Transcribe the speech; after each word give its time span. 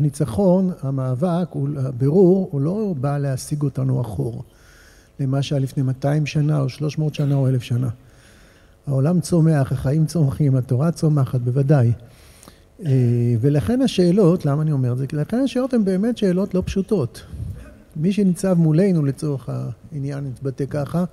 שהניצחון, 0.00 0.72
המאבק, 0.82 1.48
הבירור, 1.76 2.48
הוא 2.52 2.60
לא 2.60 2.94
בא 3.00 3.18
להשיג 3.18 3.62
אותנו 3.62 4.00
אחור 4.00 4.44
למה 5.20 5.42
שהיה 5.42 5.60
לפני 5.60 5.82
200 5.82 6.26
שנה 6.26 6.60
או 6.60 6.68
300 6.68 7.14
שנה 7.14 7.34
או 7.34 7.48
1,000 7.48 7.62
שנה. 7.62 7.88
העולם 8.86 9.20
צומח, 9.20 9.72
החיים 9.72 10.06
צומחים, 10.06 10.56
התורה 10.56 10.92
צומחת, 10.92 11.40
בוודאי. 11.40 11.92
אה, 12.84 12.92
ולכן 13.40 13.82
השאלות, 13.82 14.46
למה 14.46 14.62
אני 14.62 14.72
אומר 14.72 14.92
את 14.92 14.98
זה? 14.98 15.06
כי 15.06 15.16
לכן 15.16 15.38
השאלות 15.44 15.74
הן 15.74 15.84
באמת 15.84 16.18
שאלות 16.18 16.54
לא 16.54 16.62
פשוטות. 16.66 17.22
מי 17.96 18.12
שניצב 18.12 18.54
מולנו 18.54 19.04
לצורך 19.04 19.48
העניין, 19.92 20.24
נתבטא 20.24 20.64
ככה, 20.70 21.04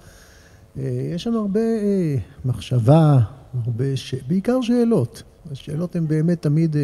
אה, 0.77 0.83
יש 1.15 1.27
לנו 1.27 1.39
הרבה 1.39 1.59
אה, 1.59 2.15
מחשבה, 2.45 3.19
הרבה 3.65 3.95
ש... 3.95 4.15
בעיקר 4.27 4.61
שאלות. 4.61 5.23
השאלות 5.51 5.95
הן 5.95 6.07
באמת 6.07 6.41
תמיד, 6.41 6.75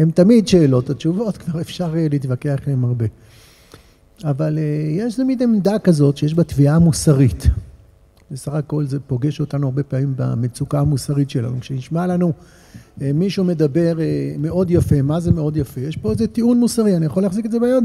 הן 0.00 0.10
תמיד 0.10 0.48
שאלות, 0.48 0.90
התשובות 0.90 1.36
כבר 1.36 1.60
אפשר 1.60 1.94
להתווכח 1.94 2.56
עליהן 2.64 2.84
הרבה. 2.84 3.06
אבל 4.24 4.58
יש 4.90 5.14
תמיד 5.14 5.42
עמדה 5.42 5.78
כזאת 5.78 6.16
שיש 6.16 6.34
בה 6.34 6.44
תביעה 6.44 6.78
מוסרית. 6.78 7.46
בסך 8.30 8.52
הכל 8.52 8.86
זה 8.86 9.00
פוגש 9.00 9.40
אותנו 9.40 9.66
הרבה 9.66 9.82
פעמים 9.82 10.14
במצוקה 10.16 10.80
המוסרית 10.80 11.30
שלנו. 11.30 11.60
כשנשמע 11.60 12.06
לנו 12.06 12.32
אה, 13.02 13.12
מישהו 13.14 13.44
מדבר 13.44 14.00
אה, 14.00 14.34
מאוד 14.38 14.70
יפה, 14.70 15.02
מה 15.02 15.20
זה 15.20 15.32
מאוד 15.32 15.56
יפה? 15.56 15.80
יש 15.80 15.96
פה 15.96 16.10
איזה 16.10 16.26
טיעון 16.26 16.60
מוסרי, 16.60 16.96
אני 16.96 17.06
יכול 17.06 17.22
להחזיק 17.22 17.46
את 17.46 17.50
זה 17.50 17.58
ביד? 17.60 17.84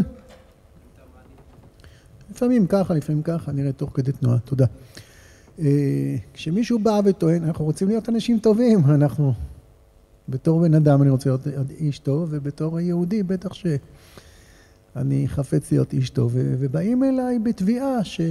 לפעמים 2.31 2.67
ככה, 2.67 2.93
לפעמים 2.93 3.21
ככה, 3.21 3.51
נראה 3.51 3.71
תוך 3.71 3.91
כדי 3.93 4.11
תנועה, 4.11 4.39
תודה. 4.39 4.65
אה, 5.59 6.15
כשמישהו 6.33 6.79
בא 6.79 7.01
וטוען, 7.05 7.43
אנחנו 7.43 7.65
רוצים 7.65 7.87
להיות 7.87 8.09
אנשים 8.09 8.39
טובים, 8.39 8.79
אנחנו, 8.85 9.33
בתור 10.29 10.61
בן 10.61 10.73
אדם 10.73 11.01
אני 11.01 11.09
רוצה 11.09 11.29
להיות 11.29 11.69
איש 11.79 11.99
טוב, 11.99 12.27
ובתור 12.31 12.79
יהודי 12.79 13.23
בטח 13.23 13.53
שאני 13.53 15.27
חפץ 15.27 15.71
להיות 15.71 15.93
איש 15.93 16.09
טוב, 16.09 16.31
ובאים 16.35 17.03
אליי 17.03 17.39
בתביעה 17.39 18.03
ש... 18.03 18.21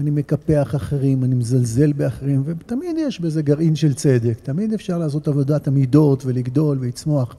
אני 0.00 0.10
מקפח 0.10 0.74
אחרים, 0.76 1.24
אני 1.24 1.34
מזלזל 1.34 1.92
באחרים, 1.92 2.42
ותמיד 2.44 2.96
יש 2.98 3.20
בזה 3.20 3.42
גרעין 3.42 3.76
של 3.76 3.94
צדק, 3.94 4.38
תמיד 4.42 4.72
אפשר 4.72 4.98
לעשות 4.98 5.28
עבודת 5.28 5.68
המידות 5.68 6.22
ולגדול 6.26 6.78
ולצמוח. 6.80 7.36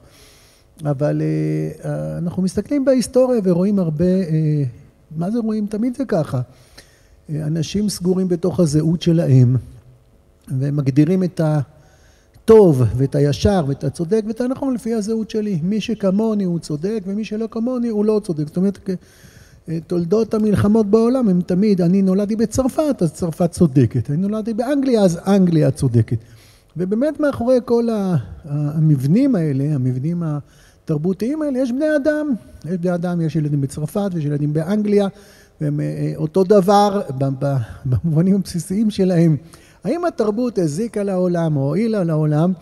אבל 0.84 1.22
uh, 1.22 1.86
אנחנו 2.18 2.42
מסתכלים 2.42 2.84
בהיסטוריה 2.84 3.40
ורואים 3.44 3.78
הרבה, 3.78 4.04
uh, 4.04 4.30
מה 5.16 5.30
זה 5.30 5.38
רואים? 5.38 5.66
תמיד 5.66 5.96
זה 5.96 6.04
ככה. 6.04 6.40
Uh, 6.40 7.32
אנשים 7.46 7.88
סגורים 7.88 8.28
בתוך 8.28 8.60
הזהות 8.60 9.02
שלהם, 9.02 9.56
ומגדירים 10.48 11.24
את 11.24 11.40
הטוב 12.44 12.82
ואת 12.96 13.14
הישר 13.14 13.64
ואת 13.68 13.84
הצודק 13.84 14.22
ואת 14.26 14.40
הנכון 14.40 14.74
לפי 14.74 14.94
הזהות 14.94 15.30
שלי. 15.30 15.58
מי 15.62 15.80
שכמוני 15.80 16.44
הוא 16.44 16.58
צודק 16.58 17.02
ומי 17.06 17.24
שלא 17.24 17.48
כמוני 17.50 17.88
הוא 17.88 18.04
לא 18.04 18.20
צודק. 18.24 18.46
זאת 18.46 18.56
אומרת, 18.56 18.78
תולדות 19.86 20.34
המלחמות 20.34 20.86
בעולם 20.86 21.28
הם 21.28 21.40
תמיד, 21.40 21.80
אני 21.80 22.02
נולדתי 22.02 22.36
בצרפת, 22.36 22.96
אז 23.00 23.12
צרפת 23.12 23.50
צודקת, 23.50 24.10
אני 24.10 24.16
נולדתי 24.16 24.54
באנגליה, 24.54 25.02
אז 25.02 25.18
אנגליה 25.26 25.70
צודקת. 25.70 26.18
ובאמת 26.76 27.20
מאחורי 27.20 27.58
כל 27.64 27.88
המבנים 28.44 29.34
האלה, 29.34 29.64
המבנים 29.64 30.22
התרבותיים 30.22 31.42
האלה, 31.42 31.58
יש 31.58 31.72
בני 31.72 31.96
אדם. 31.96 32.30
יש 32.64 32.78
בני 32.78 32.94
אדם, 32.94 33.20
יש 33.20 33.36
ילדים 33.36 33.60
בצרפת 33.60 34.10
ויש 34.12 34.24
ילדים 34.24 34.52
באנגליה, 34.52 35.08
והם 35.60 35.80
אה, 35.80 36.12
אותו 36.16 36.44
דבר 36.44 37.00
במובנים 37.84 38.34
הבסיסיים 38.34 38.90
שלהם. 38.90 39.36
האם 39.84 40.04
התרבות 40.04 40.58
הזיקה 40.58 41.02
לעולם 41.02 41.56
או 41.56 41.62
הועילה 41.62 42.04
לעולם? 42.04 42.52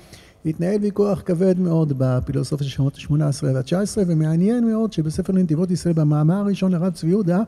התנהל 0.47 0.81
ויכוח 0.81 1.23
כבד 1.25 1.59
מאוד 1.59 1.93
בפילוסופיה 1.99 2.67
של 2.67 2.73
שנות 2.73 2.97
ה-18 2.97 3.45
וה-19, 3.45 3.99
ומעניין 4.07 4.67
מאוד 4.67 4.93
שבספר 4.93 5.33
נתיבות 5.33 5.71
ישראל, 5.71 5.95
במאמר 5.95 6.35
הראשון 6.35 6.73
לרב 6.73 6.93
צבי 6.93 7.11
יהודה, 7.11 7.43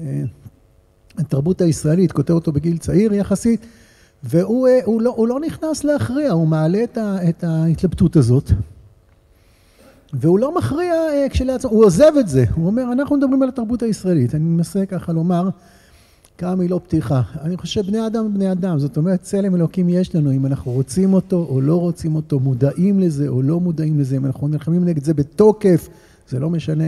אה, 0.00 0.22
התרבות 1.18 1.60
הישראלית, 1.60 2.12
כותב 2.12 2.32
אותו 2.32 2.52
בגיל 2.52 2.78
צעיר 2.78 3.14
יחסית, 3.14 3.66
והוא 4.22 4.68
אה, 4.68 4.80
הוא 4.84 5.02
לא, 5.02 5.12
הוא 5.16 5.28
לא 5.28 5.40
נכנס 5.40 5.84
להכריע, 5.84 6.30
הוא 6.30 6.48
מעלה 6.48 6.84
את, 6.84 6.98
ה, 6.98 7.28
את 7.28 7.44
ההתלבטות 7.44 8.16
הזאת, 8.16 8.50
והוא 10.12 10.38
לא 10.38 10.54
מכריע 10.54 10.92
אה, 10.92 11.26
כשלעצמו, 11.30 11.70
הוא 11.70 11.84
עוזב 11.84 12.12
את 12.20 12.28
זה, 12.28 12.44
הוא 12.54 12.66
אומר, 12.66 12.92
אנחנו 12.92 13.16
מדברים 13.16 13.42
על 13.42 13.48
התרבות 13.48 13.82
הישראלית, 13.82 14.34
אני 14.34 14.44
מנסה 14.44 14.86
ככה 14.86 15.12
לומר, 15.12 15.48
כמה 16.38 16.54
מילות 16.54 16.84
פתיחה. 16.84 17.22
אני 17.40 17.56
חושב 17.56 17.86
בני 17.86 18.06
אדם 18.06 18.24
הם 18.24 18.34
בני 18.34 18.52
אדם, 18.52 18.78
זאת 18.78 18.96
אומרת 18.96 19.22
צלם 19.22 19.54
אלוקים 19.54 19.88
יש 19.88 20.14
לנו, 20.14 20.32
אם 20.32 20.46
אנחנו 20.46 20.72
רוצים 20.72 21.12
אותו 21.14 21.46
או 21.48 21.60
לא 21.60 21.80
רוצים 21.80 22.14
אותו, 22.14 22.40
מודעים 22.40 23.00
לזה 23.00 23.28
או 23.28 23.42
לא 23.42 23.60
מודעים 23.60 24.00
לזה, 24.00 24.16
אם 24.16 24.26
אנחנו 24.26 24.48
נלחמים 24.48 24.84
נגד 24.84 25.04
זה 25.04 25.14
בתוקף, 25.14 25.88
זה 26.28 26.38
לא 26.38 26.50
משנה. 26.50 26.84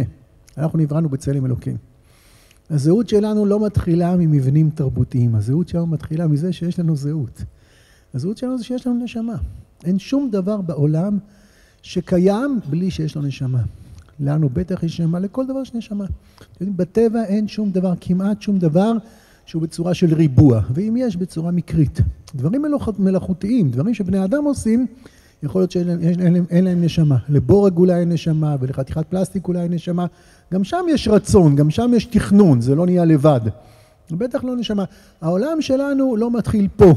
אנחנו 0.59 0.78
נבראנו 0.78 1.09
בצלם 1.09 1.47
אלוקים. 1.47 1.77
הזהות 2.71 3.09
שלנו 3.09 3.47
לא 3.47 3.66
מתחילה 3.66 4.16
ממבנים 4.16 4.71
תרבותיים, 4.75 5.34
הזהות 5.34 5.69
שלנו 5.69 5.87
מתחילה 5.87 6.27
מזה 6.27 6.53
שיש 6.53 6.78
לנו 6.78 6.97
זהות. 6.97 7.43
הזהות 8.15 8.38
שלנו 8.38 8.59
זה 8.59 8.65
שיש 8.65 8.87
לנו 8.87 9.05
נשמה. 9.05 9.37
אין 9.84 9.99
שום 9.99 10.31
דבר 10.31 10.61
בעולם 10.61 11.19
שקיים 11.82 12.59
בלי 12.71 12.91
שיש 12.91 13.17
לו 13.17 13.22
נשמה. 13.22 13.62
לנו 14.21 14.49
בטח 14.49 14.82
יש 14.82 15.00
נשמה, 15.00 15.19
לכל 15.19 15.47
דבר 15.47 15.61
יש 15.62 15.75
נשמה. 15.75 16.05
בטבע 16.61 17.25
אין 17.25 17.49
שום 17.49 17.71
דבר, 17.71 17.93
כמעט 18.00 18.43
שום 18.43 18.59
דבר 18.59 18.93
שהוא 19.50 19.62
בצורה 19.62 19.94
של 19.94 20.15
ריבוע, 20.15 20.61
ואם 20.75 20.97
יש 20.99 21.16
בצורה 21.16 21.50
מקרית. 21.50 22.00
דברים 22.34 22.65
מלאכותיים, 22.99 23.71
דברים 23.71 23.94
שבני 23.94 24.25
אדם 24.25 24.44
עושים, 24.44 24.87
יכול 25.43 25.61
להיות 25.61 25.71
שאין 25.71 26.65
להם, 26.65 26.84
נשמה. 26.84 27.16
לבורג 27.28 27.77
אולי 27.77 28.00
אין 28.00 28.12
נשמה, 28.12 28.56
ולחתיכת 28.61 29.06
פלסטיק 29.06 29.49
אולי 29.49 29.61
אין 29.61 29.72
נשמה. 29.72 30.06
גם 30.55 30.65
שם 30.65 30.84
יש 30.88 31.09
רצון, 31.09 31.56
גם 31.56 31.71
שם 31.71 31.91
יש 31.97 32.05
תכנון, 32.05 32.61
זה 32.61 32.75
לא 32.75 32.87
נהיה 32.87 33.05
לבד. 33.05 33.41
בטח 34.11 34.44
לא 34.44 34.56
נשמה. 34.56 34.84
העולם 35.21 35.61
שלנו 35.61 36.17
לא 36.17 36.31
מתחיל 36.31 36.69
פה. 36.77 36.94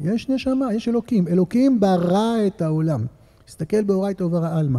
יש 0.00 0.28
נשמה, 0.28 0.74
יש 0.74 0.88
אלוקים. 0.88 1.28
אלוקים 1.28 1.80
ברא 1.80 2.46
את 2.46 2.62
העולם. 2.62 3.06
תסתכל 3.46 3.82
באורייתא 3.82 4.22
וברא 4.22 4.58
עלמא. 4.58 4.78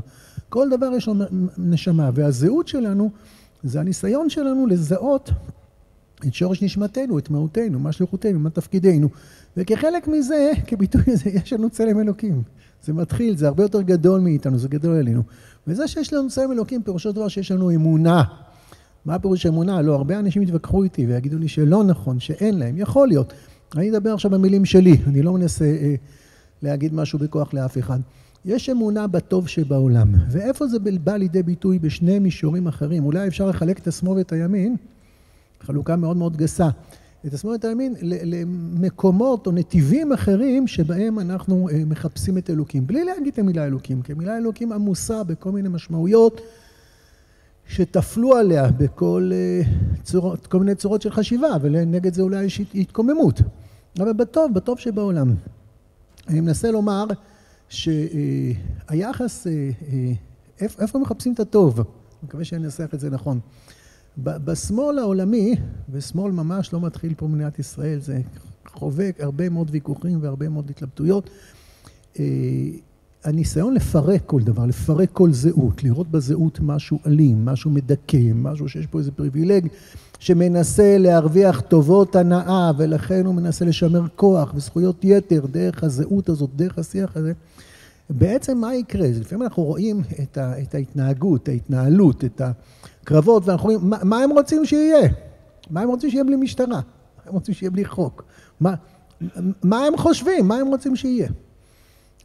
כל 0.49 0.69
דבר 0.69 0.93
יש 0.93 1.07
לו 1.07 1.13
נשמה, 1.57 2.09
והזהות 2.13 2.67
שלנו 2.67 3.09
זה 3.63 3.79
הניסיון 3.79 4.29
שלנו 4.29 4.67
לזהות 4.67 5.31
את 6.27 6.33
שורש 6.33 6.63
נשמתנו, 6.63 7.19
את 7.19 7.29
מהותנו, 7.29 7.79
מה 7.79 7.91
שליחותנו, 7.91 8.39
מה 8.39 8.49
תפקידנו. 8.49 9.09
וכחלק 9.57 10.07
מזה, 10.07 10.51
כביטוי 10.67 11.01
לזה, 11.07 11.29
יש 11.29 11.53
לנו 11.53 11.69
צלם 11.69 11.99
אלוקים. 11.99 12.43
זה 12.83 12.93
מתחיל, 12.93 13.37
זה 13.37 13.47
הרבה 13.47 13.63
יותר 13.63 13.81
גדול 13.81 14.19
מאיתנו, 14.19 14.57
זה 14.57 14.67
גדול 14.67 14.95
עלינו. 14.95 15.23
וזה 15.67 15.87
שיש 15.87 16.13
לנו 16.13 16.29
צלם 16.29 16.51
אלוקים, 16.51 16.83
פירושו 16.83 17.11
דבר 17.11 17.27
שיש 17.27 17.51
לנו 17.51 17.71
אמונה. 17.71 18.23
מה 19.05 19.19
פירוש 19.19 19.45
אמונה? 19.45 19.81
לא, 19.81 19.95
הרבה 19.95 20.19
אנשים 20.19 20.41
יתווכחו 20.41 20.83
איתי 20.83 21.05
ויגידו 21.05 21.37
לי 21.37 21.47
שלא 21.47 21.83
נכון, 21.83 22.19
שאין 22.19 22.59
להם. 22.59 22.77
יכול 22.77 23.07
להיות. 23.07 23.33
אני 23.75 23.91
אדבר 23.91 24.13
עכשיו 24.13 24.31
במילים 24.31 24.65
שלי, 24.65 24.97
אני 25.07 25.21
לא 25.21 25.33
מנסה 25.33 25.65
אה, 25.65 25.95
להגיד 26.61 26.93
משהו 26.93 27.19
בכוח 27.19 27.53
לאף 27.53 27.77
אחד. 27.77 27.99
יש 28.45 28.69
אמונה 28.69 29.07
בטוב 29.07 29.47
שבעולם, 29.47 30.13
ואיפה 30.29 30.67
זה 30.67 30.77
בא 30.79 31.15
לידי 31.15 31.43
ביטוי 31.43 31.79
בשני 31.79 32.19
מישורים 32.19 32.67
אחרים? 32.67 33.05
אולי 33.05 33.27
אפשר 33.27 33.45
לחלק 33.45 33.79
את 33.79 33.87
השמאל 33.87 34.17
ואת 34.17 34.31
הימין 34.31 34.75
חלוקה 35.61 35.95
מאוד 35.95 36.17
מאוד 36.17 36.37
גסה. 36.37 36.69
את 37.25 37.33
השמאל 37.33 37.57
הימין 37.63 37.95
למקומות 38.01 39.47
או 39.47 39.51
נתיבים 39.51 40.13
אחרים 40.13 40.67
שבהם 40.67 41.19
אנחנו 41.19 41.69
אה, 41.69 41.85
מחפשים 41.85 42.37
את 42.37 42.49
אלוקים. 42.49 42.87
בלי 42.87 43.03
להגיד 43.03 43.33
את 43.33 43.39
המילה 43.39 43.65
אלוקים, 43.65 44.01
כי 44.01 44.11
המילה 44.11 44.37
אלוקים 44.37 44.71
עמוסה 44.71 45.23
בכל 45.23 45.51
מיני 45.51 45.69
משמעויות 45.69 46.41
שטפלו 47.67 48.35
עליה 48.35 48.71
בכל 48.71 49.31
אה, 49.33 49.61
צורות, 50.03 50.47
כל 50.47 50.59
מיני 50.59 50.75
צורות 50.75 51.01
של 51.01 51.11
חשיבה, 51.11 51.49
ונגד 51.61 52.13
זה 52.13 52.21
אולי 52.21 52.43
יש 52.43 52.61
התקוממות. 52.75 53.41
אבל 53.99 54.13
בטוב, 54.13 54.53
בטוב 54.53 54.79
שבעולם. 54.79 55.35
אני 56.27 56.41
מנסה 56.41 56.71
לומר 56.71 57.05
שהיחס, 57.69 59.47
אה, 59.47 59.71
איפה 60.61 60.99
מחפשים 60.99 61.33
את 61.33 61.39
הטוב? 61.39 61.79
אני 61.79 61.85
מקווה 62.23 62.43
שאני 62.43 62.65
אנסח 62.65 62.89
את 62.93 62.99
זה 62.99 63.09
נכון. 63.09 63.39
בשמאל 64.17 64.99
העולמי, 64.99 65.55
ושמאל 65.91 66.31
ממש 66.31 66.73
לא 66.73 66.81
מתחיל 66.81 67.13
פה 67.17 67.27
במדינת 67.27 67.59
ישראל, 67.59 67.99
זה 67.99 68.21
חובק 68.67 69.17
הרבה 69.19 69.49
מאוד 69.49 69.67
ויכוחים 69.71 70.19
והרבה 70.21 70.49
מאוד 70.49 70.69
התלבטויות. 70.69 71.29
אה, 72.19 72.25
הניסיון 73.23 73.73
לפרק 73.73 74.21
כל 74.25 74.41
דבר, 74.41 74.65
לפרק 74.65 75.09
כל 75.13 75.33
זהות, 75.33 75.83
לראות 75.83 76.11
בזהות 76.11 76.59
משהו 76.59 76.99
אלים, 77.07 77.45
משהו 77.45 77.71
מדכא, 77.71 78.31
משהו 78.35 78.69
שיש 78.69 78.85
פה 78.87 78.99
איזה 78.99 79.11
פריבילג 79.11 79.67
שמנסה 80.19 80.97
להרוויח 80.97 81.61
טובות 81.61 82.15
הנאה 82.15 82.71
ולכן 82.77 83.25
הוא 83.25 83.35
מנסה 83.35 83.65
לשמר 83.65 84.07
כוח 84.15 84.53
וזכויות 84.55 85.03
יתר 85.03 85.45
דרך 85.51 85.83
הזהות 85.83 86.29
הזאת, 86.29 86.49
דרך 86.55 86.79
השיח 86.79 87.17
הזה. 87.17 87.33
בעצם 88.09 88.57
מה 88.57 88.75
יקרה? 88.75 89.07
לפעמים 89.07 89.43
אנחנו 89.43 89.63
רואים 89.63 90.01
את, 90.23 90.37
ה, 90.37 90.61
את 90.61 90.75
ההתנהגות, 90.75 91.47
ההתנהלות, 91.47 92.25
את 92.25 92.41
הקרבות, 92.41 93.47
ואנחנו 93.47 93.65
רואים, 93.65 93.89
מה, 93.89 93.97
מה 94.03 94.17
הם 94.17 94.29
רוצים 94.29 94.65
שיהיה? 94.65 95.09
מה 95.69 95.81
הם 95.81 95.89
רוצים 95.89 96.09
שיהיה 96.09 96.23
בלי 96.23 96.35
משטרה? 96.35 96.67
מה 96.67 96.81
הם 97.25 97.33
רוצים 97.33 97.53
שיהיה 97.53 97.71
בלי 97.71 97.85
חוק? 97.85 98.23
מה, 98.59 98.73
מה 99.63 99.85
הם 99.85 99.97
חושבים? 99.97 100.47
מה 100.47 100.55
הם 100.55 100.67
רוצים 100.67 100.95
שיהיה? 100.95 101.29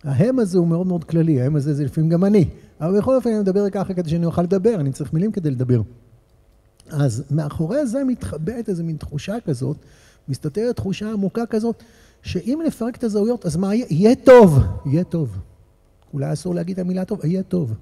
ההם 0.05 0.39
הזה 0.39 0.59
הוא 0.59 0.67
מאוד 0.67 0.87
מאוד 0.87 1.05
כללי, 1.05 1.43
ההם 1.43 1.57
הזה 1.57 1.75
זה 1.75 1.85
לפעמים 1.85 2.11
גם 2.11 2.25
אני. 2.25 2.49
אבל 2.81 2.99
בכל 2.99 3.15
אופן 3.17 3.31
אני 3.31 3.39
מדבר 3.39 3.71
ככה 3.71 3.95
כדי 3.95 4.11
שאני 4.11 4.27
אוכל 4.27 4.43
לדבר, 4.43 4.75
אני 4.75 4.93
צריך 4.93 5.13
מילים 5.13 5.33
כדי 5.33 5.51
לדבר. 5.51 5.83
אז 6.91 7.25
מאחורי 7.31 7.87
זה 7.87 8.05
מתחבאת 8.05 8.69
איזו 8.69 8.85
מין 8.85 8.97
תחושה 8.97 9.35
כזאת, 9.47 9.77
מסתתרת 10.29 10.77
תחושה 10.77 11.13
עמוקה 11.13 11.47
כזאת, 11.47 11.83
שאם 12.23 12.61
נפרק 12.67 12.97
את 12.97 13.05
הזהויות, 13.05 13.47
אז 13.47 13.57
מה 13.57 13.75
יהיה? 13.75 13.87
יהיה 13.91 14.15
טוב, 14.15 14.59
יהיה 14.87 15.05
טוב. 15.05 15.39
אולי 16.15 16.33
אסור 16.33 16.55
להגיד 16.55 16.79
את 16.79 16.85
המילה 16.85 17.05
טוב, 17.05 17.25
יהיה 17.25 17.43
טוב. 17.43 17.75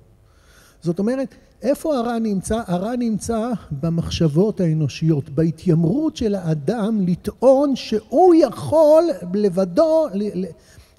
זאת 0.82 0.98
אומרת, 0.98 1.34
איפה 1.62 1.96
הרע 1.96 2.18
נמצא? 2.18 2.62
הרע 2.66 2.96
נמצא 2.96 3.52
במחשבות 3.80 4.60
האנושיות, 4.60 5.28
בהתיימרות 5.28 6.16
של 6.16 6.34
האדם 6.34 7.00
לטעון 7.06 7.76
שהוא 7.76 8.34
יכול 8.34 9.04
לבדו 9.34 10.06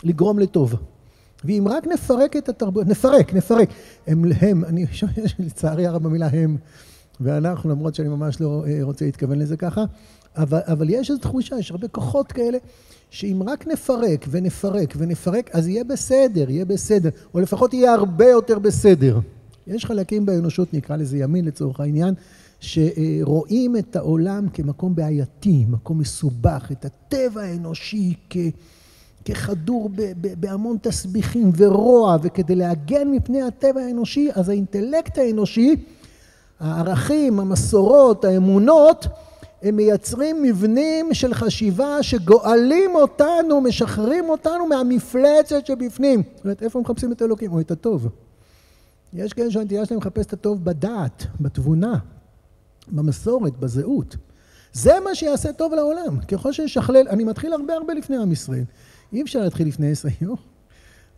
לגרום 0.03 0.39
לטוב. 0.39 0.75
ואם 1.45 1.67
רק 1.69 1.87
נפרק 1.87 2.37
את 2.37 2.49
התרבות, 2.49 2.87
נפרק, 2.87 3.33
נפרק. 3.33 3.69
הם, 4.07 4.23
הם, 4.41 4.65
אני 4.65 4.85
לצערי 5.39 5.87
הרב 5.87 6.03
במילה 6.03 6.27
הם 6.27 6.57
ואנחנו, 7.21 7.69
למרות 7.69 7.95
שאני 7.95 8.09
ממש 8.09 8.41
לא 8.41 8.63
אה, 8.67 8.79
רוצה 8.81 9.05
להתכוון 9.05 9.39
לזה 9.39 9.57
ככה, 9.57 9.83
אבל, 10.35 10.59
אבל 10.65 10.89
יש 10.89 11.09
איזו 11.09 11.21
תחושה, 11.21 11.55
יש 11.59 11.71
הרבה 11.71 11.87
כוחות 11.87 12.31
כאלה, 12.31 12.57
שאם 13.11 13.43
רק 13.45 13.67
נפרק 13.67 14.25
ונפרק 14.29 14.93
ונפרק, 14.97 15.49
אז 15.53 15.67
יהיה 15.67 15.83
בסדר, 15.83 16.49
יהיה 16.49 16.65
בסדר, 16.65 17.09
או 17.33 17.39
לפחות 17.39 17.73
יהיה 17.73 17.93
הרבה 17.93 18.25
יותר 18.25 18.59
בסדר. 18.59 19.19
יש 19.67 19.85
חלקים 19.85 20.25
באנושות, 20.25 20.73
נקרא 20.73 20.95
לזה 20.95 21.17
ימין 21.17 21.45
לצורך 21.45 21.79
העניין, 21.79 22.13
שרואים 22.59 23.77
את 23.77 23.95
העולם 23.95 24.49
כמקום 24.53 24.95
בעייתי, 24.95 25.65
מקום 25.69 25.99
מסובך, 25.99 26.67
את 26.71 26.85
הטבע 26.85 27.41
האנושי 27.41 28.13
כ... 28.29 28.37
כחדור 29.25 29.89
בהמון 30.39 30.77
תסביכים 30.81 31.51
ורוע, 31.57 32.17
וכדי 32.23 32.55
להגן 32.55 33.11
מפני 33.11 33.41
הטבע 33.41 33.81
האנושי, 33.81 34.29
אז 34.33 34.49
האינטלקט 34.49 35.17
האנושי, 35.17 35.75
הערכים, 36.59 37.39
המסורות, 37.39 38.25
האמונות, 38.25 39.07
הם 39.61 39.75
מייצרים 39.75 40.43
מבנים 40.43 41.13
של 41.13 41.33
חשיבה 41.33 42.03
שגואלים 42.03 42.95
אותנו, 42.95 43.61
משחררים 43.61 44.29
אותנו 44.29 44.67
מהמפלצת 44.67 45.65
שבפנים. 45.65 46.23
זאת 46.35 46.43
אומרת, 46.43 46.63
איפה 46.63 46.79
מחפשים 46.81 47.11
את 47.11 47.21
אלוקים? 47.21 47.51
או 47.51 47.59
את 47.59 47.71
הטוב. 47.71 48.07
יש 49.13 49.33
כאלה 49.33 49.51
שהנטייה 49.51 49.85
שלהם 49.85 49.99
לחפש 49.99 50.25
את 50.25 50.33
הטוב 50.33 50.63
בדעת, 50.63 51.25
בתבונה, 51.41 51.97
במסורת, 52.87 53.57
בזהות. 53.59 54.15
זה 54.73 54.93
מה 55.03 55.15
שיעשה 55.15 55.53
טוב 55.53 55.73
לעולם. 55.73 56.19
ככל 56.19 56.51
שנשכלל, 56.51 57.07
אני 57.09 57.23
מתחיל 57.23 57.53
הרבה 57.53 57.73
הרבה 57.73 57.93
לפני 57.93 58.17
עם 58.17 58.31
ישראל. 58.31 58.63
אי 59.13 59.21
אפשר 59.21 59.39
להתחיל 59.39 59.67
לפני 59.67 59.91
עשרה 59.91 60.11
יום. 60.21 60.50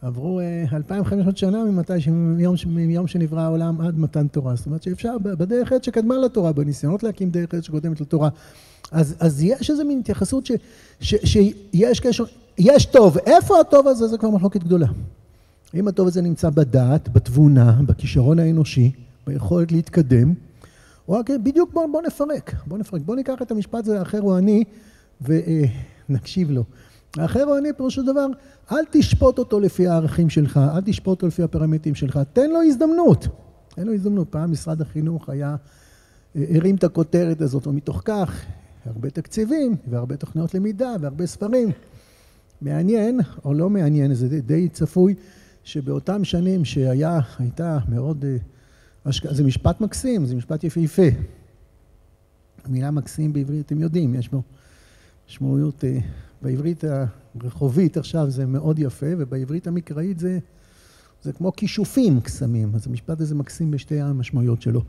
עברו 0.04 0.42
2,500 0.74 1.28
אה, 1.28 1.40
שנה 1.40 1.64
ממתי, 1.64 1.94
מיום, 2.12 2.56
מיום 2.68 3.08
שנברא 3.08 3.42
העולם 3.42 3.82
עד 3.82 4.00
מתן 4.00 4.28
תורה. 4.28 4.56
זאת 4.56 4.66
אומרת 4.66 4.84
שאפשר, 4.84 5.18
בדרך 5.18 5.72
עת 5.72 5.84
שקדמה 5.84 6.18
לתורה, 6.18 6.54
בניסיונות 6.54 7.04
להקים 7.04 7.30
דרך 7.30 7.54
עת 7.54 7.64
שקודמת 7.64 8.02
לתורה. 8.02 8.30
אז, 8.92 9.16
אז 9.20 9.44
יש 9.44 9.70
איזו 9.70 9.86
מין 9.86 10.00
התייחסות 10.00 10.46
ש, 10.46 10.52
ש, 11.00 11.16
שיש 11.24 12.00
קשר, 12.00 12.24
יש 12.58 12.86
טוב. 12.86 13.18
איפה 13.18 13.60
הטוב 13.60 13.88
הזה? 13.88 14.08
זה 14.08 14.18
כבר 14.18 14.30
מחלוקת 14.30 14.64
גדולה. 14.64 14.88
אם 15.74 15.88
הטוב 15.88 16.08
הזה 16.08 16.22
נמצא 16.22 16.50
בדעת, 16.50 17.10
בתבונה, 17.10 17.72
בכישרון 17.86 18.40
האנושי, 18.40 18.92
ביכולת 19.28 19.72
להתקדם, 19.72 20.34
או 21.08 21.14
רק 21.14 21.30
בדיוק 21.30 21.74
בוא, 21.74 21.88
בוא 21.92 22.02
נפרק, 22.02 22.56
בוא 22.68 22.78
נפרק. 22.78 23.02
בוא 23.02 23.16
ניקח 23.16 23.42
את 23.42 23.52
המשפט 23.52 23.80
הזה, 23.80 24.00
האחר 24.00 24.20
הוא 24.20 24.38
אני, 24.38 24.64
ונקשיב 25.22 26.52
לו. 26.52 26.64
הוא 27.18 27.58
אני, 27.58 27.70
פירושו 27.78 28.02
דבר, 28.04 28.28
אל 28.72 28.86
תשפוט 28.92 29.40
אותו 29.40 29.60
לפי 29.60 29.88
הערכים 29.88 30.30
שלך, 30.30 30.60
אל 30.76 30.82
תשפוט 30.82 31.08
אותו 31.08 31.28
לפי 31.28 31.44
הפרמטרים 31.44 31.96
שלך, 31.96 32.20
תן 32.34 32.50
לו 32.50 32.62
הזדמנות. 32.62 33.28
תן 33.76 33.88
לו 33.88 33.94
הזדמנות. 33.94 34.28
פעם 34.30 34.52
משרד 34.52 34.82
החינוך 34.82 35.30
היה, 35.30 35.56
הרים 36.36 36.76
את 36.76 36.84
הכותרת 36.84 37.42
הזאת, 37.42 37.68
ומתוך 37.68 38.02
כך, 38.06 38.46
הרבה 38.86 39.10
תקציבים, 39.10 39.76
והרבה 39.88 40.18
תוכניות 40.18 40.54
למידה, 40.54 40.96
והרבה 41.02 41.26
ספרים. 41.26 41.70
מעניין, 42.62 43.20
או 43.46 43.54
לא 43.54 43.70
מעניין, 43.70 44.14
זה 44.14 44.42
די 44.42 44.70
צפוי, 44.70 45.16
שבאותם 45.64 46.24
שנים 46.24 46.66
שהיה, 46.66 47.20
הייתה 47.40 47.80
מאוד, 47.90 48.26
אה, 48.26 49.12
זה 49.32 49.44
משפט 49.44 49.82
מקסים, 49.82 50.26
זה 50.26 50.36
משפט 50.36 50.64
יפהפה. 50.64 51.08
המילה 52.66 52.92
מקסים 52.92 53.34
בעברית, 53.34 53.66
אתם 53.66 53.82
יודעים, 53.82 54.16
יש 54.16 54.30
בו 54.30 54.42
משמעויות 55.30 55.84
אה, 55.84 56.00
בעברית 56.44 56.84
הרחובית 57.42 57.98
עכשיו 57.98 58.30
זה 58.30 58.46
מאוד 58.46 58.80
יפה, 58.80 59.06
ובעברית 59.18 59.68
המקראית 59.68 60.20
זה, 60.20 60.40
זה 61.22 61.34
כמו 61.34 61.52
כישופים 61.56 62.22
קסמים. 62.22 62.72
אז 62.76 62.88
המשפט 62.88 63.22
הזה 63.22 63.36
מקסים 63.36 63.72
בשתי 63.72 64.02
המשמעויות 64.02 64.62
שלו. 64.62 64.82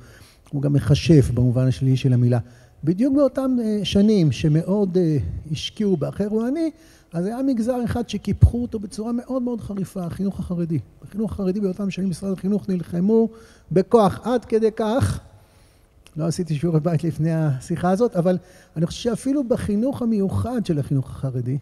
הוא 0.50 0.62
גם 0.62 0.72
מכשף 0.72 1.30
במובן 1.34 1.66
השלילי 1.66 1.96
של 1.96 2.12
המילה. 2.12 2.38
בדיוק 2.84 3.14
באותם 3.14 3.56
אה, 3.62 3.80
שנים 3.84 4.32
שמאוד 4.32 4.96
אה, 4.96 5.16
השקיעו 5.50 5.96
באחר 5.96 6.26
הוא 6.26 6.48
אני, 6.48 6.70
אז 7.12 7.26
היה 7.26 7.42
מגזר 7.42 7.84
אחד 7.84 8.08
שקיפחו 8.08 8.62
אותו 8.62 8.78
בצורה 8.78 9.12
מאוד 9.12 9.42
מאוד 9.42 9.60
חריפה, 9.60 10.04
החינוך 10.04 10.40
החרדי. 10.40 10.78
בחינוך 11.02 11.32
החרדי 11.32 11.60
באותם 11.60 11.90
שנים 11.90 12.10
משרד 12.10 12.32
החינוך 12.32 12.68
נלחמו 12.68 13.28
בכוח 13.72 14.20
עד 14.24 14.44
כדי 14.44 14.70
כך 14.76 15.20
לא 16.16 16.26
עשיתי 16.26 16.54
שיעורי 16.54 16.80
בית 16.80 17.04
לפני 17.04 17.34
השיחה 17.34 17.90
הזאת, 17.90 18.16
אבל 18.16 18.38
אני 18.76 18.86
חושב 18.86 19.00
שאפילו 19.02 19.44
בחינוך 19.44 20.02
המיוחד 20.02 20.66
של 20.66 20.78
החינוך 20.78 21.10
החרדי, 21.10 21.58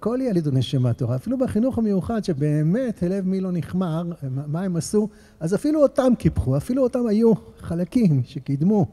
כל 0.00 0.18
ילד 0.22 0.46
הוא 0.46 0.54
נשמה 0.54 0.92
תורה, 0.92 1.16
אפילו 1.16 1.38
בחינוך 1.38 1.78
המיוחד 1.78 2.24
שבאמת 2.24 3.02
הלב 3.02 3.26
מי 3.26 3.40
לא 3.40 3.52
נכמר, 3.52 4.02
מה 4.46 4.62
הם 4.62 4.76
עשו, 4.76 5.08
אז 5.40 5.54
אפילו 5.54 5.82
אותם 5.82 6.12
קיפחו, 6.18 6.56
אפילו 6.56 6.82
אותם 6.82 7.06
היו 7.06 7.32
חלקים 7.58 8.22
שקידמו 8.24 8.86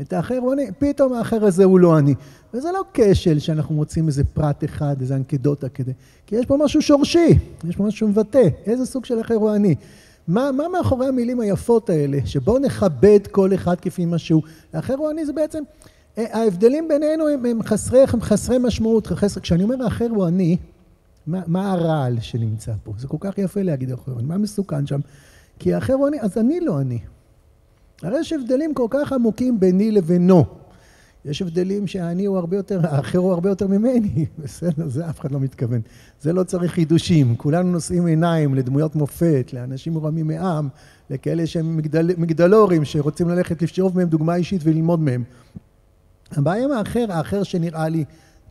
את 0.00 0.12
האחר 0.12 0.38
הוא 0.38 0.52
אני, 0.52 0.66
פתאום 0.78 1.12
האחר 1.12 1.44
הזה 1.44 1.64
הוא 1.64 1.80
לא 1.80 1.98
אני. 1.98 2.14
וזה 2.54 2.72
לא 2.72 2.84
כשל 2.94 3.38
שאנחנו 3.38 3.74
מוצאים 3.74 4.06
איזה 4.06 4.24
פרט 4.24 4.64
אחד, 4.64 4.96
איזה 5.00 5.16
אנקדוטה 5.16 5.68
כדי, 5.68 5.92
כי 6.26 6.36
יש 6.36 6.46
פה 6.46 6.56
משהו 6.64 6.82
שורשי, 6.82 7.38
יש 7.68 7.76
פה 7.76 7.84
משהו 7.84 7.98
שמבטא, 7.98 8.48
איזה 8.66 8.86
סוג 8.86 9.04
של 9.04 9.20
אחר 9.20 9.34
הוא 9.34 9.54
אני. 9.54 9.74
מה, 10.28 10.52
מה 10.52 10.68
מאחורי 10.68 11.06
המילים 11.06 11.40
היפות 11.40 11.90
האלה, 11.90 12.18
שבואו 12.24 12.58
נכבד 12.58 13.26
כל 13.30 13.54
אחד 13.54 13.80
כפי 13.80 14.04
מה 14.04 14.18
שהוא. 14.18 14.42
האחר 14.72 14.94
הוא 14.94 15.10
אני 15.10 15.26
זה 15.26 15.32
בעצם, 15.32 15.62
אה, 16.18 16.38
ההבדלים 16.38 16.88
בינינו 16.88 17.28
הם, 17.28 17.46
הם, 17.46 17.62
חסרי, 17.62 18.00
הם 18.12 18.20
חסרי 18.20 18.56
משמעות. 18.58 19.06
חסר, 19.06 19.40
כשאני 19.40 19.62
אומר 19.62 19.84
האחר 19.84 20.08
הוא 20.10 20.28
אני, 20.28 20.56
מה, 21.26 21.40
מה 21.46 21.72
הרעל 21.72 22.20
שנמצא 22.20 22.72
פה? 22.84 22.92
זה 22.98 23.08
כל 23.08 23.16
כך 23.20 23.38
יפה 23.38 23.62
להגיד 23.62 23.90
האחר 23.90 24.12
מה 24.22 24.38
מסוכן 24.38 24.86
שם? 24.86 25.00
כי 25.58 25.74
האחר 25.74 25.92
הוא 25.92 26.08
אני, 26.08 26.20
אז 26.20 26.38
אני 26.38 26.60
לא 26.60 26.80
אני. 26.80 26.98
הרי 28.02 28.20
יש 28.20 28.32
הבדלים 28.32 28.74
כל 28.74 28.86
כך 28.90 29.12
עמוקים 29.12 29.60
ביני 29.60 29.90
לבינו. 29.90 30.44
יש 31.24 31.42
הבדלים 31.42 31.86
שהאני 31.86 32.24
הוא 32.24 32.38
הרבה 32.38 32.56
יותר, 32.56 32.80
האחר 32.82 33.18
הוא 33.18 33.32
הרבה 33.32 33.48
יותר 33.48 33.66
ממני, 33.66 34.26
בסדר, 34.38 34.88
זה 34.88 35.10
אף 35.10 35.20
אחד 35.20 35.32
לא 35.32 35.40
מתכוון. 35.40 35.80
זה 36.20 36.32
לא 36.32 36.42
צריך 36.42 36.72
חידושים, 36.72 37.36
כולנו 37.36 37.72
נושאים 37.72 38.06
עיניים 38.06 38.54
לדמויות 38.54 38.96
מופת, 38.96 39.50
לאנשים 39.52 39.92
מורמים 39.92 40.26
מעם, 40.26 40.68
לכאלה 41.10 41.46
שהם 41.46 41.76
מגדל, 41.76 42.10
מגדלורים, 42.18 42.84
שרוצים 42.84 43.28
ללכת 43.28 43.62
לשאוב 43.62 43.96
מהם 43.96 44.08
דוגמה 44.08 44.34
אישית 44.34 44.60
וללמוד 44.64 45.00
מהם. 45.00 45.24
הבעיה 46.32 46.64
עם 46.64 46.72
האחר, 46.72 47.12
האחר 47.12 47.42
שנראה 47.42 47.88
לי 47.88 48.04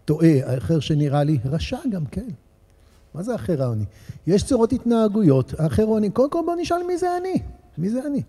טועה, 0.05 0.51
האחר 0.51 0.79
שנראה 0.79 1.23
לי 1.23 1.37
רשע 1.45 1.77
גם 1.91 2.05
כן. 2.05 2.27
מה 3.13 3.23
זה 3.23 3.31
האחר 3.31 3.63
העוני? 3.63 3.85
יש 4.27 4.43
צורות 4.43 4.73
התנהגויות, 4.73 5.59
האחר 5.59 5.83
העוני, 5.83 6.09
קודם 6.09 6.29
כל 6.29 6.41
בוא 6.45 6.55
נשאל 6.61 6.83
מי 6.87 6.97
זה 6.97 7.17
אני, 7.17 7.33
מי 7.77 7.89
זה 7.89 7.99
אני. 8.07 8.21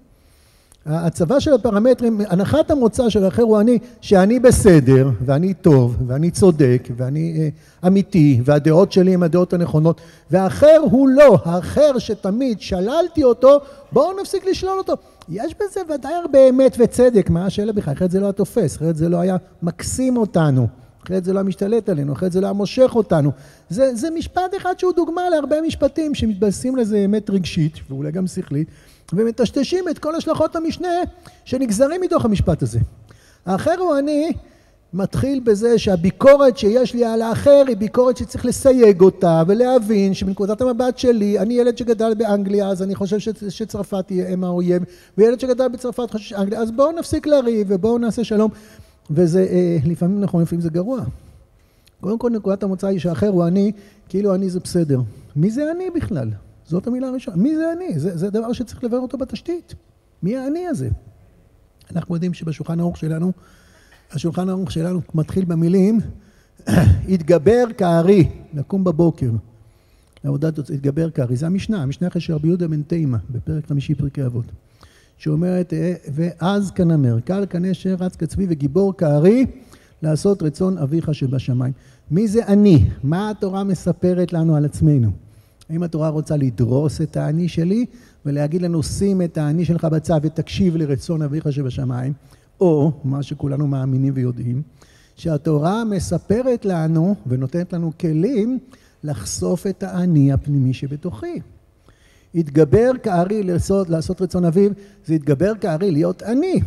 הצבה 0.86 1.40
של 1.40 1.52
הפרמטרים, 1.52 2.20
הנחת 2.28 2.70
המוצא 2.70 3.08
של 3.08 3.24
האחר 3.24 3.42
הוא 3.42 3.60
אני, 3.60 3.78
שאני 4.00 4.38
בסדר, 4.38 5.10
ואני 5.26 5.54
טוב, 5.54 5.96
ואני 6.06 6.30
צודק, 6.30 6.88
ואני 6.96 7.36
אה, 7.38 7.48
אמיתי, 7.88 8.40
והדעות 8.44 8.92
שלי 8.92 9.14
הן 9.14 9.22
הדעות 9.22 9.52
הנכונות, 9.52 10.00
והאחר 10.30 10.78
הוא 10.82 11.08
לא, 11.08 11.38
האחר 11.44 11.98
שתמיד 11.98 12.60
שללתי 12.60 13.24
אותו, 13.24 13.60
בואו 13.92 14.20
נפסיק 14.20 14.46
לשלול 14.46 14.78
אותו. 14.78 14.92
יש 15.28 15.54
בזה 15.54 15.80
ודאי 15.94 16.14
הרבה 16.14 16.48
אמת 16.48 16.76
וצדק, 16.78 17.30
מה 17.30 17.46
השאלה 17.46 17.72
בכלל? 17.72 17.94
אחרת 17.94 18.10
זה 18.10 18.20
לא 18.20 18.24
היה 18.24 18.32
תופס, 18.32 18.76
אחרת 18.76 18.96
זה 18.96 19.08
לא 19.08 19.20
היה 19.20 19.36
מקסים 19.62 20.16
אותנו. 20.16 20.66
אחרת 21.04 21.24
זה 21.24 21.32
לא 21.32 21.38
היה 21.38 21.48
משתלט 21.48 21.88
עלינו, 21.88 22.12
אחרת 22.12 22.32
זה 22.32 22.40
לא 22.40 22.46
היה 22.46 22.52
מושך 22.52 22.90
אותנו. 22.94 23.30
זה, 23.70 23.94
זה 23.94 24.10
משפט 24.10 24.56
אחד 24.56 24.78
שהוא 24.78 24.92
דוגמה 24.92 25.30
להרבה 25.30 25.60
משפטים 25.60 26.14
שמתבססים 26.14 26.76
לזה 26.76 26.98
אמת 27.04 27.30
רגשית, 27.30 27.74
ואולי 27.90 28.12
גם 28.12 28.26
שכלית, 28.26 28.68
ומטשטשים 29.16 29.88
את 29.88 29.98
כל 29.98 30.14
השלכות 30.14 30.56
המשנה 30.56 30.88
שנגזרים 31.44 32.00
מתוך 32.00 32.24
המשפט 32.24 32.62
הזה. 32.62 32.78
האחר 33.46 33.74
הוא 33.78 33.98
אני 33.98 34.32
מתחיל 34.94 35.40
בזה 35.40 35.78
שהביקורת 35.78 36.58
שיש 36.58 36.94
לי 36.94 37.04
על 37.04 37.22
האחר 37.22 37.64
היא 37.68 37.76
ביקורת 37.76 38.16
שצריך 38.16 38.46
לסייג 38.46 39.00
אותה 39.00 39.42
ולהבין 39.46 40.14
שמנקודת 40.14 40.60
המבט 40.60 40.98
שלי, 40.98 41.38
אני 41.38 41.54
ילד 41.54 41.78
שגדל 41.78 42.14
באנגליה 42.14 42.68
אז 42.68 42.82
אני 42.82 42.94
חושב 42.94 43.18
שצרפת 43.48 44.06
תהיה 44.06 44.28
אם 44.28 44.44
האויב 44.44 44.82
וילד 45.18 45.40
שגדל 45.40 45.68
בצרפת 45.68 46.10
חושב 46.10 46.24
שאנגליה 46.24 46.60
אז 46.60 46.70
בואו 46.70 46.92
נפסיק 46.92 47.26
לריב 47.26 47.66
ובואו 47.70 47.98
נעשה 47.98 48.24
שלום 48.24 48.50
וזה 49.10 49.46
אה, 49.50 49.76
לפעמים 49.84 50.20
נכון 50.20 50.42
לפעמים 50.42 50.60
זה 50.60 50.70
גרוע. 50.70 51.00
קודם 52.00 52.18
כל 52.18 52.30
נקודת 52.30 52.62
המוצא 52.62 52.86
היא 52.86 52.98
שהאחר 52.98 53.28
הוא 53.28 53.46
אני 53.46 53.72
כאילו 54.08 54.34
אני 54.34 54.50
זה 54.50 54.60
בסדר. 54.60 55.00
מי 55.36 55.50
זה 55.50 55.70
אני 55.76 55.90
בכלל? 55.90 56.28
זאת 56.66 56.86
המילה 56.86 57.08
הראשונה. 57.08 57.36
מי 57.36 57.56
זה 57.56 57.72
אני? 57.72 57.98
זה, 57.98 58.16
זה 58.16 58.30
דבר 58.30 58.52
שצריך 58.52 58.84
לברר 58.84 59.00
אותו 59.00 59.18
בתשתית. 59.18 59.74
מי 60.22 60.36
האני 60.36 60.66
הזה? 60.66 60.88
אנחנו 61.94 62.14
יודעים 62.14 62.34
שבשולחן 62.34 62.80
ערוך 62.80 62.96
שלנו, 62.96 63.32
השולחן 64.12 64.48
ערוך 64.48 64.72
שלנו 64.72 65.00
מתחיל 65.14 65.44
במילים, 65.44 66.00
התגבר 67.12 67.64
כארי, 67.78 68.28
לקום 68.54 68.84
בבוקר. 68.84 69.30
לעבודת 70.24 70.58
התגבר 70.58 71.10
כארי. 71.10 71.36
זה 71.36 71.46
המשנה, 71.46 71.82
המשנה 71.82 72.08
אחרי 72.08 72.20
שרבי 72.20 72.48
יהודה 72.48 72.68
בן 72.68 72.82
תימה, 72.82 73.18
בפרק 73.30 73.66
חמישי 73.66 73.94
פרקי 73.94 74.26
אבות. 74.26 74.44
שאומרת, 75.18 75.72
ואז 76.14 76.70
כנמר, 76.70 77.20
קל 77.20 77.46
כנשר, 77.50 77.96
רץ 77.98 78.16
כצבי 78.16 78.46
וגיבור 78.48 78.96
כארי, 78.96 79.46
לעשות 80.02 80.42
רצון 80.42 80.78
אביך 80.78 81.14
שבשמיים. 81.14 81.72
מי 82.10 82.28
זה 82.28 82.46
אני? 82.46 82.84
מה 83.02 83.30
התורה 83.30 83.64
מספרת 83.64 84.32
לנו 84.32 84.56
על 84.56 84.64
עצמנו? 84.64 85.10
האם 85.70 85.82
התורה 85.82 86.08
רוצה 86.08 86.36
לדרוס 86.36 87.00
את 87.00 87.16
האני 87.16 87.48
שלי 87.48 87.86
ולהגיד 88.26 88.62
לנו 88.62 88.82
שים 88.82 89.22
את 89.22 89.38
האני 89.38 89.64
שלך 89.64 89.84
בצד 89.84 90.20
ותקשיב 90.22 90.76
לרצון 90.76 91.22
אביך 91.22 91.52
שבשמיים, 91.52 92.12
או 92.60 92.92
מה 93.04 93.22
שכולנו 93.22 93.66
מאמינים 93.66 94.12
ויודעים, 94.16 94.62
שהתורה 95.16 95.84
מספרת 95.84 96.64
לנו 96.64 97.14
ונותנת 97.26 97.72
לנו 97.72 97.92
כלים 98.00 98.58
לחשוף 99.04 99.66
את 99.66 99.82
האני 99.82 100.32
הפנימי 100.32 100.72
שבתוכי. 100.72 101.40
התגבר 102.34 102.90
כארי 103.02 103.42
לעשות, 103.42 103.90
לעשות 103.90 104.22
רצון 104.22 104.44
אביו, 104.44 104.70
זה 105.06 105.14
התגבר 105.14 105.52
כארי 105.60 105.90
להיות 105.90 106.22
אני. 106.22 106.60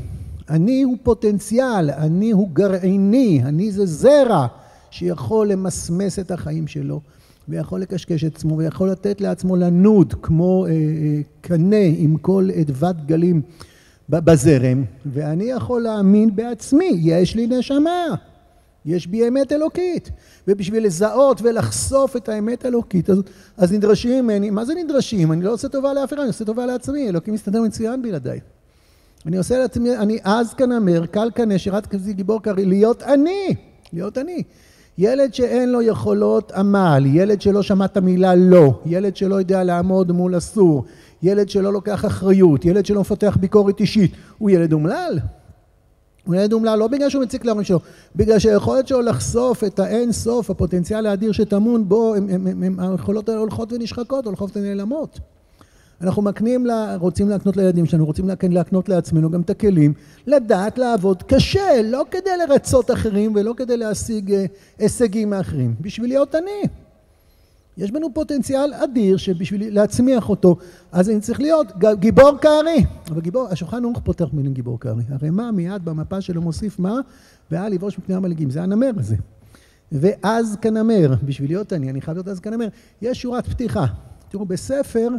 אני 0.50 0.82
הוא 0.82 0.98
פוטנציאל, 1.04 1.90
אני 1.90 2.32
הוא 2.32 2.50
גרעיני, 2.54 3.42
אני 3.46 3.72
זה 3.72 3.86
זרע 3.86 4.48
שיכול 4.92 5.48
למסמס 5.48 6.20
את 6.20 6.32
החיים 6.32 6.68
שלו 6.68 7.02
ויכול 7.50 7.82
לקשקש 7.82 8.24
את 8.24 8.36
עצמו 8.36 8.58
ויכול 8.58 8.90
לתת 8.90 9.22
לעצמו 9.22 9.56
לנוד 9.56 10.14
כמו 10.22 10.66
אה, 10.66 10.72
אה, 10.72 10.76
קנה 11.42 11.86
עם 11.98 12.18
כל 12.18 12.50
אדוות 12.62 13.06
גלים 13.06 13.42
בזרם 14.10 14.84
ואני 15.06 15.44
יכול 15.44 15.82
להאמין 15.82 16.36
בעצמי, 16.36 16.92
יש 17.00 17.36
לי 17.36 17.48
נשמה, 17.48 18.06
יש 18.86 19.08
בי 19.08 19.28
אמת 19.28 19.52
אלוקית 19.52 20.12
ובשביל 20.48 20.86
לזהות 20.86 21.42
ולחשוף 21.42 22.16
את 22.16 22.30
האמת 22.30 22.66
האלוקית 22.66 23.10
הזאת 23.10 23.30
אז 23.58 23.74
נדרשים 23.74 24.24
ממני, 24.24 24.50
מה 24.50 24.66
זה 24.66 24.74
נדרשים? 24.76 25.32
אני 25.32 25.44
לא 25.44 25.54
עושה 25.54 25.70
טובה 25.70 25.94
לאף 25.94 26.14
אחד, 26.14 26.20
אני 26.20 26.28
עושה 26.28 26.46
טובה 26.46 26.66
לעצמי, 26.66 27.10
אלוקים 27.10 27.34
מסתדר 27.34 27.62
מצוין 27.62 28.02
בלעדיי 28.02 28.40
אני 29.26 29.38
עושה 29.38 29.58
לעצמי, 29.58 29.98
אני 29.98 30.18
אז 30.24 30.54
כנמר, 30.54 31.06
קל 31.06 31.30
כנה, 31.36 31.58
שירת 31.58 31.86
כזה 31.86 32.14
גיבור 32.14 32.42
קרי, 32.42 32.66
להיות 32.66 33.04
אני, 33.04 33.56
להיות 33.94 34.18
אני. 34.18 34.44
ילד 34.98 35.34
שאין 35.34 35.72
לו 35.72 35.82
יכולות 35.82 36.52
עמל, 36.52 37.04
ילד 37.06 37.42
שלא 37.42 37.62
שמע 37.62 37.86
את 37.86 37.98
המילה 37.98 38.36
לא, 38.36 38.80
ילד 38.86 39.16
שלא 39.16 39.36
יודע 39.36 39.64
לעמוד 39.64 40.12
מול 40.12 40.38
אסור, 40.38 40.86
ילד 41.24 41.50
שלא 41.50 41.74
לוקח 41.74 42.06
אחריות, 42.06 42.66
ילד 42.66 42.86
שלא 42.86 43.02
מפתח 43.02 43.38
ביקורת 43.40 43.80
אישית, 43.80 44.12
הוא 44.38 44.50
ילד 44.50 44.74
אומלל. 44.74 45.20
הוא 46.26 46.36
ילד 46.36 46.54
אומלל 46.54 46.80
לא 46.80 46.88
בגלל 46.88 47.10
שהוא 47.10 47.24
מציק 47.24 47.46
להורים 47.46 47.64
שלו, 47.64 47.80
בגלל 48.16 48.40
שהיכולת 48.40 48.88
שלו 48.88 49.02
לחשוף 49.02 49.64
את 49.64 49.80
האין 49.80 50.12
סוף, 50.12 50.50
הפוטנציאל 50.50 51.06
האדיר 51.06 51.32
שטמון 51.32 51.90
בו, 51.90 52.14
היכולות 52.78 53.30
האלה 53.30 53.40
הולכות 53.40 53.74
ונשחקות, 53.74 54.26
הולכות 54.26 54.58
ונעלמות. 54.58 55.20
אנחנו 56.02 56.22
מקנים, 56.22 56.66
לה, 56.66 56.96
רוצים 56.96 57.30
להקנות 57.30 57.58
לילדים 57.58 57.86
שלנו, 57.86 58.06
רוצים 58.06 58.30
להקנות 58.44 58.90
לעצמנו 58.90 59.30
גם 59.30 59.42
את 59.42 59.50
הכלים, 59.50 59.94
לדעת 60.28 60.78
לעבוד 60.78 61.24
קשה, 61.24 61.82
לא 61.84 62.04
כדי 62.12 62.30
לרצות 62.48 62.92
אחרים 62.92 63.34
ולא 63.36 63.54
כדי 63.58 63.78
להשיג 63.78 64.34
אה, 64.34 64.46
הישגים 64.80 65.30
מאחרים, 65.30 65.76
בשביל 65.82 66.10
להיות 66.10 66.36
אני. 66.36 66.70
יש 67.78 67.92
בנו 67.92 68.14
פוטנציאל 68.14 68.74
אדיר 68.74 69.18
שבשביל 69.18 69.74
להצמיח 69.74 70.30
אותו, 70.30 70.56
אז 70.92 71.10
אני 71.10 71.20
צריך 71.20 71.40
להיות 71.40 71.68
גיבור 72.00 72.38
כארי. 72.42 72.86
אבל 73.10 73.22
גיבור, 73.22 73.48
השולחן 73.52 73.84
ערוך 73.84 74.00
פותח 74.04 74.26
מילים 74.34 74.54
גיבור 74.54 74.80
כארי. 74.80 75.04
הרי 75.10 75.30
מה 75.30 75.52
מיד 75.52 75.86
במפה 75.86 76.22
שלו 76.22 76.42
מוסיף 76.42 76.80
מה? 76.80 77.00
ואל 77.52 77.74
יבוש 77.74 78.00
מפני 78.00 78.16
המלגים. 78.16 78.50
זה 78.50 78.64
הנמר 78.64 78.92
הזה. 78.98 79.16
ואז 79.92 80.58
כנמר, 80.62 81.14
בשביל 81.24 81.50
להיות 81.50 81.74
אני, 81.74 81.90
אני 81.90 82.02
חייב 82.02 82.18
להיות 82.18 82.28
אז 82.28 82.40
כנמר. 82.40 82.68
יש 83.02 83.22
שורת 83.22 83.48
פתיחה. 83.48 83.86
תראו, 84.30 84.46
בספר 84.46 85.10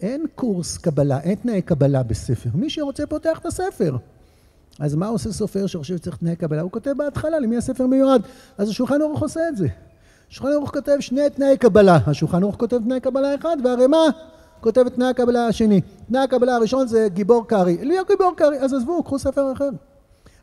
אין 0.00 0.26
קורס 0.34 0.78
קבלה, 0.78 1.20
אין 1.20 1.34
תנאי 1.34 1.62
קבלה 1.62 2.02
בספר. 2.02 2.50
מי 2.54 2.70
שרוצה 2.70 3.06
פותח 3.06 3.38
את 3.38 3.46
הספר. 3.46 3.96
אז 4.80 4.94
מה 4.94 5.06
עושה 5.06 5.32
סופר 5.32 5.66
שחושב 5.66 5.96
שצריך 5.96 6.16
תנאי 6.16 6.36
קבלה? 6.36 6.62
הוא 6.62 6.70
כותב 6.70 6.92
בהתחלה 6.96 7.38
למי 7.38 7.56
הספר 7.56 7.86
מיועד. 7.86 8.22
אז 8.58 8.68
השולחן 8.68 9.02
ערוך 9.02 9.22
עושה 9.22 9.48
את 9.48 9.56
זה. 9.56 9.68
השולחן 10.30 10.52
ערוך 10.52 10.70
כותב 10.70 10.96
שני 11.00 11.30
תנאי 11.30 11.56
קבלה. 11.58 11.98
השולחן 12.06 12.42
ערוך 12.42 12.56
כותב 12.56 12.78
תנאי 12.78 13.00
קבלה 13.00 13.34
אחד, 13.34 13.56
והרמ"א 13.64 13.96
כותב 14.60 14.84
את 14.86 14.94
תנאי 14.94 15.08
הקבלה 15.08 15.46
השני. 15.46 15.80
תנאי 16.08 16.22
הקבלה 16.22 16.54
הראשון 16.54 16.86
זה 16.86 17.08
גיבור 17.12 17.48
קרעי. 17.48 17.84
לי 17.84 17.96
גיבור 18.08 18.32
קרעי, 18.36 18.58
אז 18.58 18.74
עזבו, 18.74 19.02
קחו 19.02 19.18
ספר 19.18 19.52
אחר. 19.52 19.68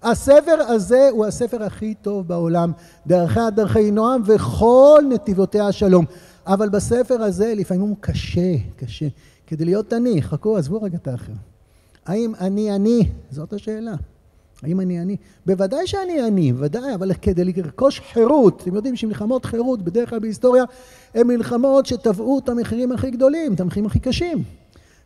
הספר 0.03 0.62
הזה 0.67 1.10
הוא 1.12 1.25
הספר 1.25 1.63
הכי 1.63 1.93
טוב 1.93 2.27
בעולם, 2.27 2.72
דרכיה 3.08 3.50
דרכי 3.50 3.91
נועם 3.91 4.22
וכל 4.25 5.03
נתיבותיה 5.10 5.72
שלום. 5.72 6.05
אבל 6.48 6.70
בספר 6.70 7.22
הזה 7.22 7.53
לפעמים 7.55 7.81
הוא 7.81 7.96
קשה, 8.01 8.55
קשה. 8.75 9.08
כדי 9.51 9.65
להיות 9.65 9.93
אני, 9.93 10.22
חכו, 10.22 10.58
עזבו 10.58 10.81
רגע 10.81 10.98
את 10.98 11.08
האחר. 11.08 11.34
האם 12.05 12.36
אני 12.36 12.75
אני? 12.75 13.10
זאת 13.31 13.53
השאלה. 13.53 13.93
האם 14.63 14.79
אני 14.79 15.01
אני? 15.01 15.15
בוודאי 15.46 15.88
שאני 15.88 16.27
אני, 16.27 16.53
ודאי, 16.58 16.96
אבל 16.96 17.13
כדי 17.13 17.43
לרכוש 17.43 18.00
חירות, 18.00 18.62
אתם 18.62 18.75
יודעים 18.75 18.96
שמלחמות 18.96 19.46
חירות 19.46 19.81
בדרך 19.81 20.10
כלל 20.10 20.20
בהיסטוריה 20.20 20.63
הן 21.15 21.27
מלחמות 21.27 21.86
שטבעו 21.86 22.39
את 22.39 22.50
המחירים 22.50 22.91
הכי 22.91 23.12
גדולים, 23.12 23.53
את 23.53 23.60
המחירים 23.60 23.86
הכי 23.86 24.00
קשים. 24.00 24.43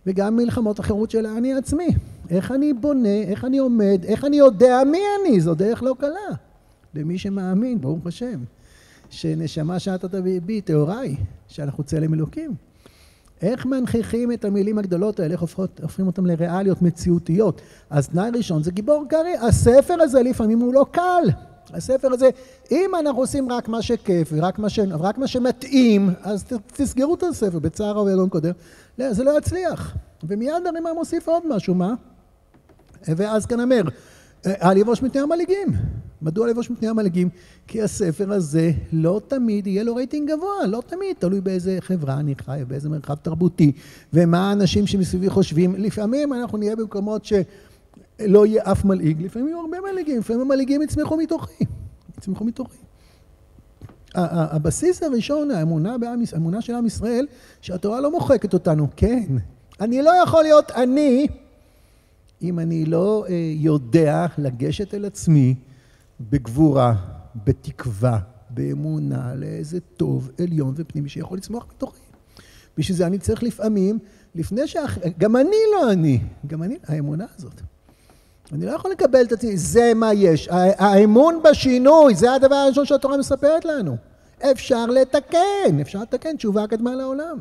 וגם 0.06 0.36
מלחמות 0.36 0.80
החירות 0.80 1.12
של 1.12 1.26
האני 1.26 1.54
עצמי. 1.54 1.88
איך 2.30 2.52
אני 2.52 2.74
בונה, 2.74 3.22
איך 3.24 3.46
אני 3.46 3.58
עומד, 3.58 4.02
איך 4.04 4.26
אני 4.26 4.38
יודע 4.38 4.78
מי 4.92 5.00
אני, 5.22 5.42
זו 5.42 5.56
דרך 5.56 5.84
לא 5.84 5.96
קלה. 6.00 6.36
למי 6.94 7.18
שמאמין, 7.18 7.82
ברוך 7.82 8.08
השם, 8.08 8.40
שנשמה 9.10 9.80
שעתת 9.80 10.16
בי 10.46 10.62
טהורה 10.62 11.00
היא, 11.00 11.18
שאנחנו 11.48 11.84
צלם 11.84 12.14
אלוקים. 12.14 12.56
איך 13.42 13.66
מנכיחים 13.66 14.32
את 14.32 14.46
המילים 14.46 14.78
הגדולות 14.78 15.20
האלה, 15.20 15.34
איך 15.34 15.42
הופכות, 15.42 15.80
הופכים 15.82 16.08
אותם 16.08 16.26
לריאליות 16.26 16.82
מציאותיות? 16.82 17.62
אז 17.90 18.08
תנאי 18.08 18.30
ראשון 18.34 18.64
זה 18.64 18.72
גיבור 18.72 19.06
קרעי. 19.10 19.38
הספר 19.38 19.94
הזה 20.02 20.24
לפעמים 20.24 20.60
הוא 20.60 20.74
לא 20.74 20.86
קל. 20.92 21.24
הספר 21.74 22.14
הזה, 22.14 22.30
אם 22.72 22.92
אנחנו 23.00 23.22
עושים 23.22 23.52
רק 23.52 23.68
מה 23.68 23.82
שכיף 23.82 24.30
ורק 24.32 24.60
מה, 24.60 24.70
ש... 24.70 24.80
רק 24.80 25.18
מה 25.18 25.28
שמתאים, 25.28 26.10
אז 26.22 26.44
תסגרו 26.74 27.16
את 27.16 27.24
הספר 27.24 27.60
בצער 27.60 27.98
ובאדום 28.02 28.30
קודם. 28.30 28.52
לא, 28.98 29.14
זה 29.14 29.24
לא 29.24 29.38
יצליח. 29.38 29.96
ומיד 30.24 30.68
הרימה 30.68 30.94
מוסיף 30.94 31.28
עוד 31.28 31.44
משהו, 31.56 31.76
מה? 31.76 31.94
ואז 33.08 33.46
כאן 33.46 33.60
אומר, 33.60 33.82
אל 34.46 34.78
יבוש 34.78 35.02
מפני 35.02 35.22
המלעיגים. 35.22 35.68
מדוע 36.22 36.48
לבוש 36.48 36.70
מפני 36.70 36.88
המלעיגים? 36.88 37.30
כי 37.68 37.82
הספר 37.82 38.32
הזה 38.32 38.72
לא 38.94 39.22
תמיד 39.28 39.68
יהיה 39.68 39.84
לו 39.84 39.96
רייטינג 39.96 40.32
גבוה, 40.32 40.68
לא 40.68 40.84
תמיד, 40.88 41.16
תלוי 41.20 41.42
באיזה 41.42 41.78
חברה 41.80 42.20
אני 42.20 42.36
חי, 42.36 42.62
באיזה 42.68 42.90
מרחב 42.90 43.16
תרבותי, 43.16 43.72
ומה 44.14 44.50
האנשים 44.50 44.88
שמסביבי 44.88 45.30
חושבים. 45.30 45.76
לפעמים 45.76 46.34
אנחנו 46.34 46.58
נהיה 46.58 46.76
במקומות 46.76 47.26
שלא 47.26 48.46
יהיה 48.46 48.64
אף 48.72 48.86
מלעיג, 48.86 49.24
לפעמים 49.24 49.48
יהיו 49.48 49.60
הרבה 49.60 49.78
מלעיגים, 49.92 50.20
לפעמים 50.20 50.42
המלעיגים 50.42 50.82
יצמחו 50.82 51.18
מתוכי, 51.18 51.64
יצמחו 52.18 52.46
מתוכי. 52.46 52.78
הבסיס 54.16 55.04
הראשון, 55.04 55.52
האמונה, 55.52 55.98
בעם, 55.98 56.22
האמונה 56.34 56.62
של 56.62 56.76
עם 56.76 56.86
ישראל, 56.86 57.28
שהתורה 57.62 58.02
לא 58.02 58.12
מוחקת 58.12 58.54
אותנו, 58.54 58.88
כן. 58.96 59.26
אני 59.80 60.02
לא 60.02 60.12
יכול 60.24 60.44
להיות 60.44 60.72
אני 60.72 61.28
אם 62.42 62.60
אני 62.60 62.86
לא 62.86 63.26
אה, 63.30 63.34
יודע 63.56 64.26
לגשת 64.38 64.94
אל 64.94 65.06
עצמי 65.06 65.56
בגבורה, 66.20 66.94
בתקווה, 67.46 68.20
באמונה, 68.50 69.36
לאיזה 69.36 69.80
טוב 69.80 70.32
עליון 70.42 70.74
ופנימי 70.78 71.10
שיכול 71.10 71.38
לצמוח 71.38 71.66
מתוכי. 71.76 72.00
בשביל 72.78 72.98
זה 72.98 73.08
אני 73.08 73.18
צריך 73.20 73.44
לפעמים, 73.44 74.00
לפני 74.36 74.68
שאח... 74.68 74.98
גם 75.18 75.36
אני 75.36 75.58
לא 75.74 75.92
אני, 75.92 76.20
גם 76.48 76.64
אני, 76.64 76.78
האמונה 76.88 77.26
הזאת. 77.38 77.62
אני 78.52 78.66
לא 78.66 78.72
יכול 78.72 78.92
לקבל 78.92 79.22
את 79.22 79.32
עצמי, 79.32 79.58
זה 79.58 79.92
מה 79.96 80.14
יש. 80.14 80.50
האמון 80.52 81.40
בשינוי, 81.44 82.16
זה 82.16 82.34
הדבר 82.34 82.56
הראשון 82.56 82.86
שהתורה 82.86 83.18
מספרת 83.18 83.66
לנו. 83.66 83.98
אפשר 84.52 84.86
לתקן, 84.86 85.80
אפשר 85.82 86.02
לתקן, 86.02 86.36
תשובה 86.36 86.68
קדמה 86.68 86.96
לעולם. 86.96 87.38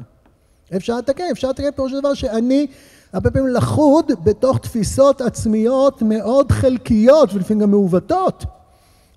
אפשר 0.77 0.99
לתקן, 0.99 1.25
אפשר 1.33 1.51
לתקן 1.51 1.71
פירוש 1.71 1.93
הדבר 1.93 2.15
שאני 2.15 2.67
הרבה 3.13 3.31
פעמים 3.31 3.49
לחוד 3.49 4.13
בתוך 4.25 4.59
תפיסות 4.59 5.21
עצמיות 5.21 6.03
מאוד 6.03 6.53
חלקיות 6.53 7.35
ולפעמים 7.35 7.63
גם 7.63 7.71
מעוותות. 7.71 8.45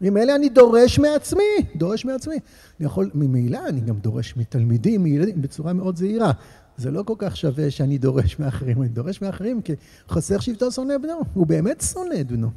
אלה 0.04 0.36
אני 0.36 0.50
דורש 0.50 1.00
מעצמי, 1.00 1.44
דורש 1.75 2.06
מעצמי. 2.06 2.36
אני 2.80 2.86
יכול, 2.86 3.10
ממילא 3.13 3.60
אני 3.70 3.82
גם 3.82 3.96
דורש 3.96 4.38
מתלמידים, 4.38 5.04
מילדים, 5.04 5.42
בצורה 5.42 5.74
מאוד 5.74 5.98
זהירה. 5.98 6.32
זה 6.77 6.92
לא 6.92 7.04
כל 7.04 7.13
כך 7.18 7.38
שווה 7.38 7.72
שאני 7.72 7.98
דורש 7.98 8.39
מאחרים, 8.39 8.82
אני 8.82 8.89
דורש 8.89 9.22
מאחרים 9.22 9.62
כי 9.62 9.74
חסר 10.10 10.39
שבטו 10.39 10.72
שונא 10.72 10.98
בנו, 10.98 11.20
הוא 11.34 11.48
באמת 11.48 11.84
שונא 11.94 12.22
את 12.22 12.32
בנו. 12.32 12.50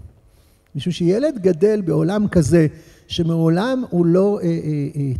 משום 0.75 0.93
שילד 0.93 1.39
גדל 1.39 1.81
בעולם 1.81 2.29
כזה 2.29 2.67
שמעולם 3.07 3.85
הוא 3.91 4.07
לא 4.07 4.41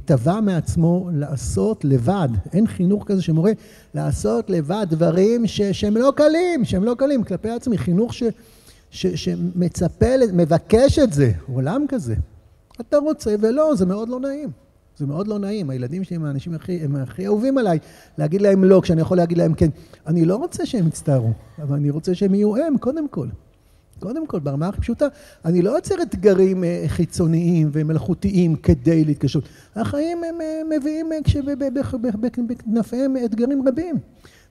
תבע 0.05 0.41
מעצמו 0.41 1.09
לעשות 1.13 1.85
לבד. 1.85 2.29
אין 2.53 2.67
חינוך 2.67 3.05
כזה 3.07 3.23
שמורה 3.23 3.53
לעשות 3.95 4.51
לבד 4.51 4.87
דברים 4.91 5.47
ש, 5.47 5.61
שהם 5.63 5.97
לא 5.97 6.13
קלים, 6.17 6.65
שהם 6.65 6.85
לא 6.85 6.95
קלים 6.99 7.25
כלפי 7.25 7.51
עצמי. 7.51 7.79
חינוך 7.79 8.15
ש, 8.15 8.23
ש, 8.91 9.07
שמצפה, 9.07 10.07
מבקש 10.33 10.99
את 10.99 11.13
זה, 11.13 11.33
עולם 11.53 11.85
כזה. 11.89 12.15
אתה 12.81 12.97
רוצה 12.97 13.35
ולא, 13.41 13.75
זה 13.75 13.87
מאוד 13.87 14.09
לא 14.09 14.21
נעים. 14.21 14.51
זה 14.97 15.07
מאוד 15.07 15.29
לא 15.29 15.39
נעים, 15.39 15.71
הילדים 15.71 16.05
שלי 16.05 16.17
הם 16.17 16.25
האנשים 16.25 16.55
הכי, 16.55 16.81
הם 16.85 16.97
הכי 16.97 17.27
אהובים 17.27 17.59
עליי, 17.59 17.79
להגיד 18.19 18.43
להם 18.43 18.65
לא, 18.65 18.81
כשאני 18.83 19.01
יכול 19.01 19.17
להגיד 19.17 19.39
להם 19.39 19.55
כן. 19.55 19.69
אני 20.07 20.25
לא 20.25 20.37
רוצה 20.37 20.67
שהם 20.67 20.87
יצטערו, 20.87 21.33
אבל 21.63 21.77
אני 21.77 21.91
רוצה 21.91 22.15
שהם 22.15 22.35
יהיו 22.35 22.57
הם, 22.57 22.79
קודם 22.79 23.09
כל. 23.09 23.27
קודם 23.99 24.27
כל, 24.27 24.41
ברמה 24.41 24.69
הכי 24.69 24.81
פשוטה, 24.81 25.07
אני 25.45 25.63
לא 25.63 25.71
יוצר 25.71 26.03
אתגרים 26.03 26.65
אה, 26.65 26.85
חיצוניים 26.87 27.69
ומלאכותיים 27.73 28.57
כדי 28.57 29.05
להתקשרות. 29.05 29.45
החיים 29.77 30.19
הם 30.25 30.41
אה, 30.41 30.63
מביאים 30.77 31.13
אה, 31.13 31.19
בכנפיהם 32.21 33.17
אתגרים 33.25 33.69
רבים. 33.69 33.97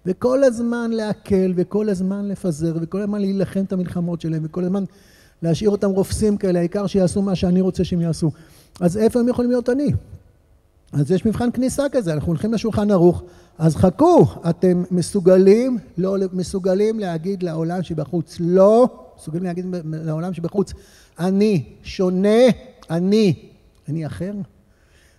וכל 0.05 0.43
הזמן 0.43 0.91
להקל, 0.91 1.53
וכל 1.55 1.89
הזמן 1.89 2.27
לפזר, 2.27 2.73
וכל 2.81 3.01
הזמן 3.01 3.21
להילחם 3.21 3.63
את 3.63 3.73
המלחמות 3.73 4.21
שלהם, 4.21 4.41
וכל 4.45 4.63
הזמן 4.63 4.83
להשאיר 5.41 5.69
אותם 5.69 5.89
רופסים 5.89 6.37
כאלה, 6.37 6.59
העיקר 6.59 6.87
שיעשו 6.87 7.21
מה 7.21 7.35
שאני 7.35 7.61
רוצה 7.61 7.83
שהם 7.83 8.01
יעשו. 8.01 8.31
אז 8.79 8.97
איפה 8.97 9.19
הם 9.19 9.27
יכולים 9.27 9.51
להיות 9.51 9.69
אני? 9.69 9.91
אז 10.93 11.11
יש 11.11 11.25
מבחן 11.25 11.51
כניסה 11.51 11.83
כזה, 11.91 12.13
אנחנו 12.13 12.27
הולכים 12.27 12.53
לשולחן 12.53 12.91
ערוך, 12.91 13.23
אז 13.57 13.75
חכו, 13.75 14.25
אתם 14.49 14.83
מסוגלים, 14.91 15.77
לא 15.97 16.15
מסוגלים 16.33 16.99
להגיד 16.99 17.43
לעולם 17.43 17.83
שבחוץ 17.83 18.37
לא, 18.39 18.87
מסוגלים 19.17 19.43
להגיד 19.43 19.65
לעולם 19.85 20.33
שבחוץ, 20.33 20.73
אני 21.19 21.63
שונה, 21.83 22.39
אני, 22.89 23.49
אני 23.89 24.05
אחר, 24.05 24.33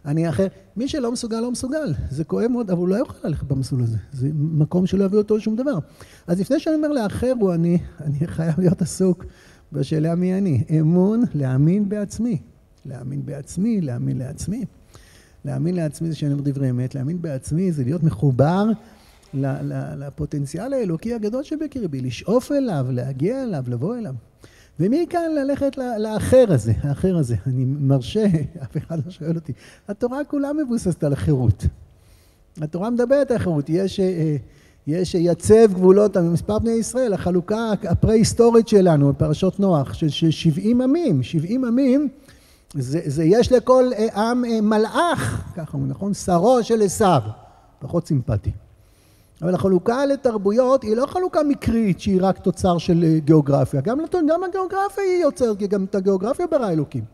אני 0.07 0.29
אחר. 0.29 0.47
מי 0.77 0.89
שלא 0.89 1.13
מסוגל, 1.13 1.41
לא 1.41 1.51
מסוגל. 1.51 1.95
זה 2.11 2.25
כואב 2.25 2.47
מאוד, 2.47 2.71
אבל 2.71 2.81
הוא 2.81 2.89
לא 2.89 2.95
יוכל 2.95 3.29
ללכת 3.29 3.45
במסלול 3.47 3.83
הזה. 3.83 3.97
זה 4.13 4.29
מקום 4.35 4.87
שלא 4.87 5.05
יביא 5.05 5.19
אותו 5.19 5.37
לשום 5.37 5.57
דבר. 5.57 5.79
אז 6.27 6.41
לפני 6.41 6.61
שאני 6.61 6.75
אומר 6.77 6.89
לאחר 6.89 7.33
הוא 7.41 7.55
אני, 7.55 7.79
אני 8.01 8.27
חייב 8.27 8.61
להיות 8.61 8.83
עסוק 8.83 9.25
בשאלה 9.73 10.15
מי 10.15 10.39
אני. 10.39 10.65
אמון, 10.81 11.23
להאמין 11.35 11.89
בעצמי. 11.89 12.39
להאמין 12.87 13.27
בעצמי, 13.27 13.81
להאמין 13.81 14.19
לעצמי. 14.19 14.65
להאמין 15.45 15.75
לעצמי 15.75 16.09
זה 16.09 16.17
שאני 16.17 16.33
אומר 16.33 16.43
דברי 16.45 16.71
אמת, 16.71 16.95
להאמין 16.95 17.23
בעצמי 17.23 17.73
זה 17.73 17.85
להיות 17.85 18.03
מחובר 18.03 18.65
לפוטנציאל 19.35 20.73
האלוקי 20.73 21.15
הגדול 21.15 21.43
שבקרבי, 21.43 22.01
לשאוף 22.01 22.53
אליו, 22.53 22.87
להגיע 22.91 23.43
אליו, 23.43 23.65
לבוא 23.69 23.97
אליו. 23.97 24.15
ומכאן 24.81 25.35
ללכת 25.35 25.79
לאחר 25.99 26.45
הזה, 26.49 26.73
האחר 26.83 27.17
הזה. 27.17 27.37
אני 27.47 27.65
מרשה, 27.65 28.27
אף 28.63 28.77
אחד 28.77 29.07
לא 29.07 29.11
שואל 29.11 29.35
אותי. 29.35 29.53
התורה 29.89 30.25
כולה 30.25 30.53
מבוססת 30.53 31.05
על 31.05 31.13
החירות. 31.13 31.67
התורה 32.61 32.91
מדברת 32.91 33.31
על 33.31 33.37
החירות. 33.37 33.65
יש, 33.69 34.01
אה, 34.01 34.37
יש 34.87 35.15
יצב 35.15 35.73
גבולות 35.73 36.17
ממספר 36.17 36.59
בני 36.59 36.71
ישראל, 36.71 37.13
החלוקה 37.13 37.73
הפרה-היסטורית 37.89 38.69
שלנו, 38.69 39.13
בפרשות 39.13 39.61
נוח, 39.61 39.93
של 39.93 40.31
70 40.31 40.81
עמים. 40.81 41.23
70 41.23 41.65
עמים 41.65 42.09
זה, 42.75 43.01
זה 43.05 43.25
יש 43.25 43.53
לכל 43.53 43.91
אה, 43.99 44.23
עם 44.23 44.45
אה, 44.45 44.61
מלאך, 44.61 45.53
ככה 45.57 45.79
הוא 45.79 45.87
נכון, 45.87 46.15
שרו 46.15 46.63
של 46.63 46.83
עשיו, 46.83 47.23
פחות 47.79 48.07
סימפטי. 48.07 48.51
אבל 49.43 49.55
החלוקה 49.55 50.07
לתרבויות 50.07 50.83
היא 50.83 50.97
לא 50.97 51.07
חלוקה 51.07 51.43
מקרית 51.43 52.01
שהיא 52.01 52.19
רק 52.21 52.39
תוצר 52.39 52.79
של 52.79 53.05
אה, 53.05 53.19
גיאוגרפיה, 53.19 53.81
גם, 53.81 53.99
גם 54.29 54.45
הגיאוגרפיה 54.45 55.05
היא 55.05 55.23
יוצרת, 55.23 55.59
כי 55.59 55.67
גם 55.67 55.85
את 55.85 55.95
הגיאוגרפיה 55.95 56.47
ברא 56.47 56.71
אלוקים. 56.71 57.05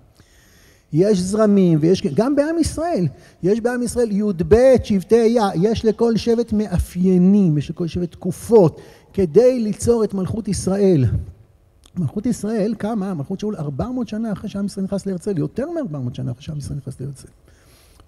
יש 0.92 1.18
זרמים 1.18 1.78
ויש, 1.80 2.02
גם 2.14 2.36
בעם 2.36 2.58
ישראל, 2.58 3.06
יש 3.42 3.60
בעם 3.60 3.82
ישראל 3.82 4.10
י"ב 4.10 4.54
שבטי 4.84 5.16
היה, 5.16 5.48
יש 5.54 5.84
לכל 5.84 6.16
שבט 6.16 6.52
מאפיינים, 6.52 7.58
יש 7.58 7.70
לכל 7.70 7.86
שבט 7.86 8.12
תקופות, 8.12 8.80
כדי 9.12 9.60
ליצור 9.60 10.04
את 10.04 10.14
מלכות 10.14 10.48
ישראל. 10.48 11.04
מלכות 11.98 12.26
ישראל 12.26 12.74
קמה, 12.78 13.14
מלכות 13.14 13.40
שאול 13.40 13.56
400 13.56 14.08
שנה 14.08 14.32
אחרי 14.32 14.48
שעם 14.48 14.66
ישראל 14.66 14.84
נכנס 14.84 15.06
לארצל, 15.06 15.38
יותר 15.38 15.66
מ-400 15.70 16.14
שנה 16.14 16.32
אחרי 16.32 16.42
שעם 16.42 16.58
ישראל 16.58 16.78
נכנס 16.78 17.00
לארצל. 17.00 17.28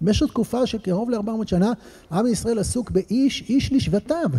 במשך 0.01 0.25
תקופה 0.25 0.65
של 0.65 0.77
קרוב 0.77 1.09
ל-400 1.09 1.47
שנה, 1.47 1.73
עם 2.11 2.27
ישראל 2.27 2.59
עסוק 2.59 2.91
באיש, 2.91 3.43
איש 3.49 3.73
לשבטיו. 3.73 4.29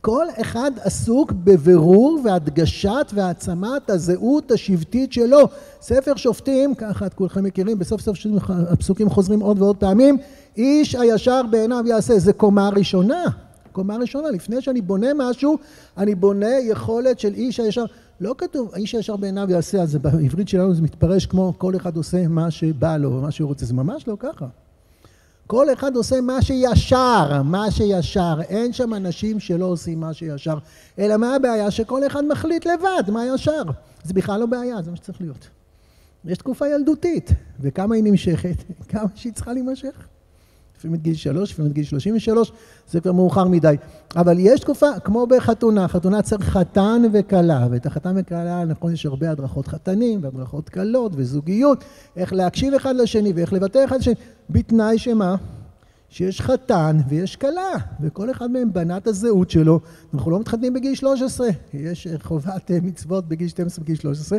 כל 0.00 0.26
אחד 0.40 0.70
עסוק 0.82 1.32
בבירור 1.32 2.20
והדגשת 2.24 3.12
והעצמת 3.14 3.90
הזהות 3.90 4.50
השבטית 4.50 5.12
שלו. 5.12 5.38
ספר 5.80 6.16
שופטים, 6.16 6.74
ככה 6.74 7.06
את 7.06 7.14
כולכם 7.14 7.44
מכירים, 7.44 7.78
בסוף 7.78 8.00
סוף 8.00 8.18
הפסוקים 8.48 9.10
חוזרים 9.10 9.40
עוד 9.40 9.62
ועוד 9.62 9.76
פעמים, 9.76 10.16
איש 10.56 10.94
הישר 10.94 11.40
בעיניו 11.50 11.84
יעשה, 11.86 12.18
זה 12.18 12.32
קומה 12.32 12.68
ראשונה. 12.68 13.24
קומה 13.72 13.96
ראשונה, 13.96 14.30
לפני 14.30 14.62
שאני 14.62 14.80
בונה 14.80 15.06
משהו, 15.16 15.58
אני 15.98 16.14
בונה 16.14 16.58
יכולת 16.62 17.20
של 17.20 17.34
איש 17.34 17.60
הישר. 17.60 17.84
לא 18.20 18.34
כתוב, 18.38 18.70
האיש 18.74 18.94
הישר 18.94 19.16
בעיניו 19.16 19.50
יעשה, 19.50 19.82
אז 19.82 19.96
בעברית 19.96 20.48
שלנו 20.48 20.74
זה 20.74 20.82
מתפרש 20.82 21.26
כמו 21.26 21.52
כל 21.58 21.76
אחד 21.76 21.96
עושה 21.96 22.28
מה 22.28 22.50
שבא 22.50 22.96
לו, 22.96 23.10
מה 23.10 23.30
שהוא 23.30 23.48
רוצה, 23.48 23.66
זה 23.66 23.74
ממש 23.74 24.08
לא 24.08 24.16
ככה. 24.18 24.46
כל 25.46 25.72
אחד 25.72 25.96
עושה 25.96 26.20
מה 26.20 26.42
שישר, 26.42 27.42
מה 27.44 27.70
שישר. 27.70 28.38
אין 28.48 28.72
שם 28.72 28.94
אנשים 28.94 29.40
שלא 29.40 29.64
עושים 29.64 30.00
מה 30.00 30.14
שישר. 30.14 30.58
אלא 30.98 31.16
מה 31.16 31.34
הבעיה? 31.34 31.70
שכל 31.70 32.06
אחד 32.06 32.24
מחליט 32.24 32.66
לבד 32.66 33.10
מה 33.12 33.26
ישר. 33.34 33.62
זה 34.04 34.14
בכלל 34.14 34.40
לא 34.40 34.46
בעיה, 34.46 34.82
זה 34.82 34.90
מה 34.90 34.96
שצריך 34.96 35.20
להיות. 35.20 35.48
יש 36.24 36.38
תקופה 36.38 36.68
ילדותית, 36.68 37.30
וכמה 37.60 37.94
היא 37.94 38.04
נמשכת? 38.04 38.56
כמה 38.90 39.08
שהיא 39.14 39.32
צריכה 39.32 39.52
להימשך. 39.52 40.08
לפעמים 40.78 40.94
עד 40.94 41.02
גיל 41.02 41.14
שלוש, 41.14 41.52
לפעמים 41.52 41.70
עד 41.70 41.74
גיל 41.74 41.84
שלושים 41.84 42.16
ושלוש, 42.16 42.52
זה 42.90 43.00
כבר 43.00 43.12
מאוחר 43.12 43.48
מדי. 43.48 43.74
אבל 44.16 44.36
יש 44.38 44.60
תקופה, 44.60 45.00
כמו 45.04 45.26
בחתונה, 45.26 45.88
חתונה 45.88 46.22
צריך 46.22 46.44
חתן 46.44 47.02
וכלה, 47.12 47.66
ואת 47.70 47.86
החתן 47.86 48.14
וכלה, 48.16 48.64
נכון, 48.64 48.92
יש 48.92 49.06
הרבה 49.06 49.30
הדרכות 49.30 49.68
חתנים 49.68 50.20
והדרכות 50.22 50.68
כלות 50.68 51.12
וזוגיות, 51.14 51.84
איך 52.16 52.32
להקשיב 52.32 52.74
אחד 52.74 52.96
לשני 52.96 53.32
ואיך 53.32 53.52
לבטא 53.52 53.84
אחד 53.84 53.98
לשני, 53.98 54.14
בתנאי 54.50 54.98
שמה? 54.98 55.36
שיש 56.10 56.40
חתן 56.40 56.96
ויש 57.08 57.36
כלה, 57.36 57.72
וכל 58.00 58.30
אחד 58.30 58.50
מהם 58.50 58.72
בנה 58.72 58.96
את 58.96 59.06
הזהות 59.06 59.50
שלו. 59.50 59.80
אנחנו 60.14 60.30
לא 60.30 60.40
מתחתנים 60.40 60.74
בגיל 60.74 60.94
13, 60.94 61.48
יש 61.74 62.06
חובת 62.22 62.70
אה, 62.70 62.78
מצוות 62.82 63.28
בגיל 63.28 63.48
12, 63.48 63.84
בגיל 63.84 63.96
13. 63.96 64.38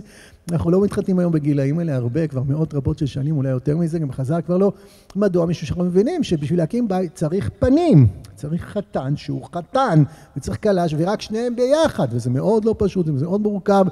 אנחנו 0.52 0.72
לא 0.72 0.82
מתחתנים 0.82 1.20
היום 1.20 1.32
בגילאים 1.32 1.80
האלה 1.80 1.96
הרבה, 1.96 2.28
כבר 2.28 2.44
מאות 2.44 2.74
רבות 2.74 2.98
של 2.98 3.06
שנים, 3.06 3.38
אולי 3.38 3.50
יותר 3.50 3.78
מזה, 3.78 4.00
גם 4.00 4.12
חז"ל 4.12 4.42
כבר 4.42 4.58
לא. 4.58 4.72
מדוע? 5.16 5.46
משום 5.46 5.68
שאנחנו 5.68 5.84
מבינים 5.84 6.24
שבשביל 6.24 6.60
להקים 6.60 6.88
בית 6.88 7.16
צריך 7.16 7.50
פנים. 7.60 8.08
צריך 8.36 8.66
חתן 8.66 9.18
שהוא 9.18 9.46
חתן, 9.54 10.04
וצריך 10.38 10.64
כלה 10.64 10.86
ורק 10.98 11.22
שניהם 11.22 11.56
ביחד, 11.56 12.08
וזה 12.12 12.30
מאוד 12.30 12.66
לא 12.66 12.76
פשוט, 12.78 13.08
וזה 13.08 13.26
מאוד 13.26 13.42
מורכב, 13.42 13.86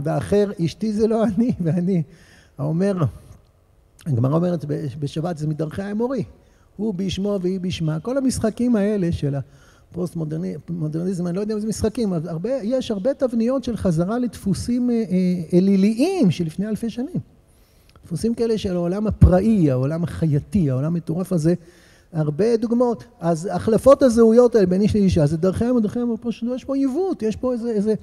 ואחר, 0.00 0.50
אשתי 0.64 0.92
זה 0.92 1.06
לא 1.06 1.24
אני, 1.24 1.52
ואני. 1.60 2.02
האומר, 2.58 2.96
הגמרא 4.06 4.34
אומרת 4.34 4.64
בשבת, 4.98 5.38
זה 5.38 5.46
מדרכי 5.46 5.82
האמורי. 5.82 6.24
הוא 6.76 6.94
בשמו 6.94 7.38
והיא 7.42 7.60
בשמה. 7.60 8.00
כל 8.00 8.18
המשחקים 8.18 8.76
האלה 8.76 9.12
של 9.12 9.34
הפוסט-מודרניזם, 9.34 11.26
אני 11.26 11.36
לא 11.36 11.40
יודע 11.40 11.54
אם 11.54 11.60
זה 11.60 11.66
משחקים, 11.66 12.12
הרבה, 12.12 12.50
יש 12.62 12.90
הרבה 12.90 13.14
תבניות 13.14 13.64
של 13.64 13.76
חזרה 13.76 14.18
לדפוסים 14.18 14.90
אה, 14.90 14.94
אה, 14.94 15.58
אליליים 15.58 16.30
שלפני 16.30 16.68
אלפי 16.68 16.90
שנים. 16.90 17.20
דפוסים 18.04 18.34
כאלה 18.34 18.58
של 18.58 18.76
העולם 18.76 19.06
הפראי, 19.06 19.70
העולם 19.70 20.04
החייתי, 20.04 20.70
העולם 20.70 20.86
המטורף 20.86 21.32
הזה, 21.32 21.54
הרבה 22.12 22.56
דוגמאות. 22.56 23.04
אז 23.20 23.48
החלפות 23.52 24.02
הזהויות 24.02 24.54
האלה 24.54 24.66
בין 24.66 24.80
איש 24.80 24.96
לאישה, 24.96 25.26
זה 25.26 25.36
דרכיהם 25.36 25.76
ודרכיהם, 25.76 26.14
יש 26.54 26.64
פה 26.64 26.76
עיוות, 26.76 27.22
יש 27.22 27.36
פה 27.36 27.52
איזה, 27.52 27.70
איזה, 27.70 27.94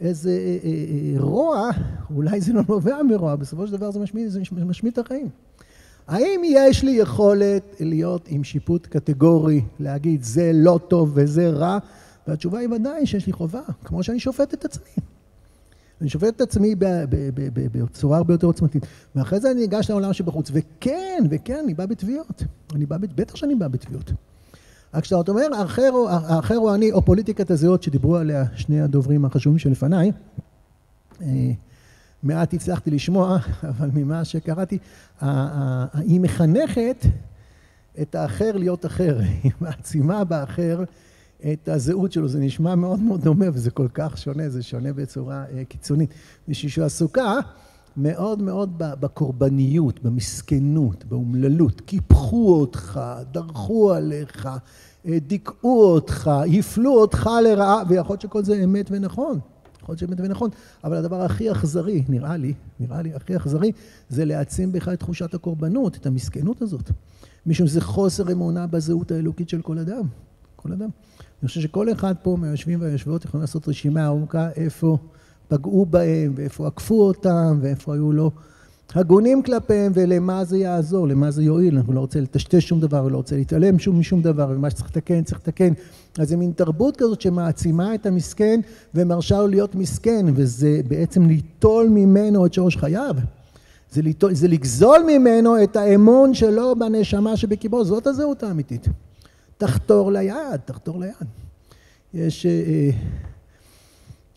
איזה 0.00 0.30
אה, 0.30 0.58
אה, 0.64 0.70
אה, 0.70 1.20
רוע, 1.20 1.70
אולי 2.14 2.40
זה 2.40 2.52
לא 2.52 2.62
נובע 2.68 3.02
מרוע, 3.02 3.36
בסופו 3.36 3.66
של 3.66 3.72
דבר 3.72 3.90
זה 3.90 3.98
משמיד, 3.98 4.28
זה 4.28 4.40
משמיד 4.50 4.92
את 4.92 4.98
החיים. 4.98 5.28
האם 6.08 6.40
יש 6.44 6.82
לי 6.82 6.90
יכולת 6.90 7.76
להיות 7.80 8.26
עם 8.28 8.44
שיפוט 8.44 8.86
קטגורי, 8.86 9.62
להגיד 9.80 10.22
זה 10.22 10.50
לא 10.54 10.80
טוב 10.88 11.12
וזה 11.14 11.50
רע? 11.50 11.78
והתשובה 12.28 12.58
היא 12.58 12.68
ודאי 12.68 13.06
שיש 13.06 13.26
לי 13.26 13.32
חובה, 13.32 13.60
כמו 13.84 14.02
שאני 14.02 14.20
שופט 14.20 14.54
את 14.54 14.64
עצמי. 14.64 15.04
אני 16.00 16.08
שופט 16.08 16.36
את 16.36 16.40
עצמי 16.40 16.74
בצורה 17.72 18.16
הרבה 18.16 18.34
יותר 18.34 18.46
עוצמתית. 18.46 18.86
ואחרי 19.14 19.40
זה 19.40 19.50
אני 19.50 19.60
ניגש 19.60 19.90
לעולם 19.90 20.12
שבחוץ, 20.12 20.50
וכן, 20.52 21.24
וכן, 21.30 21.60
אני 21.64 21.74
בא 21.74 21.86
בתביעות. 21.86 22.42
אני 22.74 22.86
בא, 22.86 22.96
בטח 23.14 23.36
שאני 23.36 23.54
בא 23.54 23.68
בתביעות. 23.68 24.12
רק 24.94 25.02
כשאתה 25.02 25.30
אומר, 25.30 25.46
האחר 25.54 25.88
הוא, 25.92 26.08
האחר 26.08 26.54
הוא 26.54 26.74
אני, 26.74 26.92
או 26.92 27.02
פוליטיקת 27.02 27.50
הזהות 27.50 27.82
שדיברו 27.82 28.16
עליה 28.16 28.44
שני 28.56 28.80
הדוברים 28.80 29.24
החשובים 29.24 29.58
שלפניי, 29.58 30.12
אה, 31.22 31.52
מעט 32.24 32.54
הצלחתי 32.54 32.90
לשמוע, 32.90 33.38
אבל 33.62 33.90
ממה 33.94 34.24
שקראתי, 34.24 34.78
היא 35.92 36.20
מחנכת 36.20 37.06
את 38.02 38.14
האחר 38.14 38.56
להיות 38.56 38.86
אחר, 38.86 39.18
היא 39.42 39.52
מעצימה 39.60 40.24
באחר 40.24 40.84
את 41.52 41.68
הזהות 41.68 42.12
שלו, 42.12 42.28
זה 42.28 42.38
נשמע 42.38 42.74
מאוד 42.74 43.00
מאוד 43.00 43.20
דומה 43.20 43.46
וזה 43.52 43.70
כל 43.70 43.88
כך 43.94 44.18
שונה, 44.18 44.48
זה 44.48 44.62
שונה 44.62 44.92
בצורה 44.92 45.44
אה, 45.52 45.64
קיצונית. 45.64 46.10
מישהי 46.48 46.68
שעסוקה 46.68 47.38
מאוד 47.96 48.42
מאוד 48.42 48.72
בקורבניות, 48.78 50.02
במסכנות, 50.02 51.04
באומללות. 51.04 51.80
קיפחו 51.80 52.60
אותך, 52.60 53.00
דרכו 53.32 53.92
עליך, 53.92 54.48
דיכאו 55.06 55.84
אותך, 55.84 56.30
הפלו 56.58 56.92
אותך 57.00 57.30
לרעה, 57.44 57.82
ויכול 57.88 58.12
להיות 58.12 58.20
שכל 58.20 58.44
זה 58.44 58.64
אמת 58.64 58.86
ונכון. 58.90 59.40
יכול 59.84 59.92
להיות 59.92 60.00
שאמת 60.00 60.20
ונכון, 60.20 60.50
אבל 60.84 60.96
הדבר 60.96 61.22
הכי 61.22 61.52
אכזרי, 61.52 62.04
נראה 62.08 62.36
לי, 62.36 62.54
נראה 62.80 63.02
לי, 63.02 63.14
הכי 63.14 63.36
אכזרי, 63.36 63.72
זה 64.08 64.24
להעצים 64.24 64.72
בך 64.72 64.88
את 64.88 64.98
תחושת 64.98 65.34
הקורבנות, 65.34 65.96
את 65.96 66.06
המסכנות 66.06 66.62
הזאת. 66.62 66.90
משום 67.46 67.66
שזה 67.66 67.80
חוסר 67.80 68.32
אמונה 68.32 68.66
בזהות 68.66 69.10
האלוקית 69.10 69.48
של 69.48 69.62
כל 69.62 69.78
אדם. 69.78 70.06
כל 70.56 70.72
אדם. 70.72 70.88
אני 71.42 71.48
חושב 71.48 71.60
שכל 71.60 71.92
אחד 71.92 72.14
פה 72.22 72.36
מהיושבים 72.40 72.80
והיושבות 72.80 73.24
יכולים 73.24 73.40
לעשות 73.40 73.68
רשימה 73.68 74.06
ארוכה 74.06 74.48
איפה 74.56 74.98
פגעו 75.48 75.86
בהם, 75.86 76.32
ואיפה 76.36 76.66
עקפו 76.66 77.02
אותם, 77.02 77.58
ואיפה 77.60 77.94
היו 77.94 78.12
לא 78.12 78.30
הגונים 78.94 79.42
כלפיהם, 79.42 79.92
ולמה 79.94 80.44
זה 80.44 80.58
יעזור, 80.58 81.08
למה 81.08 81.30
זה 81.30 81.42
יועיל. 81.42 81.76
אנחנו 81.76 81.92
לא 81.92 82.00
רוצה 82.00 82.20
לטשטש 82.20 82.68
שום 82.68 82.80
דבר, 82.80 83.04
ולא 83.04 83.16
רוצה 83.16 83.36
להתעלם 83.36 83.78
שום 83.78 84.00
משום 84.00 84.22
דבר, 84.22 84.50
ומה 84.50 84.70
שצריך 84.70 84.88
לתקן, 84.88 85.24
צריך 85.24 85.38
לתקן. 85.38 85.72
אז 86.18 86.28
זה 86.28 86.36
מין 86.36 86.52
תרבות 86.56 86.96
כזאת 86.96 87.20
שמעצימה 87.20 87.94
את 87.94 88.06
המסכן, 88.06 88.60
ומרשה 88.94 89.38
לו 89.38 89.46
להיות 89.46 89.74
מסכן, 89.74 90.26
וזה 90.34 90.80
בעצם 90.88 91.26
ליטול 91.26 91.88
ממנו 91.88 92.46
את 92.46 92.54
שורש 92.54 92.76
חייו. 92.76 93.16
זה, 93.92 94.02
ליטול, 94.02 94.34
זה 94.34 94.48
לגזול 94.48 94.98
ממנו 95.06 95.62
את 95.62 95.76
האמון 95.76 96.34
שלו 96.34 96.74
בנשמה 96.78 97.36
שבקיבו, 97.36 97.84
זאת 97.84 98.06
הזהות 98.06 98.42
האמיתית. 98.42 98.88
תחתור 99.58 100.12
ליעד, 100.12 100.60
תחתור 100.64 101.00
ליעד. 101.00 101.26
יש... 102.14 102.46
אה, 102.46 102.90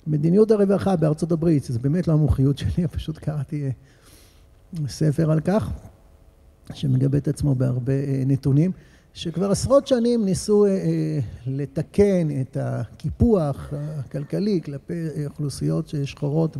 מדיניות 0.08 0.52
הרווחה 0.52 0.96
בארצות 0.96 1.32
הברית, 1.32 1.64
זה 1.64 1.80
באמת 1.80 2.08
לא 2.08 2.14
המומחיות 2.14 2.58
שלי, 2.58 2.88
פשוט 2.98 3.18
קראתי 3.18 3.64
אה, 3.66 3.70
ספר 4.88 5.32
על 5.32 5.40
כך, 5.40 5.72
שמגבה 6.74 7.18
את 7.18 7.28
עצמו 7.28 7.56
בהרבה 7.56 7.94
אה, 7.94 8.24
נתונים, 8.26 8.72
שכבר 9.18 9.52
עשרות 9.52 9.88
שנים 9.88 10.26
ניסו 10.26 10.66
אה, 10.66 10.72
לתקן 11.48 12.42
את 12.42 12.58
הקיפוח 12.60 13.74
הכלכלי 13.74 14.62
כלפי 14.66 15.08
אוכלוסיות 15.26 15.94
שחורות 16.04 16.58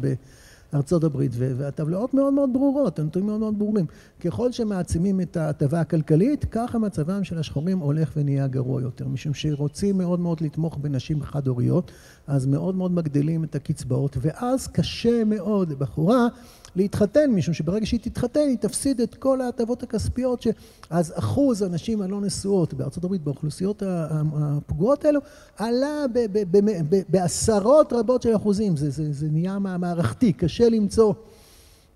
בארצות 0.74 1.04
הברית, 1.04 1.32
והטבלאות 1.38 2.14
מאוד 2.14 2.34
מאוד 2.34 2.54
ברורות, 2.54 3.00
הנתונים 3.00 3.28
מאוד 3.28 3.40
מאוד 3.40 3.60
ברורים. 3.60 3.86
ככל 4.20 4.52
שמעצימים 4.52 5.22
את 5.22 5.38
ההטבה 5.38 5.82
הכלכלית, 5.82 6.46
ככה 6.46 6.78
מצבם 6.78 7.24
של 7.24 7.38
השחורים 7.38 7.80
הולך 7.80 8.12
ונהיה 8.18 8.48
גרוע 8.48 8.82
יותר, 8.82 9.08
משום 9.08 9.34
שרוצים 9.34 9.98
מאוד 9.98 10.20
מאוד 10.20 10.42
לתמוך 10.42 10.78
בנשים 10.78 11.22
חד-הוריות, 11.22 11.92
אז 12.28 12.46
מאוד 12.46 12.76
מאוד 12.76 12.92
מגדילים 12.92 13.44
את 13.44 13.56
הקצבאות, 13.56 14.18
ואז 14.22 14.68
קשה 14.68 15.24
מאוד 15.24 15.72
לבחורה 15.72 16.28
להתחתן, 16.76 17.32
משום 17.32 17.54
שברגע 17.54 17.86
שהיא 17.86 18.00
תתחתן 18.00 18.40
היא 18.40 18.58
תפסיד 18.58 19.02
את 19.02 19.16
כל 19.16 19.42
ההטבות 19.42 19.84
הכספיות, 19.84 20.42
ש... 20.42 20.48
אז 20.90 21.14
אחוז 21.16 21.62
הנשים 21.62 22.02
הלא 22.02 22.22
נשואות 22.22 22.74
הברית, 22.98 23.24
באוכלוסיות 23.24 23.84
הפגועות 23.86 25.06
האלו, 25.06 25.20
עלה 25.58 26.06
ב- 26.14 26.26
ב- 26.32 26.70
ב- 26.90 27.02
בעשרות 27.10 27.94
רבות 27.94 28.22
של 28.22 28.36
אחוזים, 28.36 28.78
זה, 28.78 28.90
זה, 28.90 29.14
זה 29.14 29.28
נהיה 29.32 29.60
מערכתי, 29.60 30.34
קשה 30.34 30.70
למצוא 30.70 31.14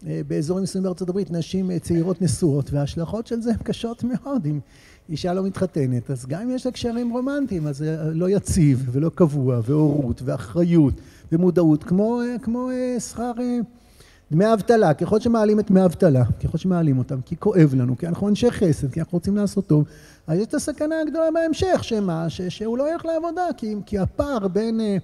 אה, 0.08 0.22
באזורים 0.28 0.64
מסוימים 0.64 0.84
בארצות 0.84 1.10
הברית 1.10 1.32
נשים 1.32 1.72
אה, 1.72 1.80
צעירות 1.80 2.22
נשואות, 2.22 2.74
וההשלכות 2.74 3.28
של 3.28 3.42
זה 3.42 3.52
הן 3.52 3.58
קשות 3.64 4.04
מאוד. 4.04 4.46
אם 4.46 4.60
אישה 5.10 5.34
לא 5.34 5.44
מתחתנת, 5.44 6.12
אז 6.12 6.26
גם 6.26 6.42
אם 6.42 6.50
יש 6.50 6.66
לה 6.66 6.72
קשרים 6.72 7.14
רומנטיים, 7.14 7.68
אז 7.68 7.78
זה 7.78 7.98
לא 8.14 8.30
יציב 8.30 8.90
ולא 8.92 9.10
קבוע, 9.16 9.60
והורות 9.66 10.22
ואחריות 10.26 10.94
ומודעות, 11.32 11.84
כמו, 11.84 12.22
אה, 12.22 12.36
כמו 12.42 12.70
שכר... 13.00 13.32
דמי 14.32 14.54
אבטלה, 14.54 14.94
ככל 14.94 15.20
שמעלים 15.20 15.60
את 15.60 15.72
דמי 15.72 15.86
אבטלה, 15.86 16.24
ככל 16.44 16.58
שמעלים 16.58 16.98
אותם, 16.98 17.22
כי 17.22 17.36
כואב 17.39 17.74
לנו, 17.78 17.98
כי 17.98 18.08
אנחנו 18.08 18.28
אנשי 18.28 18.52
חסד, 18.52 18.91
כי 18.91 19.00
אנחנו 19.00 19.15
רוצים 19.15 19.38
לעשות 19.38 19.67
טוב, 19.67 19.84
אז 20.28 20.39
יש 20.39 20.48
את 20.48 20.54
הסכנה 20.54 20.96
הגדולה 21.02 21.32
בהמשך, 21.34 21.84
שמה? 21.84 22.30
ש, 22.30 22.41
שהוא 22.41 22.78
לא 22.78 22.94
ילך 22.94 23.06
לעבודה, 23.06 23.41
כי, 23.58 23.76
כי 23.86 24.00
הפער 24.00 24.48
בין, 24.48 24.82
אה, 24.82 24.98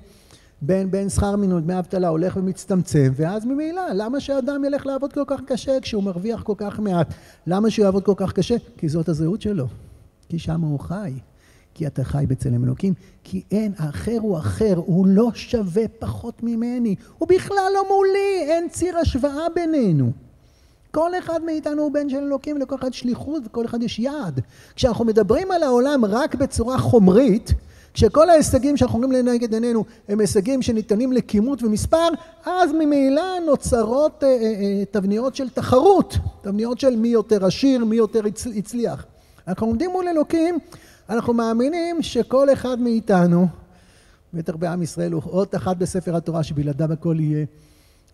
בין, 0.62 0.92
בין 0.92 1.10
שכר 1.10 1.36
מינימום 1.36 1.62
לדמי 1.62 1.80
אבטלה 1.80 2.08
הולך 2.08 2.38
ומצטמצם, 2.38 3.12
ואז 3.16 3.46
ממילא, 3.46 3.82
למה 3.94 4.20
שאדם 4.20 4.66
ילך 4.66 4.86
לעבוד 4.86 5.14
כל 5.14 5.24
כך 5.28 5.40
קשה 5.48 5.80
כשהוא 5.82 6.04
מרוויח 6.04 6.44
כל 6.44 6.56
כך 6.58 6.80
מעט? 6.80 7.14
למה 7.48 7.70
שהוא 7.70 7.86
יעבוד 7.86 8.04
כל 8.04 8.14
כך 8.18 8.34
קשה? 8.34 8.56
כי 8.78 8.90
זאת 8.90 9.10
הזהות 9.10 9.42
שלו, 9.42 9.68
כי 10.30 10.40
שם 10.40 10.62
הוא 10.62 10.80
חי. 10.80 11.14
כי 11.78 11.88
אתה 11.88 12.04
חי 12.04 12.26
בצלם 12.28 12.64
אלוקים, 12.64 12.94
כי 13.24 13.42
אין, 13.52 13.72
האחר 13.78 14.18
הוא 14.22 14.38
אחר, 14.38 14.74
הוא 14.76 15.08
לא 15.08 15.30
שווה 15.34 15.88
פחות 16.00 16.44
ממני, 16.44 16.96
הוא 17.18 17.28
בכלל 17.28 17.72
לא 17.74 17.86
מולי, 17.90 18.52
אין 18.52 18.70
ציר 18.70 18.98
השוואה 18.98 19.50
בינינו. 19.56 20.12
כל 20.92 21.12
אחד 21.20 21.40
מאיתנו 21.46 21.82
הוא 21.82 21.92
בן 21.92 22.10
של 22.10 22.18
אלוקים 22.18 22.56
ולכל 22.56 22.76
אחד 22.76 22.94
שליחות 22.94 23.44
וכל 23.46 23.66
אחד 23.66 23.84
יש 23.84 24.00
יעד. 24.00 24.40
כשאנחנו 24.76 25.06
מדברים 25.06 25.52
על 25.52 25.64
העולם 25.64 26.06
רק 26.06 26.36
בצורה 26.36 26.78
חומרית, 26.78 27.54
כשכל 27.94 28.30
ההישגים 28.30 28.78
שאנחנו 28.78 28.98
רואים 28.98 29.12
לנגד 29.12 29.54
עינינו 29.54 29.86
הם 30.08 30.20
הישגים 30.20 30.62
שניתנים 30.62 31.12
לכימות 31.12 31.64
ומספר, 31.64 32.08
אז 32.46 32.72
ממילא 32.72 33.40
נוצרות 33.46 34.24
אה, 34.24 34.28
אה, 34.28 34.36
אה, 34.36 34.84
תבניות 34.92 35.36
של 35.36 35.50
תחרות, 35.50 36.18
תבניות 36.42 36.80
של 36.80 36.96
מי 36.96 37.08
יותר 37.08 37.46
עשיר, 37.46 37.86
מי 37.86 37.96
יותר 37.96 38.22
הצליח. 38.56 39.06
אנחנו 39.48 39.68
עומדים 39.68 39.92
מול 39.92 40.08
אלוקים 40.08 40.60
אנחנו 41.10 41.34
מאמינים 41.34 42.02
שכל 42.02 42.54
אחד 42.54 42.80
מאיתנו, 42.80 43.48
בטח 44.34 44.56
בעם 44.56 44.84
ישראל, 44.84 45.12
הוא 45.12 45.22
אות 45.26 45.56
אחת 45.56 45.78
בספר 45.78 46.16
התורה 46.16 46.44
שבלעדיו 46.44 46.94
הכל 46.94 47.16
יהיה 47.20 47.46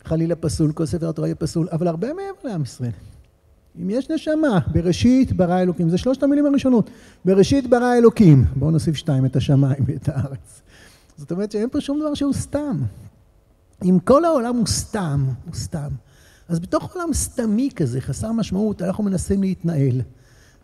חלילה 0.04 0.36
פסול, 0.36 0.72
כל 0.72 0.86
ספר 0.86 1.08
התורה 1.08 1.28
יהיה 1.28 1.34
פסול, 1.34 1.68
אבל 1.72 1.88
הרבה 1.88 2.08
מעבר 2.08 2.38
לעם 2.44 2.62
ישראל. 2.62 2.90
אם 3.82 3.90
יש 3.90 4.10
נשמה, 4.10 4.58
בראשית 4.72 5.32
ברא 5.32 5.60
אלוקים, 5.60 5.88
זה 5.88 5.98
שלושת 5.98 6.22
המילים 6.22 6.46
הראשונות, 6.46 6.90
בראשית 7.24 7.70
ברא 7.70 7.94
אלוקים, 7.98 8.44
בואו 8.56 8.70
נוסיף 8.70 8.96
שתיים, 8.96 9.26
את 9.26 9.36
השמיים 9.36 9.84
ואת 9.86 10.08
הארץ. 10.08 10.62
זאת 11.16 11.32
אומרת 11.32 11.52
שאין 11.52 11.68
פה 11.68 11.80
שום 11.80 12.00
דבר 12.00 12.14
שהוא 12.14 12.32
סתם. 12.32 12.80
אם 13.84 13.98
כל 14.04 14.24
העולם 14.24 14.56
הוא 14.56 14.66
סתם, 14.66 15.26
הוא 15.44 15.54
סתם, 15.54 15.88
אז 16.48 16.60
בתוך 16.60 16.94
עולם 16.94 17.12
סתמי 17.12 17.70
כזה, 17.76 18.00
חסר 18.00 18.32
משמעות, 18.32 18.82
אנחנו 18.82 19.04
מנסים 19.04 19.42
להתנהל. 19.42 20.00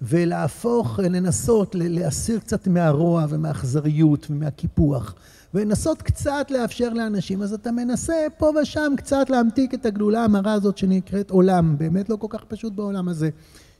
ולהפוך, 0.02 0.98
לנסות 0.98 1.74
להסיר 1.78 2.38
קצת 2.38 2.66
מהרוע 2.66 3.26
ומהאכזריות 3.28 4.26
ומהקיפוח 4.30 5.14
ולנסות 5.54 6.02
קצת 6.02 6.46
לאפשר 6.50 6.88
לאנשים, 6.88 7.42
אז 7.42 7.52
אתה 7.52 7.72
מנסה 7.72 8.26
פה 8.38 8.50
ושם 8.62 8.92
קצת 8.96 9.30
להמתיק 9.30 9.74
את 9.74 9.86
הגלולה 9.86 10.24
המרה 10.24 10.52
הזאת 10.52 10.78
שנקראת 10.78 11.30
עולם, 11.30 11.78
באמת 11.78 12.08
לא 12.08 12.16
כל 12.16 12.26
כך 12.30 12.44
פשוט 12.44 12.72
בעולם 12.72 13.08
הזה. 13.08 13.30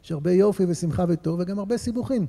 יש 0.05 0.13
הרבה 0.13 0.33
יופי 0.33 0.65
ושמחה 0.69 1.05
וטוב 1.09 1.41
וגם 1.41 1.59
הרבה 1.59 1.79
סיבוכים. 1.79 2.27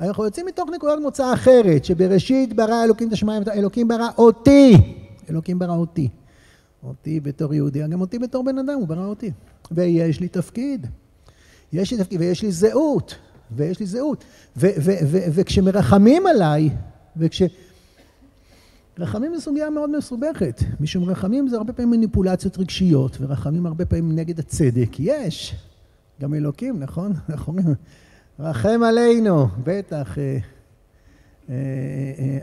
אנחנו 0.00 0.24
יוצאים 0.24 0.46
מתוך 0.46 0.70
נקודת 0.74 0.98
מוצא 1.02 1.34
אחרת, 1.34 1.84
שבראשית 1.84 2.56
ברא 2.56 2.84
אלוקים 2.84 3.08
את 3.08 3.12
השמיים, 3.12 3.42
אלוקים 3.52 3.88
ברא 3.88 4.08
אותי, 4.18 4.76
אלוקים 5.30 5.58
ברא 5.58 5.76
אותי. 5.76 6.08
אותי 6.84 7.20
בתור 7.20 7.54
יהודי, 7.54 7.88
גם 7.88 8.00
אותי 8.00 8.18
בתור 8.18 8.44
בן 8.44 8.58
אדם, 8.58 8.74
הוא 8.74 8.88
ברא 8.88 9.06
אותי. 9.06 9.30
ויש 9.70 10.20
לי 10.20 10.28
תפקיד. 10.28 10.86
יש 11.72 11.90
לי 11.90 11.98
תפקיד 11.98 12.20
ויש 12.20 12.42
לי 12.42 12.52
זהות. 12.52 13.14
ויש 13.56 13.80
לי 13.80 13.86
זהות. 13.86 14.24
וכשמרחמים 15.34 16.26
עליי, 16.26 16.70
וכש... 17.16 17.42
רחמים 18.98 19.34
זו 19.34 19.40
סוגיה 19.40 19.70
מאוד 19.70 19.96
מסובכת, 19.96 20.62
משום 20.80 21.04
רחמים 21.04 21.48
זה 21.48 21.56
הרבה 21.56 21.72
פעמים 21.72 21.90
מניפולציות 21.90 22.58
רגשיות, 22.58 23.16
ורחמים 23.20 23.66
הרבה 23.66 23.84
פעמים 23.84 24.16
נגד 24.16 24.38
הצדק. 24.38 24.88
יש, 24.98 25.54
גם 26.20 26.34
אלוקים, 26.34 26.80
נכון? 26.80 27.12
אנחנו 27.30 27.52
אומרים, 27.52 27.74
רחם 28.38 28.80
עלינו, 28.88 29.46
בטח. 29.64 30.18
אה, 30.18 30.38
אה, 31.50 31.54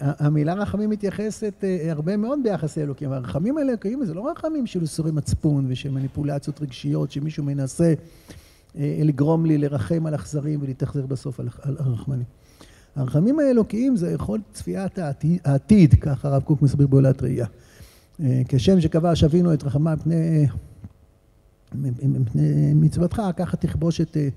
אה, 0.01 0.11
המילה 0.19 0.53
רחמים 0.53 0.89
מתייחסת 0.89 1.63
הרבה 1.89 2.17
מאוד 2.17 2.39
ביחס 2.43 2.77
לאלוקים. 2.77 3.11
הרחמים 3.11 3.57
האלוקיים 3.57 4.05
זה 4.05 4.13
לא 4.13 4.31
רחמים 4.31 4.67
של 4.67 4.81
איסורי 4.81 5.11
מצפון 5.11 5.65
ושל 5.67 5.91
מניפולציות 5.91 6.61
רגשיות 6.61 7.11
שמישהו 7.11 7.43
מנסה 7.43 7.93
לגרום 8.77 9.45
לי 9.45 9.57
לרחם 9.57 10.05
על 10.05 10.15
אכזרים 10.15 10.59
ולהתאכזר 10.61 11.05
בסוף 11.05 11.39
על 11.39 11.77
הרחמנים. 11.79 12.25
הרחמים 12.95 13.39
האלוקיים 13.39 13.95
זה 13.95 14.11
יכולת 14.11 14.41
צפיית 14.53 14.99
העתיד, 15.43 15.95
כך 16.01 16.25
הרב 16.25 16.43
קוק 16.43 16.61
מסביר 16.61 16.87
בעולת 16.87 17.23
ראייה. 17.23 17.45
אה, 18.23 18.41
כשם 18.47 18.81
שקבע 18.81 19.15
שבינו 19.15 19.53
את 19.53 19.63
רחמה 19.63 19.95
מפני, 19.95 20.47
מפני 22.03 22.73
מצוותך, 22.73 23.21
ככה 23.37 23.57
תכבוש 23.57 24.01
את, 24.01 24.17
אה, 24.17 24.27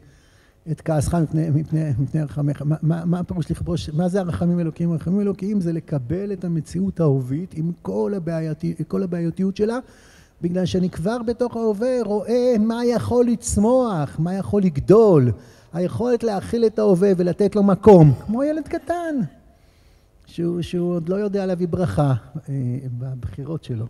את 0.70 0.80
כעסך 0.80 1.14
מפני, 1.14 1.50
מפני, 1.50 1.90
מפני 1.98 2.22
רחמך. 2.22 2.62
מה, 2.62 2.76
מה, 2.82 3.04
מה 3.04 3.18
הפירוש 3.18 3.50
לכבוש, 3.50 3.90
מה 3.90 4.08
זה 4.08 4.20
הרחמים 4.20 4.58
האלוקיים? 4.58 4.92
הרחמים 4.92 5.18
האלוקיים 5.18 5.60
זה 5.60 5.72
לקבל 5.72 6.32
את 6.32 6.44
המציאות 6.44 7.00
ההווית 7.00 7.54
עם 7.54 7.72
כל, 7.82 8.12
הבעייתי, 8.16 8.74
כל 8.88 9.02
הבעייתיות 9.02 9.56
שלה 9.56 9.78
בגלל 10.42 10.66
שאני 10.66 10.90
כבר 10.90 11.18
בתוך 11.26 11.56
ההווה 11.56 12.02
רואה 12.04 12.54
מה 12.58 12.84
יכול 12.84 13.26
לצמוח, 13.26 14.16
מה 14.18 14.34
יכול 14.34 14.62
לגדול, 14.62 15.32
היכולת 15.72 16.22
להכיל 16.22 16.66
את 16.66 16.78
ההווה 16.78 17.12
ולתת 17.16 17.56
לו 17.56 17.62
מקום, 17.62 18.12
כמו 18.26 18.44
ילד 18.44 18.68
קטן, 18.68 19.16
שהוא, 20.26 20.62
שהוא 20.62 20.94
עוד 20.94 21.08
לא 21.08 21.16
יודע 21.16 21.46
להביא 21.46 21.68
ברכה 21.68 22.14
אה, 22.48 22.54
בבחירות 22.98 23.64
שלו. 23.64 23.86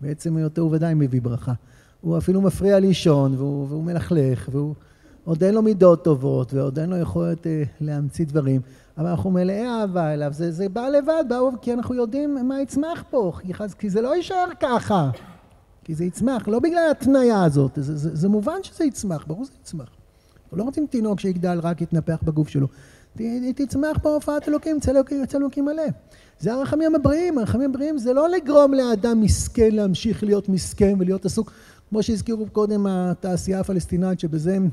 בעצם 0.00 0.36
היותו 0.36 0.62
הוא 0.62 0.70
ודאי 0.72 0.94
מביא 0.94 1.22
ברכה. 1.22 1.52
הוא 2.00 2.18
אפילו 2.18 2.40
מפריע 2.40 2.78
לישון, 2.78 3.34
והוא, 3.34 3.66
והוא 3.68 3.84
מלכלך, 3.84 4.48
והוא 4.52 4.74
עוד 5.24 5.44
אין 5.44 5.54
לו 5.54 5.62
מידות 5.62 6.04
טובות, 6.04 6.54
ועוד 6.54 6.78
אין 6.78 6.90
לו 6.90 6.96
יכולת 6.96 7.46
אה, 7.46 7.62
להמציא 7.80 8.26
דברים, 8.26 8.60
אבל 8.98 9.06
אנחנו 9.06 9.30
מלאי 9.30 9.66
אהבה 9.66 10.14
אליו, 10.14 10.32
זה, 10.32 10.52
זה 10.52 10.68
בא 10.68 10.88
לבד, 10.88 11.24
בא, 11.28 11.36
כי 11.62 11.72
אנחנו 11.72 11.94
יודעים 11.94 12.48
מה 12.48 12.60
יצמח 12.60 13.04
פה, 13.10 13.32
כי 13.78 13.90
זה 13.90 14.00
לא 14.00 14.16
יישאר 14.16 14.46
ככה, 14.60 15.10
כי 15.90 15.94
זה 15.94 16.04
יצמח, 16.04 16.48
לא 16.48 16.58
בגלל 16.58 16.78
ההתניה 16.88 17.44
הזאת, 17.44 17.70
זה, 17.76 17.96
זה, 17.96 18.16
זה 18.16 18.28
מובן 18.28 18.62
שזה 18.62 18.84
יצמח, 18.84 19.24
ברור 19.26 19.44
שזה 19.44 19.54
יצמח. 19.62 19.88
אנחנו 20.42 20.56
לא 20.56 20.62
רוצים 20.62 20.86
תינוק 20.86 21.20
שיגדל 21.20 21.60
רק 21.62 21.80
יתנפח 21.80 22.18
בגוף 22.22 22.48
שלו. 22.48 22.66
תצמח 23.54 23.98
פה 24.02 24.14
הופעת 24.14 24.48
אלוקים, 24.48 24.76
אצל 24.76 24.90
אלוקים, 24.90 25.22
אצל 25.22 25.38
אלוקים 25.38 25.64
מלא. 25.64 25.82
זה 26.40 26.52
הרחמים 26.52 26.94
הבריאים, 26.94 27.38
הרחמים 27.38 27.70
הבריאים 27.70 27.98
זה 27.98 28.12
לא 28.12 28.28
לגרום 28.28 28.74
לאדם 28.74 29.20
מסכן 29.20 29.70
להמשיך 29.72 30.24
להיות 30.24 30.48
מסכן 30.48 30.94
ולהיות 30.98 31.24
עסוק, 31.26 31.52
כמו 31.88 32.02
שהזכירו 32.02 32.46
קודם 32.52 32.86
התעשייה 32.86 33.60
הפלסטינית 33.60 34.20
שבזה 34.20 34.54
הם, 34.54 34.68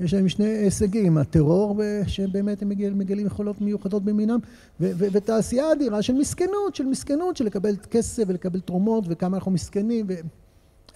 יש 0.00 0.14
להם 0.14 0.28
שני 0.28 0.44
הישגים, 0.44 1.18
הטרור 1.18 1.82
שבאמת 2.06 2.62
הם 2.62 2.68
מגל, 2.68 2.90
מגלים 2.90 3.26
יכולות 3.26 3.60
מיוחדות 3.60 4.04
במינם 4.04 4.38
ותעשייה 4.80 5.72
אדירה 5.72 6.02
של 6.02 6.12
מסכנות, 6.12 6.74
של 6.74 6.86
מסכנות, 6.86 7.36
של 7.36 7.44
לקבל 7.44 7.76
כסף 7.90 8.22
ולקבל 8.26 8.60
תרומות 8.60 9.04
וכמה 9.08 9.36
אנחנו 9.36 9.50
מסכנים 9.50 10.06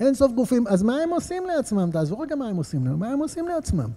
ואין 0.01 0.15
סוף 0.15 0.33
גופים, 0.33 0.67
אז 0.67 0.83
מה 0.83 0.97
הם 0.97 1.11
עושים 1.11 1.43
לעצמם? 1.47 1.91
תעזבו 1.93 2.19
רגע 2.19 2.37
מה 2.37 2.49
הם 2.49 2.57
עושים 2.57 2.87
לנו, 2.87 2.97
מה 2.97 3.09
הם 3.09 3.19
עושים 3.19 3.49
לעצמם? 3.49 3.91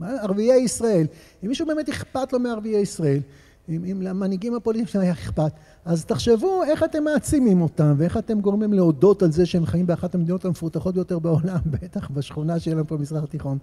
ערביי 0.00 0.60
ישראל, 0.60 1.06
אם 1.44 1.48
מישהו 1.48 1.66
באמת 1.66 1.88
אכפת 1.88 2.32
לו 2.32 2.40
מערביי 2.40 2.76
ישראל, 2.76 3.20
אם, 3.68 3.84
אם 3.84 4.02
למנהיגים 4.02 4.54
הפוליטיים 4.54 4.86
שלהם 4.86 5.02
היה 5.04 5.12
אכפת, 5.12 5.52
אז 5.84 6.04
תחשבו 6.04 6.62
איך 6.62 6.82
אתם 6.82 7.04
מעצימים 7.04 7.62
אותם 7.62 7.94
ואיך 7.96 8.16
אתם 8.16 8.40
גורמים 8.40 8.72
להודות 8.72 9.22
על 9.22 9.32
זה 9.32 9.46
שהם 9.46 9.66
חיים 9.66 9.86
באחת 9.86 10.14
המדינות 10.14 10.44
המפותחות 10.44 10.94
ביותר 10.94 11.18
בעולם, 11.18 11.58
בטח 11.82 12.10
בשכונה 12.10 12.58
שלנו 12.58 12.86
פה 12.86 12.96
במזרח 12.96 13.24
התיכון, 13.24 13.58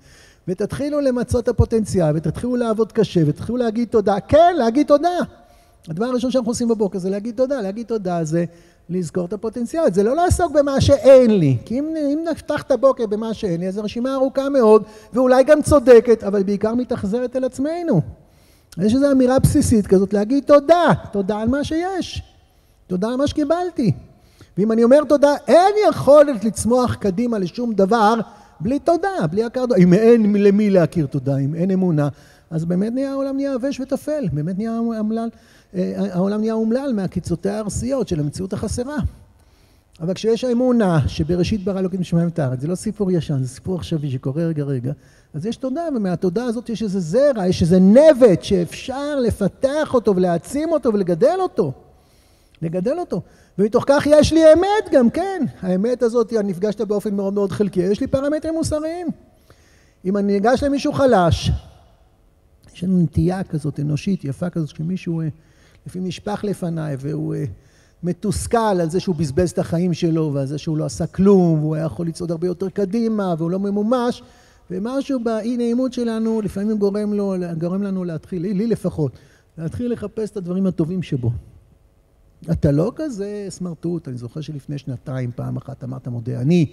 ותתחילו 0.48 1.02
למצות 1.02 1.44
את 1.44 1.48
הפוטנציאל 1.48 2.16
ותתחילו 2.16 2.56
לעבוד 2.56 2.92
קשה 2.92 3.22
ותתחילו 3.28 3.58
להגיד 3.58 3.88
תודה, 3.88 4.20
כן, 4.20 4.56
להגיד 4.58 4.88
תודה. 4.88 5.18
הדבר 5.88 6.06
הראשון 6.06 6.32
שאנחנו 6.32 6.52
עושים 6.52 6.68
בבוקר 6.68 7.00
זה 7.00 7.10
להגיד 7.10 7.36
תודה, 7.36 7.62
להגיד 7.62 7.88
תודה 7.88 8.24
זה 8.24 8.46
לזכור 8.90 9.26
את 9.26 9.34
הפוטנציאל, 9.34 9.84
זה 9.94 10.04
לא 10.04 10.16
לעסוק 10.16 10.52
במה 10.52 10.82
שאין 10.82 11.40
לי, 11.40 11.58
כי 11.66 11.80
אם, 11.80 11.86
אם 11.98 12.20
נפתח 12.32 12.62
את 12.62 12.72
הבוקר 12.72 13.06
במה 13.06 13.34
שאין 13.34 13.60
לי, 13.60 13.68
אז 13.68 13.78
הרשימה 13.78 14.16
ארוכה 14.16 14.50
מאוד, 14.50 14.84
ואולי 15.14 15.44
גם 15.44 15.62
צודקת, 15.62 16.24
אבל 16.24 16.44
בעיקר 16.44 16.76
מתאכזרת 16.76 17.36
אל 17.36 17.44
עצמנו. 17.44 18.25
יש 18.78 18.94
איזו 18.94 19.12
אמירה 19.12 19.40
בסיסית 19.40 19.88
כזאת, 19.88 20.14
להגיד 20.14 20.44
תודה, 20.44 20.86
תודה 21.12 21.38
על 21.38 21.48
מה 21.48 21.64
שיש, 21.64 22.22
תודה 22.88 23.08
על 23.08 23.16
מה 23.16 23.28
שקיבלתי. 23.28 23.92
ואם 24.58 24.72
אני 24.72 24.84
אומר 24.84 25.04
תודה, 25.04 25.36
אין 25.48 25.76
יכולת 25.90 26.44
לצמוח 26.44 26.96
קדימה 26.96 27.40
לשום 27.40 27.74
דבר 27.74 28.14
בלי 28.60 28.80
תודה, 28.80 29.28
בלי 29.32 29.44
הכרת, 29.44 29.70
אם 29.78 29.94
אין 29.94 30.44
למי 30.44 30.70
להכיר 30.70 31.06
תודה, 31.06 31.38
אם 31.38 31.56
אין 31.56 31.72
אמונה, 31.72 32.08
אז 32.52 32.66
באמת 32.66 32.94
נהיה 32.94 33.12
העולם 33.12 33.36
נהיה 33.36 33.54
עבש 33.54 33.80
וטפל, 33.80 34.28
באמת 34.34 34.58
נהיה 34.58 34.80
המלל, 34.98 35.30
אה, 35.76 35.94
העולם 36.14 36.40
נהיה 36.40 36.54
אומלל 36.54 36.94
מהקיצותי 36.96 37.50
הארסיות 37.50 38.08
של 38.08 38.20
המציאות 38.20 38.54
החסרה. 38.54 38.98
אבל 40.02 40.14
כשיש 40.14 40.44
האמונה 40.44 41.08
שבראשית 41.08 41.64
ברא 41.64 41.80
אלוקים 41.80 42.04
שמיים 42.04 42.28
את 42.28 42.40
הארץ, 42.40 42.60
זה 42.60 42.68
לא 42.68 42.76
סיפור 42.76 43.12
ישן, 43.12 43.44
זה 43.44 43.48
סיפור 43.48 43.76
עכשווי 43.76 44.12
שקורה 44.12 44.44
רגע 44.44 44.64
רגע, 44.64 44.92
אז 45.34 45.46
יש 45.46 45.58
תודה, 45.58 45.82
ומהתודה 45.96 46.44
הזאת 46.44 46.70
יש 46.70 46.84
איזה 46.84 47.00
זרע, 47.00 47.48
יש 47.48 47.62
איזה 47.62 47.80
נבט 47.80 48.44
שאפשר 48.44 49.20
לפתח 49.20 49.94
אותו 49.94 50.16
ולהעצים 50.16 50.72
אותו 50.72 50.94
ולגדל 50.94 51.38
אותו. 51.40 51.72
לגדל 52.62 53.00
אותו. 53.00 53.22
ומתוך 53.60 53.84
כך 53.88 54.08
יש 54.10 54.34
לי 54.34 54.54
אמת 54.54 54.92
גם, 54.92 55.10
כן. 55.10 55.46
האמת 55.62 56.04
הזאת, 56.04 56.34
אני 56.34 56.50
נפגשת 56.50 56.82
באופן 56.82 57.16
מאוד 57.16 57.34
מאוד 57.34 57.52
חלקי, 57.52 57.82
יש 57.82 58.02
לי 58.02 58.08
פרמטרים 58.08 58.54
מוסריים. 58.54 59.08
אם 60.06 60.18
אני 60.18 60.34
ניגש 60.34 60.64
למישהו 60.64 60.94
חלש, 60.94 61.52
יש 62.76 62.84
לנו 62.84 63.02
נטייה 63.04 63.44
כזאת 63.44 63.80
אנושית, 63.80 64.24
יפה 64.24 64.50
כזאת, 64.50 64.70
שמישהו 64.70 65.22
אה, 65.22 65.28
לפעמים 65.88 66.08
נשפך 66.08 66.44
לפניי 66.44 66.96
והוא 67.00 67.36
אה, 67.36 67.46
מתוסכל 68.06 68.58
על 68.58 68.90
זה 68.90 69.00
שהוא 69.00 69.16
בזבז 69.16 69.52
את 69.52 69.60
החיים 69.60 69.94
שלו 69.94 70.32
ועל 70.34 70.46
זה 70.46 70.58
שהוא 70.58 70.78
לא 70.78 70.86
עשה 70.86 71.08
כלום 71.08 71.60
והוא 71.60 71.76
היה 71.76 71.86
יכול 71.86 72.08
לצעוד 72.08 72.32
הרבה 72.32 72.48
יותר 72.48 72.70
קדימה 72.70 73.36
והוא 73.38 73.52
לא 73.52 73.60
ממומש 73.60 74.24
ומשהו 74.72 75.20
באי 75.24 75.58
נעימות 75.58 75.94
שלנו 75.94 76.42
לפעמים 76.42 76.78
גורם, 76.78 77.14
לו, 77.14 77.36
גורם 77.60 77.84
לנו 77.84 78.04
להתחיל, 78.04 78.42
לי, 78.42 78.54
לי 78.54 78.68
לפחות, 78.68 79.12
להתחיל 79.58 79.92
לחפש 79.92 80.32
את 80.32 80.38
הדברים 80.38 80.68
הטובים 80.68 81.04
שבו. 81.04 81.32
אתה 82.52 82.72
לא 82.72 82.92
כזה 82.96 83.46
סמרטוט, 83.50 84.08
אני 84.08 84.18
זוכר 84.18 84.42
שלפני 84.42 84.78
שנתיים 84.78 85.32
פעם 85.36 85.58
אחת 85.58 85.84
אמרת 85.84 86.08
מודה 86.08 86.42
אני, 86.42 86.66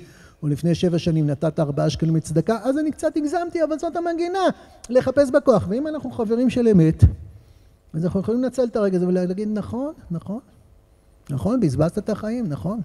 או 0.43 0.49
לפני 0.49 0.75
שבע 0.75 0.99
שנים 0.99 1.27
נתת 1.27 1.61
ארבעה 1.61 1.91
שקלים 1.91 2.15
מצדקה, 2.15 2.59
אז 2.63 2.79
אני 2.79 2.91
קצת 2.91 3.17
הגזמתי, 3.17 3.65
אבל 3.65 3.79
זאת 3.79 3.97
המנגינה, 3.97 4.39
לחפש 4.91 5.31
בכוח. 5.31 5.67
ואם 5.69 5.89
אנחנו 5.89 6.11
חברים 6.11 6.51
של 6.51 6.69
אמת, 6.69 7.05
אז 7.93 8.05
אנחנו 8.05 8.21
יכולים 8.21 8.43
לנצל 8.43 8.65
את 8.65 8.77
הרגע 8.77 8.97
הזה 8.97 9.09
ולהגיד 9.09 9.49
נכון, 9.53 9.93
נכון, 10.11 10.41
נכון, 11.31 11.61
בזבזת 11.61 11.99
את 11.99 12.11
החיים, 12.11 12.49
נכון, 12.49 12.81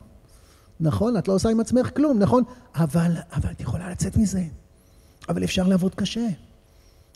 נכון, 0.80 1.18
את 1.18 1.28
לא 1.28 1.34
עושה 1.34 1.50
עם 1.50 1.60
עצמך 1.60 1.90
כלום, 1.96 2.20
נכון, 2.20 2.44
אבל, 2.76 3.12
אבל 3.34 3.52
את 3.52 3.62
יכולה 3.62 3.90
לצאת 3.90 4.18
מזה. 4.18 4.44
אבל 5.30 5.44
אפשר 5.44 5.68
לעבוד 5.68 5.96
קשה. 5.96 6.28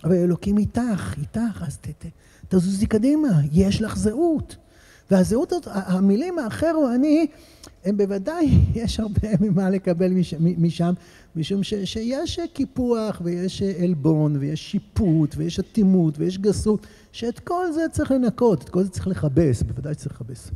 אבל 0.04 0.16
אלוקים 0.16 0.58
איתך, 0.58 1.16
איתך, 1.18 1.64
אז 1.68 1.78
ת, 1.78 1.88
ת, 1.88 2.06
תזוזי 2.50 2.86
קדימה, 2.86 3.30
יש 3.52 3.82
לך 3.82 3.98
זהות. 3.98 4.56
והזהות 5.12 5.52
הזאת, 5.52 5.68
המילים 5.72 6.40
האחר 6.40 6.72
או 6.76 6.94
אני, 6.96 7.28
הם 7.86 7.98
בוודאי, 7.98 8.50
יש 8.76 9.00
הרבה 9.00 9.30
ממה 9.42 9.70
לקבל 9.70 10.12
משם, 10.58 10.94
משום 11.36 11.64
ש, 11.64 11.74
שיש 11.74 12.40
קיפוח 12.54 13.22
ויש 13.24 13.62
עלבון 13.62 14.38
ויש 14.40 14.72
שיפוט 14.72 15.36
ויש 15.38 15.60
אטימות 15.60 16.14
ויש 16.18 16.38
גסות, 16.38 16.88
שאת 17.12 17.40
כל 17.40 17.72
זה 17.74 17.86
צריך 17.92 18.12
לנקות, 18.12 18.64
את 18.64 18.70
כל 18.70 18.84
זה 18.84 18.90
צריך 18.90 19.08
לכבס, 19.08 19.62
בוודאי 19.62 19.96
צריך 19.96 20.22
לכבס. 20.22 20.52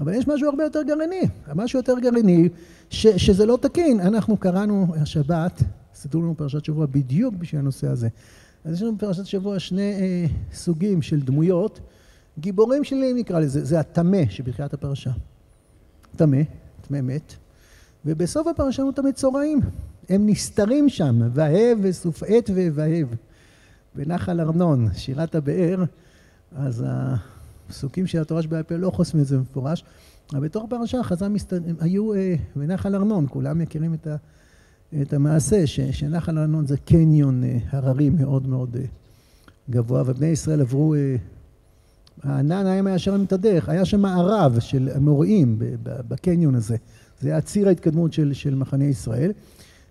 אבל 0.00 0.14
יש 0.14 0.28
משהו 0.28 0.48
הרבה 0.48 0.64
יותר 0.64 0.82
גרעיני, 0.82 1.22
משהו 1.54 1.78
יותר 1.78 1.94
גרעיני, 1.98 2.48
ש, 2.90 3.06
שזה 3.06 3.46
לא 3.46 3.58
תקין. 3.62 4.00
אנחנו 4.00 4.36
קראנו 4.36 4.86
השבת, 5.00 5.62
סידרו 5.94 6.22
לנו 6.22 6.34
פרשת 6.36 6.64
שבוע 6.64 6.86
בדיוק 6.86 7.34
בשביל 7.34 7.60
הנושא 7.60 7.86
הזה. 7.86 8.08
אז 8.64 8.74
יש 8.74 8.82
לנו 8.82 8.96
בפרשת 8.96 9.26
שבוע 9.26 9.58
שני 9.58 9.92
אה, 9.92 10.26
סוגים 10.52 11.02
של 11.02 11.20
דמויות, 11.20 11.80
גיבורים 12.38 12.84
שלי 12.84 13.12
נקרא 13.12 13.40
לזה, 13.40 13.64
זה 13.64 13.80
הטמא 13.80 14.22
שבתחילת 14.28 14.74
הפרשה. 14.74 15.10
טמא, 16.16 16.42
טמא 16.88 17.00
מת, 17.00 17.34
ובסוף 18.04 18.46
הפרשה 18.46 18.82
הוא 18.82 18.90
את 18.90 18.98
המצורעים. 18.98 19.60
הם 20.08 20.28
נסתרים 20.28 20.88
שם, 20.88 21.20
והב 21.32 21.78
וסופעת 21.82 22.50
והב. 22.74 23.14
בנחל 23.94 24.40
ארנון, 24.40 24.88
שירת 24.94 25.34
הבאר, 25.34 25.84
אז 26.56 26.84
הפסוקים 27.68 28.06
של 28.06 28.20
התורה 28.20 28.42
שבעל 28.42 28.62
פה 28.62 28.76
לא 28.76 28.90
חוסמים 28.90 29.22
את 29.22 29.28
זה 29.28 29.36
במפורש, 29.36 29.84
אבל 30.32 30.40
בתוך 30.40 30.64
הפרשה 30.64 31.02
חז"ל 31.02 31.28
מסת... 31.28 31.52
היו 31.80 32.14
אה, 32.14 32.34
בנחל 32.56 32.94
ארנון, 32.94 33.26
כולם 33.28 33.58
מכירים 33.58 33.94
את 33.94 34.06
ה... 34.06 34.16
את 35.02 35.12
המעשה 35.12 35.66
ש, 35.66 35.80
שנחל 35.80 36.38
ארנון 36.38 36.66
זה 36.66 36.76
קניון 36.76 37.44
אה, 37.44 37.58
הררי 37.70 38.10
מאוד 38.10 38.46
מאוד 38.46 38.76
אה, 38.76 38.84
גבוה, 39.70 40.02
ובני 40.06 40.26
ישראל 40.26 40.60
עברו, 40.60 40.94
אה, 40.94 41.16
הענן 42.22 42.66
היה 42.66 42.82
מאשר 42.82 43.12
להם 43.12 43.24
את 43.24 43.32
הדרך, 43.32 43.68
היה 43.68 43.84
שם 43.84 44.00
מערב 44.00 44.58
של 44.60 44.88
המוראים 44.94 45.56
בקניון 45.82 46.54
הזה, 46.54 46.76
זה 47.20 47.28
היה 47.28 47.40
ציר 47.40 47.68
ההתקדמות 47.68 48.12
של, 48.12 48.32
של 48.32 48.54
מחנה 48.54 48.84
ישראל, 48.84 49.32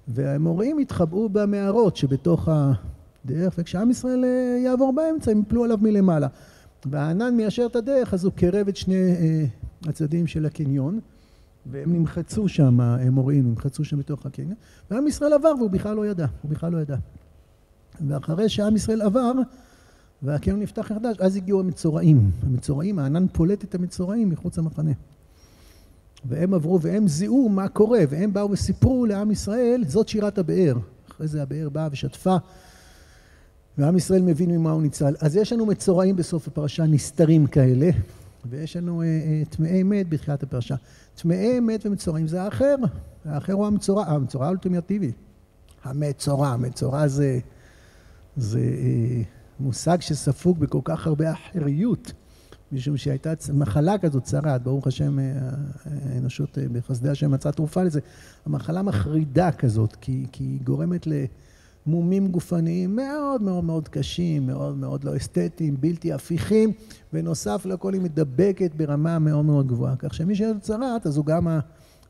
והמוראים 0.07 0.77
התחבאו 0.77 1.29
במערות 1.29 1.95
שבתוך 1.95 2.49
הדרך, 2.51 3.53
וכשעם 3.57 3.91
ישראל 3.91 4.23
יעבור 4.63 4.93
באמצע 4.93 5.31
הם 5.31 5.39
יפלו 5.39 5.63
עליו 5.63 5.77
מלמעלה. 5.81 6.27
והענן 6.91 7.35
מיישר 7.35 7.65
את 7.65 7.75
הדרך, 7.75 8.13
אז 8.13 8.23
הוא 8.25 8.33
קרב 8.33 8.67
את 8.67 8.77
שני 8.77 8.95
הצדדים 9.87 10.27
של 10.27 10.45
הקניון. 10.45 10.99
והם 11.71 11.93
נמחצו 11.93 12.47
שם, 12.47 12.79
האמוראים 12.79 13.49
נמחצו 13.49 13.83
שם 13.83 13.97
בתוך 13.99 14.25
הקניון, 14.25 14.55
ועם 14.91 15.07
ישראל 15.07 15.33
עבר 15.33 15.51
והוא 15.57 15.69
בכלל 15.69 15.95
לא 15.95 16.07
ידע, 16.07 16.25
הוא 16.41 16.51
בכלל 16.51 16.71
לא 16.71 16.77
ידע. 16.77 16.95
ואחרי 18.07 18.49
שעם 18.49 18.75
ישראל 18.75 19.01
עבר, 19.01 19.31
והקניון 20.21 20.59
נפתח 20.59 20.91
מחדש, 20.91 21.17
אז 21.19 21.35
הגיעו 21.35 21.59
המצורעים. 21.59 22.31
המצורעים, 22.43 22.99
הענן 22.99 23.27
פולט 23.27 23.63
את 23.63 23.75
המצורעים 23.75 24.29
מחוץ 24.29 24.57
למחנה. 24.57 24.91
והם 26.25 26.53
עברו 26.53 26.81
והם 26.81 27.07
זיהו 27.07 27.49
מה 27.49 27.67
קורה, 27.67 27.99
והם 28.09 28.33
באו 28.33 28.51
וסיפרו 28.51 29.05
לעם 29.05 29.31
ישראל, 29.31 29.83
זאת 29.87 30.07
שירת 30.07 30.37
הבאר. 30.37 30.77
אחרי 31.11 31.27
זה 31.27 31.41
הבאר 31.41 31.69
באה 31.69 31.87
ושטפה, 31.91 32.35
ועם 33.77 33.97
ישראל 33.97 34.21
מבין 34.21 34.51
ממה 34.51 34.71
הוא 34.71 34.81
ניצל. 34.81 35.15
אז 35.21 35.35
יש 35.35 35.53
לנו 35.53 35.65
מצורעים 35.65 36.15
בסוף 36.15 36.47
הפרשה, 36.47 36.85
נסתרים 36.85 37.47
כאלה, 37.47 37.89
ויש 38.45 38.77
לנו 38.77 39.01
אה, 39.01 39.07
אה, 39.07 39.43
טמאי 39.49 39.83
מת 39.83 40.09
בתחילת 40.09 40.43
הפרשה. 40.43 40.75
טמאי 41.15 41.59
מת 41.59 41.85
ומצורעים 41.85 42.27
זה 42.27 42.41
האחר, 42.41 42.75
האחר 43.25 43.53
הוא 43.53 43.67
המצורע, 43.67 44.05
המצורע 44.05 44.45
האולטימטיבי. 44.45 45.11
המצורע, 45.83 46.47
המצורע 46.47 47.07
זה, 47.07 47.39
זה 48.37 48.59
אה, 48.59 49.21
מושג 49.59 50.01
שספוג 50.01 50.59
בכל 50.59 50.81
כך 50.83 51.07
הרבה 51.07 51.31
אחריות 51.31 52.11
משום 52.71 52.97
שהייתה 52.97 53.33
מחלה 53.53 53.97
כזאת 53.97 54.23
צרעת, 54.23 54.63
ברוך 54.63 54.87
השם 54.87 55.17
האנושות 55.85 56.57
בחסדי 56.71 57.09
השם 57.09 57.31
מצאה 57.31 57.51
תרופה 57.51 57.83
לזה, 57.83 57.99
המחלה 58.45 58.81
מחרידה 58.81 59.51
כזאת, 59.51 59.95
כי, 60.01 60.25
היא 60.39 60.59
גורמת 60.63 61.07
למומים 61.87 62.27
גופניים 62.27 62.95
מאוד 62.95 63.41
מאוד 63.41 63.63
מאוד 63.63 63.87
קשים, 63.87 64.47
מאוד 64.47 64.77
מאוד 64.77 65.03
לא 65.03 65.17
אסתטיים, 65.17 65.75
בלתי 65.79 66.13
הפיכים, 66.13 66.71
ונוסף 67.13 67.65
לכל 67.65 67.93
היא 67.93 68.01
מדבקת 68.01 68.75
ברמה 68.75 69.19
מאוד 69.19 69.45
מאוד 69.45 69.67
גבוהה, 69.67 69.95
כך 69.95 70.13
שמי 70.13 70.35
שיש 70.35 70.51
צרעת 70.61 71.07
אז 71.07 71.17
הוא 71.17 71.25
גם 71.25 71.47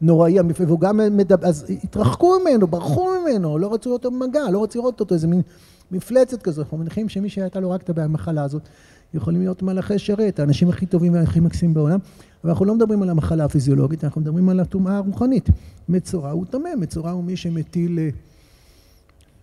הנוראי, 0.02 0.38
והוא 0.68 0.80
גם 0.80 1.00
מדבר, 1.12 1.48
אז 1.48 1.66
התרחקו 1.84 2.34
ממנו, 2.42 2.68
ברחו 2.68 3.08
ממנו, 3.22 3.58
לא 3.58 3.74
רצו 3.74 3.94
אותו 3.94 4.12
במגע, 4.12 4.50
לא 4.52 4.64
רצו 4.64 4.80
לראות 4.80 5.00
אותו, 5.00 5.16
איזה 5.16 5.28
מין 5.28 5.42
מפלצת 5.92 6.42
כזאת, 6.42 6.66
אנחנו 6.66 6.78
מניחים 6.78 7.10
שמי 7.10 7.30
שהייתה 7.30 7.60
לו 7.60 7.72
רק 7.72 7.82
את 7.82 7.98
המחלה 7.98 8.44
הזאת 8.44 8.62
יכולים 9.14 9.42
להיות 9.42 9.62
מלאכי 9.62 10.00
שרת, 10.00 10.40
האנשים 10.40 10.70
הכי 10.70 10.86
טובים 10.86 11.14
והכי 11.14 11.40
מקסימים 11.40 11.74
בעולם, 11.74 12.00
אבל 12.44 12.52
אנחנו 12.52 12.66
לא 12.66 12.76
מדברים 12.76 13.04
על 13.04 13.10
המחלה 13.10 13.46
הפיזיולוגית, 13.46 14.04
אנחנו 14.04 14.22
מדברים 14.22 14.50
על 14.50 14.60
הטומאה 14.60 14.98
הרוחנית. 14.98 15.50
מצורע 15.90 16.32
הוא 16.32 16.46
טמא, 16.46 16.70
מצורע 16.78 17.12
הוא 17.12 17.24
מי 17.24 17.36
שמטיל 17.36 18.00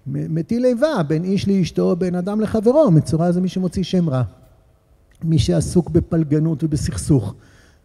מטיל 0.07 0.65
איבה 0.65 1.03
בין 1.09 1.25
איש 1.25 1.49
לאשתו, 1.49 1.97
בין 1.97 2.15
אדם 2.15 2.41
לחברו, 2.41 2.91
מצורע 2.91 3.33
זה 3.33 3.41
מי 3.41 3.49
שמוציא 3.49 3.83
שם 3.83 4.11
רע, 4.11 4.23
מי 5.25 5.39
שעסוק 5.39 5.91
בפלגנות 5.91 6.65
ובסכסוך. 6.65 7.35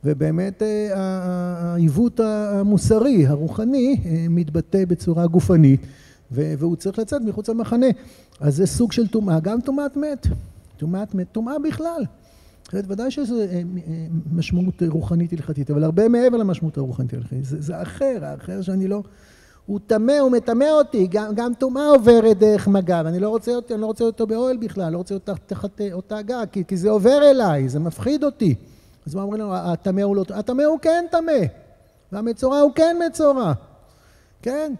ובאמת 0.03 0.63
העיוות 0.95 2.19
המוסרי, 2.19 3.27
הרוחני, 3.27 4.01
מתבטא 4.29 4.85
בצורה 4.85 5.27
גופנית, 5.27 5.81
והוא 6.31 6.75
צריך 6.75 6.99
לצאת 6.99 7.21
מחוץ 7.21 7.49
למחנה. 7.49 7.87
אז 8.39 8.55
זה 8.55 8.65
סוג 8.65 8.91
של 8.91 9.07
טומאה, 9.07 9.39
גם 9.39 9.61
טומאת 9.61 9.97
מת. 9.97 10.27
טומאת 10.77 11.15
מת, 11.15 11.27
טומאה 11.31 11.59
בכלל. 11.67 12.03
ודאי 12.73 13.11
שזה 13.11 13.47
אה, 13.51 13.55
אה, 13.55 13.61
משמעות 14.31 14.83
רוחנית 14.87 15.33
הלכתית, 15.33 15.71
אבל 15.71 15.83
הרבה 15.83 16.09
מעבר 16.09 16.37
למשמעות 16.37 16.77
הרוחנית 16.77 17.13
הלכתית. 17.13 17.45
זה, 17.45 17.61
זה 17.61 17.81
אחר, 17.81 18.17
האחר 18.21 18.61
שאני 18.61 18.87
לא... 18.87 19.03
הוא 19.69 19.79
טמא, 19.87 20.19
הוא 20.19 20.31
מטמא 20.31 20.69
אותי, 20.71 21.07
גם, 21.07 21.53
טומאה 21.59 21.89
עוברת 21.89 22.37
דרך 22.37 22.67
מגע, 22.67 23.01
ואני 23.05 23.19
לא 23.19 23.29
רוצה 23.29 23.55
אותו, 23.55 23.73
אני 23.73 23.81
לא 23.81 23.85
רוצה 23.85 24.03
אותו 24.03 24.27
באוהל 24.27 24.57
בכלל, 24.57 24.93
לא 24.93 24.97
רוצה 24.97 25.13
אותה 25.13 25.33
תחת 25.45 25.81
אותה 25.91 26.21
גג, 26.21 26.45
כי, 26.51 26.63
כי 26.67 26.77
זה 26.77 26.89
עובר 26.89 27.29
אליי, 27.31 27.69
זה 27.69 27.79
מפחיד 27.79 28.23
אותי. 28.23 28.55
אז 29.07 29.15
מה 29.15 29.21
אומרים 29.21 29.41
לנו, 29.41 29.55
הטמא 29.55 30.01
הוא 30.01 30.15
לא... 30.15 30.23
הטמא 30.29 30.61
הוא 30.61 30.79
כן 30.79 31.05
טמא, 31.11 31.31
והמצורע 32.11 32.59
הוא 32.59 32.71
כן 32.75 32.97
מצורע, 33.07 33.53
כן? 34.41 34.73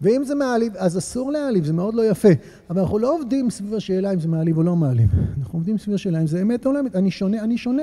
ואם 0.00 0.24
זה 0.24 0.34
מעליב, 0.34 0.76
אז 0.76 0.98
אסור 0.98 1.32
להעליב, 1.32 1.64
זה 1.64 1.72
מאוד 1.72 1.94
לא 1.94 2.06
יפה. 2.06 2.28
אבל 2.70 2.80
אנחנו 2.80 2.98
לא 2.98 3.14
עובדים 3.14 3.50
סביב 3.50 3.74
השאלה 3.74 4.12
אם 4.12 4.20
זה 4.20 4.28
מעליב 4.28 4.58
או 4.58 4.62
לא 4.62 4.76
מעליב. 4.76 5.08
אנחנו 5.38 5.58
עובדים 5.58 5.78
סביב 5.78 5.94
השאלה 5.94 6.20
אם 6.20 6.26
זה 6.26 6.42
אמת 6.42 6.66
או 6.66 6.72
לא 6.72 6.80
אמת. 6.80 6.96
אני 6.96 7.10
שונה, 7.10 7.40
אני 7.40 7.58
שונה. 7.58 7.82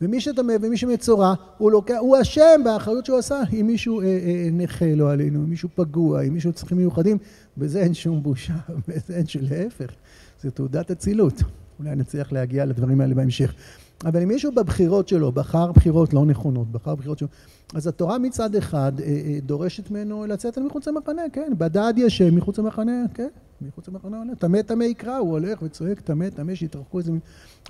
ומי 0.00 0.20
שטמא 0.20 0.52
ומי 0.62 0.76
שמצורע, 0.76 1.34
הוא, 1.58 1.70
לוקח, 1.70 1.96
הוא 2.00 2.16
אשם 2.20 2.60
באחריות 2.64 3.06
שהוא 3.06 3.18
עשה. 3.18 3.40
אם 3.60 3.66
מישהו 3.66 4.00
אה, 4.00 4.06
אה, 4.06 4.48
נכה 4.52 4.94
לא 4.94 5.12
עלינו, 5.12 5.38
אם 5.38 5.50
מישהו 5.50 5.68
פגוע, 5.74 6.22
אם 6.22 6.34
מישהו 6.34 6.52
צריכים 6.52 6.78
מיוחדים, 6.78 7.18
בזה 7.56 7.80
אין 7.80 7.94
שום 7.94 8.22
בושה, 8.22 8.54
בזה 8.88 9.16
אין 9.16 9.26
שום 9.26 9.42
להפך. 9.50 9.90
זה 10.42 10.50
תעודת 10.50 10.90
אצילות. 10.90 11.42
אולי 11.78 11.96
נצליח 11.96 12.32
להגיע 12.32 12.64
לדברים 12.64 13.00
האלה 13.00 13.14
בהמשך. 13.14 13.54
אבל 14.04 14.22
אם 14.22 14.28
מישהו 14.28 14.52
בבחירות 14.52 15.08
שלו 15.08 15.32
בחר 15.32 15.72
בחירות 15.72 16.14
לא 16.14 16.26
נכונות, 16.26 16.72
בחר 16.72 16.94
בחירות 16.94 17.18
שלו, 17.18 17.28
אז 17.74 17.86
התורה 17.86 18.18
מצד 18.18 18.54
אחד 18.54 18.92
אה, 19.00 19.06
אה, 19.06 19.38
דורשת 19.42 19.90
ממנו 19.90 20.26
לצאת 20.26 20.58
אל 20.58 20.62
מחוץ 20.62 20.88
למחנה, 20.88 21.22
כן, 21.32 21.52
בדד 21.58 21.94
ישם 21.96 22.34
מחוץ 22.36 22.58
למחנה, 22.58 23.04
כן, 23.14 23.28
מחוץ 23.60 23.88
למחנה 23.88 24.18
עולה, 24.18 24.34
טמא 24.34 24.62
טמא 24.62 24.84
יקרא, 24.84 25.16
הוא 25.16 25.30
הולך 25.30 25.62
וצועק 25.62 26.00
טמא 26.00 26.28
טמא 26.28 26.54
שיתרחקו 26.54 26.98
איזה... 26.98 27.12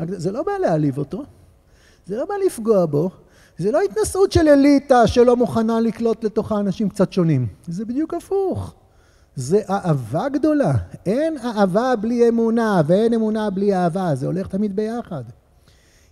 זה 0.07 0.33
לא 0.33 0.43
בא 0.43 0.53
להעליב 0.61 0.99
אותו, 0.99 1.23
זה 2.11 2.17
לא 2.17 2.25
בא 2.25 2.35
לפגוע 2.47 2.87
בו, 2.87 3.11
זה 3.59 3.71
לא 3.71 3.81
התנשאות 3.81 4.33
של 4.33 4.49
אליטה 4.49 5.07
שלא 5.07 5.37
מוכנה 5.37 5.81
לקלוט 5.81 6.25
לתוכה 6.25 6.61
אנשים 6.61 6.89
קצת 6.89 7.13
שונים, 7.13 7.47
זה 7.69 7.85
בדיוק 7.85 8.15
הפוך. 8.15 8.75
זה 9.37 9.61
אהבה 9.71 10.29
גדולה, 10.29 10.73
אין 11.07 11.37
אהבה 11.39 11.97
בלי 11.97 12.29
אמונה 12.29 12.83
ואין 12.87 13.15
אמונה 13.15 13.51
בלי 13.51 13.75
אהבה, 13.75 14.15
זה 14.15 14.27
הולך 14.27 14.47
תמיד 14.47 14.77
ביחד. 14.77 15.23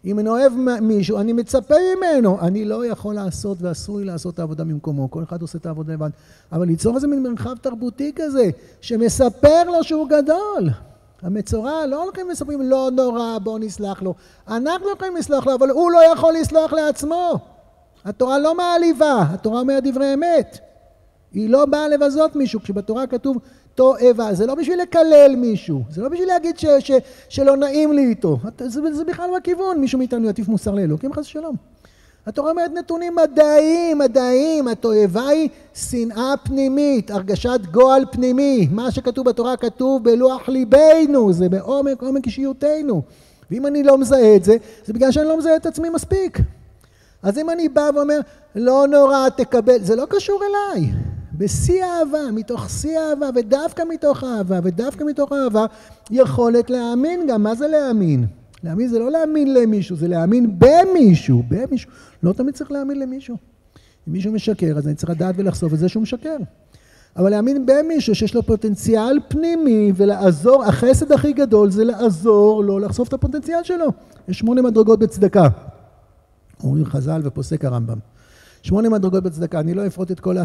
אם 0.04 0.18
אני 0.18 0.28
אוהב 0.28 0.52
מישהו, 0.80 1.18
אני 1.18 1.32
מצפה 1.32 1.74
ממנו. 1.96 2.40
אני 2.40 2.64
לא 2.64 2.87
יכול 2.87 3.14
לעשות 3.14 3.58
ואסור 3.61 3.98
לי 3.98 4.04
לעשות 4.04 4.34
את 4.34 4.38
העבודה 4.38 4.64
במקומו. 4.64 5.11
כל 5.11 5.22
אחד 5.22 5.42
עושה 5.42 5.58
את 5.58 5.66
העבודה 5.66 5.92
לבד. 5.92 6.11
אבל 6.52 6.66
ליצור 6.66 6.96
איזה 6.96 7.06
מין 7.06 7.22
מרחב 7.22 7.56
תרבותי 7.56 8.12
כזה, 8.16 8.50
שמספר 8.80 9.64
לו 9.66 9.84
שהוא 9.84 10.08
גדול. 10.08 10.70
המצורע 11.22 11.87
לא 11.87 12.02
הולכים 12.02 12.26
ומספרים 12.26 12.62
לא 12.62 12.90
נורא 12.92 13.38
בוא 13.38 13.59
נסלח 13.59 14.02
לו. 14.02 14.14
אנחנו 14.48 14.87
לא 14.87 14.92
יכולים 14.92 15.16
לסלוח 15.16 15.46
לו 15.46 15.54
אבל 15.54 15.70
הוא 15.70 15.90
לא 15.90 16.12
יכול 16.12 16.35
לסלוח 16.40 16.72
לעצמו. 16.72 17.38
התורה 18.04 18.38
לא 18.38 18.54
מעליבה, 18.54 19.24
התורה 19.31 19.61
אומרת 19.61 19.85
דברי 19.85 20.14
אמת. 20.14 20.59
היא 21.33 21.50
לא 21.50 21.66
באה 21.66 21.88
לבזות 21.88 22.37
מישהו, 22.37 22.61
כשבתורה 22.61 23.07
כתוב 23.07 23.37
תועבה, 23.74 24.35
זה 24.35 24.46
לא 24.46 24.54
בשביל 24.54 24.83
לקלל 24.83 25.35
מישהו, 25.37 25.83
זה 25.90 26.02
לא 26.02 26.09
בשביל 26.09 26.28
להגיד 26.28 26.59
ש, 26.59 26.66
ש, 26.78 26.90
שלא 27.28 27.57
נעים 27.57 27.92
לי 27.92 28.04
איתו, 28.04 28.38
זה, 28.59 28.94
זה 28.94 29.04
בכלל 29.04 29.31
בכיוון, 29.37 29.81
מישהו 29.81 29.98
מאיתנו 29.98 30.28
יטיף 30.28 30.48
מוסר 30.48 30.74
לאלוקים 30.74 31.12
חס 31.12 31.26
ושלום. 31.26 31.57
התורה 32.28 32.50
אומרת 32.50 32.70
נתונים 32.74 33.16
מדעיים, 33.16 33.98
מדעיים, 33.98 34.68
התועבה 34.68 35.28
היא 35.28 35.48
שנאה 35.74 36.34
פנימית, 36.42 37.10
הרגשת 37.10 37.60
גועל 37.70 38.04
פנימי, 38.12 38.68
מה 38.70 38.90
שכתוב 38.90 39.28
בתורה 39.28 39.56
כתוב 39.56 40.04
בלוח 40.04 40.48
ליבנו, 40.48 41.32
זה 41.32 41.48
בעומק 41.48 42.02
עומק 42.02 42.26
אישיותנו, 42.26 43.02
ואם 43.50 43.66
אני 43.66 43.82
לא 43.82 43.98
מזהה 43.98 44.36
את 44.36 44.44
זה, 44.44 44.56
זה 44.84 44.92
בגלל 44.92 45.12
שאני 45.12 45.28
לא 45.28 45.38
מזהה 45.38 45.56
את 45.56 45.66
עצמי 45.66 45.88
מספיק. 45.90 46.38
אז 47.22 47.38
אם 47.38 47.50
אני 47.50 47.68
בא 47.68 47.90
ואומר, 47.94 48.20
לא 48.54 48.86
נורא, 48.88 49.28
תקבל, 49.28 49.78
זה 49.82 49.96
לא 49.96 50.06
קשור 50.10 50.40
אליי. 50.44 50.90
בשיא 51.38 51.84
האהבה, 51.84 52.30
מתוך 52.32 52.70
שיא 52.70 52.98
האהבה, 52.98 53.28
ודווקא 53.34 53.82
מתוך 53.88 54.24
האהבה, 54.24 54.58
ודווקא 54.62 55.04
מתוך 55.04 55.32
האהבה, 55.32 55.66
יכולת 56.10 56.70
להאמין 56.70 57.26
גם. 57.26 57.42
מה 57.42 57.54
זה 57.54 57.68
להאמין? 57.68 58.26
להאמין 58.64 58.88
זה 58.88 58.98
לא 58.98 59.10
להאמין 59.10 59.54
למישהו, 59.54 59.96
זה 59.96 60.08
להאמין 60.08 60.58
במישהו, 60.58 61.42
במישהו. 61.48 61.90
לא 62.22 62.32
תמיד 62.32 62.54
צריך 62.54 62.72
להאמין 62.72 62.98
למישהו. 62.98 63.36
אם 64.08 64.12
מישהו 64.12 64.32
משקר, 64.32 64.74
אז 64.78 64.86
אני 64.86 64.94
צריך 64.94 65.10
לדעת 65.10 65.34
ולחשוף 65.38 65.74
את 65.74 65.78
זה 65.78 65.88
שהוא 65.88 66.02
משקר. 66.02 66.36
אבל 67.16 67.30
להאמין 67.30 67.66
במישהו 67.66 68.14
שיש 68.14 68.34
לו 68.34 68.42
פוטנציאל 68.42 69.18
פנימי 69.28 69.92
ולעזור, 69.96 70.64
החסד 70.64 71.12
הכי 71.12 71.32
גדול 71.32 71.70
זה 71.70 71.84
לעזור 71.84 72.64
לו 72.64 72.78
לחשוף 72.78 73.08
את 73.08 73.12
הפוטנציאל 73.12 73.62
שלו. 73.62 73.86
יש 74.28 74.38
שמונה 74.38 74.62
מדרגות 74.62 74.98
בצדקה. 74.98 75.48
אומרים 76.64 76.84
חז"ל 76.84 77.20
ופוסק 77.24 77.64
הרמב"ם. 77.64 77.98
שמונה 78.62 78.88
מדרגות 78.88 79.22
בצדקה, 79.22 79.60
אני 79.60 79.74
לא 79.74 79.86
אפרוט 79.86 80.10
את 80.10 80.20
כל 80.20 80.38
ה... 80.38 80.44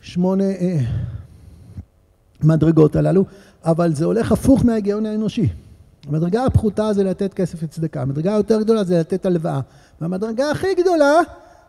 שמונה 0.00 0.44
אה, 0.44 0.78
מדרגות 2.42 2.96
הללו, 2.96 3.24
אבל 3.64 3.94
זה 3.94 4.04
הולך 4.04 4.32
הפוך 4.32 4.64
מההיגיון 4.64 5.06
האנושי. 5.06 5.48
המדרגה 6.08 6.44
הפחותה 6.44 6.92
זה 6.92 7.04
לתת 7.04 7.34
כסף 7.34 7.62
לצדקה, 7.62 8.02
המדרגה 8.02 8.34
היותר 8.34 8.62
גדולה 8.62 8.84
זה 8.84 9.00
לתת 9.00 9.26
הלוואה, 9.26 9.60
והמדרגה 10.00 10.50
הכי 10.50 10.74
גדולה 10.74 11.20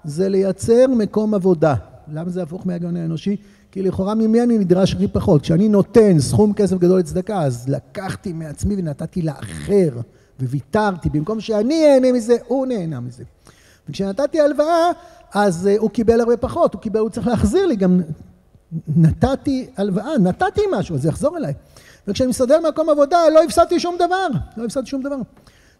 זה 0.04 0.30
לייצר 0.30 0.86
מקום 0.88 1.34
עבודה. 1.34 1.76
למה 2.14 2.30
זה 2.30 2.44
הפוך 2.44 2.68
מההיגיון 2.68 2.98
האנושי? 2.98 3.36
כי 3.72 3.82
לכאורה 3.82 4.16
ממי 4.16 4.42
אני 4.42 4.58
נדרש 4.58 4.94
הכי 4.94 5.08
פחות. 5.08 5.42
כשאני 5.42 5.70
נותן 5.70 6.20
סכום 6.20 6.54
כסף 6.54 6.78
גדול 6.78 7.00
לצדקה, 7.00 7.42
אז 7.42 7.70
לקחתי 7.70 8.34
מעצמי 8.34 8.76
ונתתי 8.78 9.22
לאחר, 9.22 9.90
וויתרתי. 10.42 11.10
במקום 11.10 11.40
שאני 11.40 11.86
אהנה 11.86 12.12
מזה, 12.12 12.36
הוא 12.48 12.68
נהנה 12.68 13.00
מזה. 13.00 13.24
וכשנתתי 13.90 14.42
הלוואה, 14.42 14.92
אז 15.34 15.70
uh, 15.72 15.82
הוא 15.82 15.90
קיבל 15.90 16.20
הרבה 16.20 16.38
פחות, 16.38 16.74
הוא 16.74 16.82
קיבל, 16.82 17.00
הוא 17.00 17.10
צריך 17.10 17.28
להחזיר 17.28 17.66
לי, 17.66 17.76
גם 17.76 18.02
נתתי 18.88 19.68
הלוואה, 19.78 20.18
נתתי 20.18 20.62
משהו, 20.72 20.96
אז 20.96 21.02
זה 21.02 21.10
יחזור 21.10 21.38
אליי. 21.38 21.54
וכשאני 22.08 22.30
מסתדר 22.30 22.60
במקום 22.64 22.90
עבודה, 22.90 23.18
לא 23.34 23.44
הפסדתי 23.44 23.80
שום 23.80 23.96
דבר, 23.98 24.28
לא 24.58 24.66
הפסדתי 24.66 24.90
שום 24.90 25.02
דבר. 25.02 25.16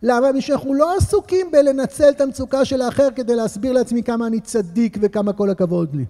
למה? 0.04 0.28
בשביל 0.28 0.42
שאנחנו 0.42 0.74
לא 0.74 0.96
עסוקים 0.96 1.52
בלנצל 1.52 2.10
את 2.10 2.22
המצוקה 2.22 2.66
של 2.66 2.82
האחר 2.82 3.08
כדי 3.16 3.36
להסביר 3.36 3.72
לעצמי 3.72 4.04
כמה 4.04 4.28
אני 4.28 4.40
צדיק 4.40 4.98
וכמה 5.02 5.34
כל 5.34 5.50
הכבוד 5.50 5.96
לי. 5.96 6.06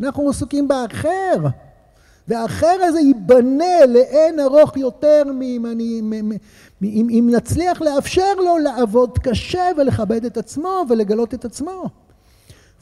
אנחנו 0.00 0.30
עסוקים 0.30 0.68
באחר. 0.68 1.36
והאחר 2.28 2.76
הזה 2.82 3.00
ייבנה 3.00 3.86
לאין 3.88 4.40
ארוך 4.40 4.76
יותר 4.76 5.22
מאם 5.34 5.66
אני, 5.66 6.02
אם 6.82 7.30
נצליח 7.32 7.80
לאפשר 7.82 8.34
לו 8.34 8.58
לעבוד 8.58 9.18
קשה 9.18 9.70
ולכבד 9.76 10.24
את 10.24 10.36
עצמו 10.36 10.84
ולגלות 10.88 11.34
את 11.34 11.44
עצמו. 11.44 11.88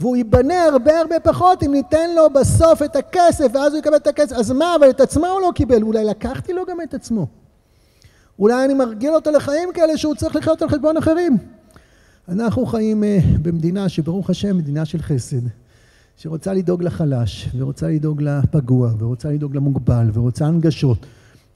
והוא 0.02 0.16
ייבנה 0.16 0.64
הרבה 0.64 1.00
הרבה 1.00 1.20
פחות 1.20 1.62
אם 1.62 1.72
ניתן 1.72 2.14
לו 2.16 2.30
בסוף 2.30 2.82
את 2.82 2.96
הכסף 2.96 3.46
ואז 3.54 3.72
הוא 3.72 3.78
יקבל 3.78 3.96
את 3.96 4.06
הכסף. 4.06 4.36
אז 4.36 4.50
מה, 4.50 4.76
אבל 4.80 4.90
את 4.90 5.00
עצמו 5.00 5.26
הוא 5.26 5.40
לא 5.40 5.52
קיבל, 5.54 5.82
אולי 5.82 6.04
לקחתי 6.04 6.52
לו 6.52 6.62
גם 6.70 6.80
את 6.80 6.94
עצמו. 6.94 7.26
אולי 8.38 8.64
אני 8.64 8.74
מרגיל 8.74 9.14
אותו 9.14 9.30
לחיים 9.30 9.68
כאלה 9.74 9.98
שהוא 9.98 10.14
צריך 10.14 10.36
לחיות 10.36 10.62
על 10.62 10.68
חשבון 10.68 10.96
אחרים. 10.96 11.38
אנחנו 12.28 12.66
חיים 12.66 13.02
uh, 13.02 13.38
במדינה 13.42 13.88
שברוך 13.88 14.30
השם 14.30 14.56
מדינה 14.56 14.84
של 14.84 15.02
חסד, 15.02 15.42
שרוצה 16.16 16.54
לדאוג 16.54 16.82
לחלש, 16.82 17.48
ורוצה 17.56 17.88
לדאוג 17.88 18.22
לפגוע, 18.22 18.90
ורוצה 18.98 19.30
לדאוג 19.30 19.56
למוגבל, 19.56 20.10
ורוצה 20.12 20.46
הנגשות. 20.46 21.06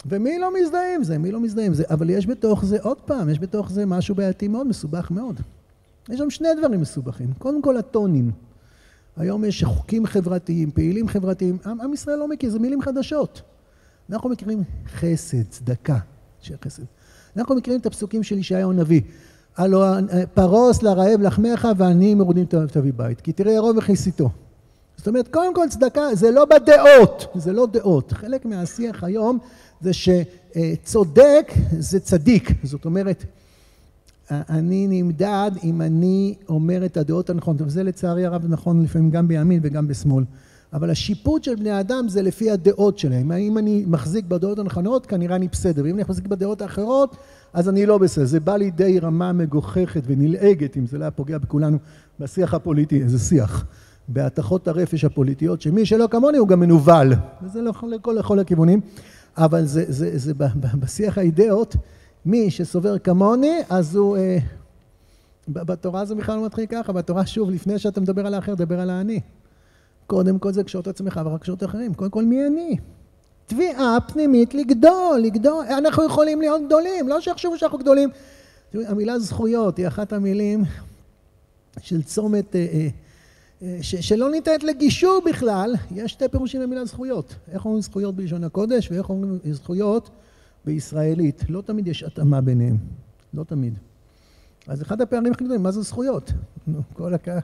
ומי 0.06 0.38
לא 0.38 0.50
מזדהה 0.60 0.94
עם 0.94 1.04
זה? 1.04 1.18
מי 1.18 1.32
לא 1.32 1.40
מזדהה 1.40 1.66
עם 1.66 1.74
זה? 1.74 1.84
אבל 1.90 2.10
יש 2.10 2.26
בתוך 2.26 2.64
זה, 2.64 2.76
עוד 2.82 3.00
פעם, 3.00 3.28
יש 3.28 3.38
בתוך 3.38 3.70
זה 3.70 3.86
משהו 3.86 4.14
בעייתי 4.14 4.48
מאוד, 4.48 4.66
מסובך 4.66 5.10
מאוד. 5.10 5.40
יש 6.08 6.18
שם 6.18 6.30
שני 6.30 6.48
דברים 6.58 6.80
מסובכים. 6.80 7.32
קודם 7.38 7.62
כל 7.62 7.76
הטונים. 7.76 8.30
היום 9.16 9.44
יש 9.44 9.64
חוקים 9.64 10.06
חברתיים, 10.06 10.70
פעילים 10.70 11.08
חברתיים. 11.08 11.58
עם, 11.66 11.80
עם 11.80 11.92
ישראל 11.92 12.18
לא 12.18 12.28
מכיר, 12.28 12.50
זה 12.50 12.58
מילים 12.58 12.82
חדשות. 12.82 13.42
אנחנו 14.10 14.30
מכירים 14.30 14.62
חסד, 14.86 15.42
צדקה, 15.50 15.98
של 16.40 16.54
חסד. 16.64 16.82
אנחנו 17.36 17.54
מכירים 17.54 17.80
את 17.80 17.86
הפסוקים 17.86 18.22
של 18.22 18.38
ישעיהו 18.38 18.70
הנביא. 18.70 19.00
הלו 19.56 19.84
פרוס 20.34 20.82
לרעב 20.82 21.20
לחמך 21.20 21.68
ועניים 21.76 22.18
מרודים 22.18 22.44
תביא 22.44 22.92
בית. 22.96 23.20
כי 23.20 23.32
תראה 23.32 23.52
ירום 23.52 23.78
וכיסיתו. 23.78 24.30
זאת 24.96 25.08
אומרת, 25.08 25.28
קודם 25.28 25.54
כל 25.54 25.66
צדקה 25.70 26.14
זה 26.14 26.30
לא 26.30 26.44
בדעות, 26.44 27.26
זה 27.34 27.52
לא 27.52 27.66
דעות. 27.66 28.12
חלק 28.12 28.44
מהשיח 28.44 29.04
היום 29.04 29.38
זה 29.80 29.90
שצודק 29.92 31.52
זה 31.78 32.00
צדיק. 32.00 32.50
זאת 32.62 32.84
אומרת, 32.84 33.24
אני 34.30 34.86
נמדד 34.90 35.50
אם 35.64 35.82
אני 35.82 36.34
אומר 36.48 36.84
את 36.84 36.96
הדעות 36.96 37.30
הנכונות, 37.30 37.62
וזה 37.62 37.82
לצערי 37.82 38.26
הרב 38.26 38.44
נכון 38.48 38.82
לפעמים 38.82 39.10
גם 39.10 39.28
בימין 39.28 39.60
וגם 39.62 39.88
בשמאל. 39.88 40.24
אבל 40.72 40.90
השיפוט 40.90 41.44
של 41.44 41.54
בני 41.54 41.80
אדם 41.80 42.08
זה 42.08 42.22
לפי 42.22 42.50
הדעות 42.50 42.98
שלהם. 42.98 43.32
אם 43.32 43.58
אני 43.58 43.84
מחזיק 43.86 44.24
בדעות 44.24 44.58
הנכונות, 44.58 45.06
כנראה 45.06 45.36
אני 45.36 45.48
בסדר. 45.48 45.84
ואם 45.84 45.94
אני 45.94 46.02
מחזיק 46.02 46.26
בדעות 46.26 46.62
האחרות, 46.62 47.16
אז 47.52 47.68
אני 47.68 47.86
לא 47.86 47.98
בסדר. 47.98 48.24
זה 48.24 48.40
בא 48.40 48.56
לידי 48.56 48.98
רמה 49.00 49.32
מגוחכת 49.32 50.02
ונלעגת, 50.06 50.76
אם 50.76 50.86
זה 50.86 50.98
לא 50.98 51.04
היה 51.04 51.10
פוגע 51.10 51.38
בכולנו, 51.38 51.78
בשיח 52.20 52.54
הפוליטי, 52.54 53.02
איזה 53.02 53.18
שיח. 53.18 53.64
בהתכות 54.08 54.68
הרפש 54.68 55.04
הפוליטיות, 55.04 55.60
שמי 55.60 55.86
שלא 55.86 56.08
כמוני 56.10 56.38
הוא 56.38 56.48
גם 56.48 56.60
מנוול. 56.60 57.12
וזה 57.42 57.62
לא 57.62 57.72
לכל, 57.90 58.12
לכל 58.12 58.38
הכיוונים. 58.38 58.80
אבל 59.36 59.64
זה, 59.64 59.84
זה, 59.88 60.18
זה, 60.18 60.18
זה 60.18 60.34
בשיח 60.74 61.18
האידאות, 61.18 61.76
מי 62.26 62.50
שסובר 62.50 62.98
כמוני, 62.98 63.58
אז 63.70 63.96
הוא... 63.96 64.16
אה, 64.16 64.38
בתורה 65.48 66.04
זה 66.04 66.14
בכלל 66.14 66.36
לא 66.36 66.44
מתחיל 66.46 66.66
ככה, 66.66 66.92
בתורה 66.92 67.26
שוב, 67.26 67.50
לפני 67.50 67.78
שאתה 67.78 68.00
מדבר 68.00 68.26
על 68.26 68.34
האחר, 68.34 68.54
דבר 68.54 68.80
על 68.80 68.90
האני. 68.90 69.20
קודם 70.06 70.38
כל 70.38 70.52
זה 70.52 70.64
קשור 70.64 70.80
את 70.80 70.86
עצמך 70.86 71.20
ורק 71.24 71.42
קשור 71.42 71.54
את 71.54 71.62
האחרים. 71.62 71.94
קודם 71.94 72.10
כל 72.10 72.24
מי 72.24 72.46
אני? 72.46 72.76
תביעה 73.46 73.98
פנימית 74.08 74.54
לגדול, 74.54 75.20
לגדול. 75.22 75.64
אנחנו 75.78 76.04
יכולים 76.04 76.40
להיות 76.40 76.62
גדולים, 76.66 77.08
לא 77.08 77.20
שיחשבו 77.20 77.58
שאנחנו 77.58 77.78
גדולים. 77.78 78.08
המילה 78.74 79.18
זכויות 79.18 79.76
היא 79.76 79.88
אחת 79.88 80.12
המילים 80.12 80.64
של 81.80 82.02
צומת, 82.02 82.56
אה, 82.56 82.66
אה, 82.72 82.88
אה, 83.62 83.78
ש, 83.82 83.94
שלא 83.94 84.30
ניתנת 84.30 84.64
לגישור 84.64 85.22
בכלל. 85.26 85.74
יש 85.90 86.12
שתי 86.12 86.28
פירושים 86.28 86.60
למילה 86.60 86.84
זכויות. 86.84 87.34
איך 87.52 87.64
אומרים 87.64 87.82
זכויות 87.82 88.16
בלשון 88.16 88.44
הקודש 88.44 88.90
ואיך 88.90 89.10
אומרים 89.10 89.38
זכויות 89.50 90.10
בישראלית. 90.66 91.44
לא 91.48 91.60
תמיד 91.60 91.88
יש 91.88 92.02
התאמה 92.02 92.40
ביניהם. 92.40 92.76
לא 93.34 93.44
תמיד. 93.44 93.74
אז 94.68 94.82
אחד 94.82 95.00
הפערים 95.00 95.32
הכי 95.32 95.44
גדולים, 95.44 95.62
מה 95.62 95.72
זה 95.72 95.82
זכויות? 95.82 96.32
כל 96.92 97.14
הקהל. 97.14 97.38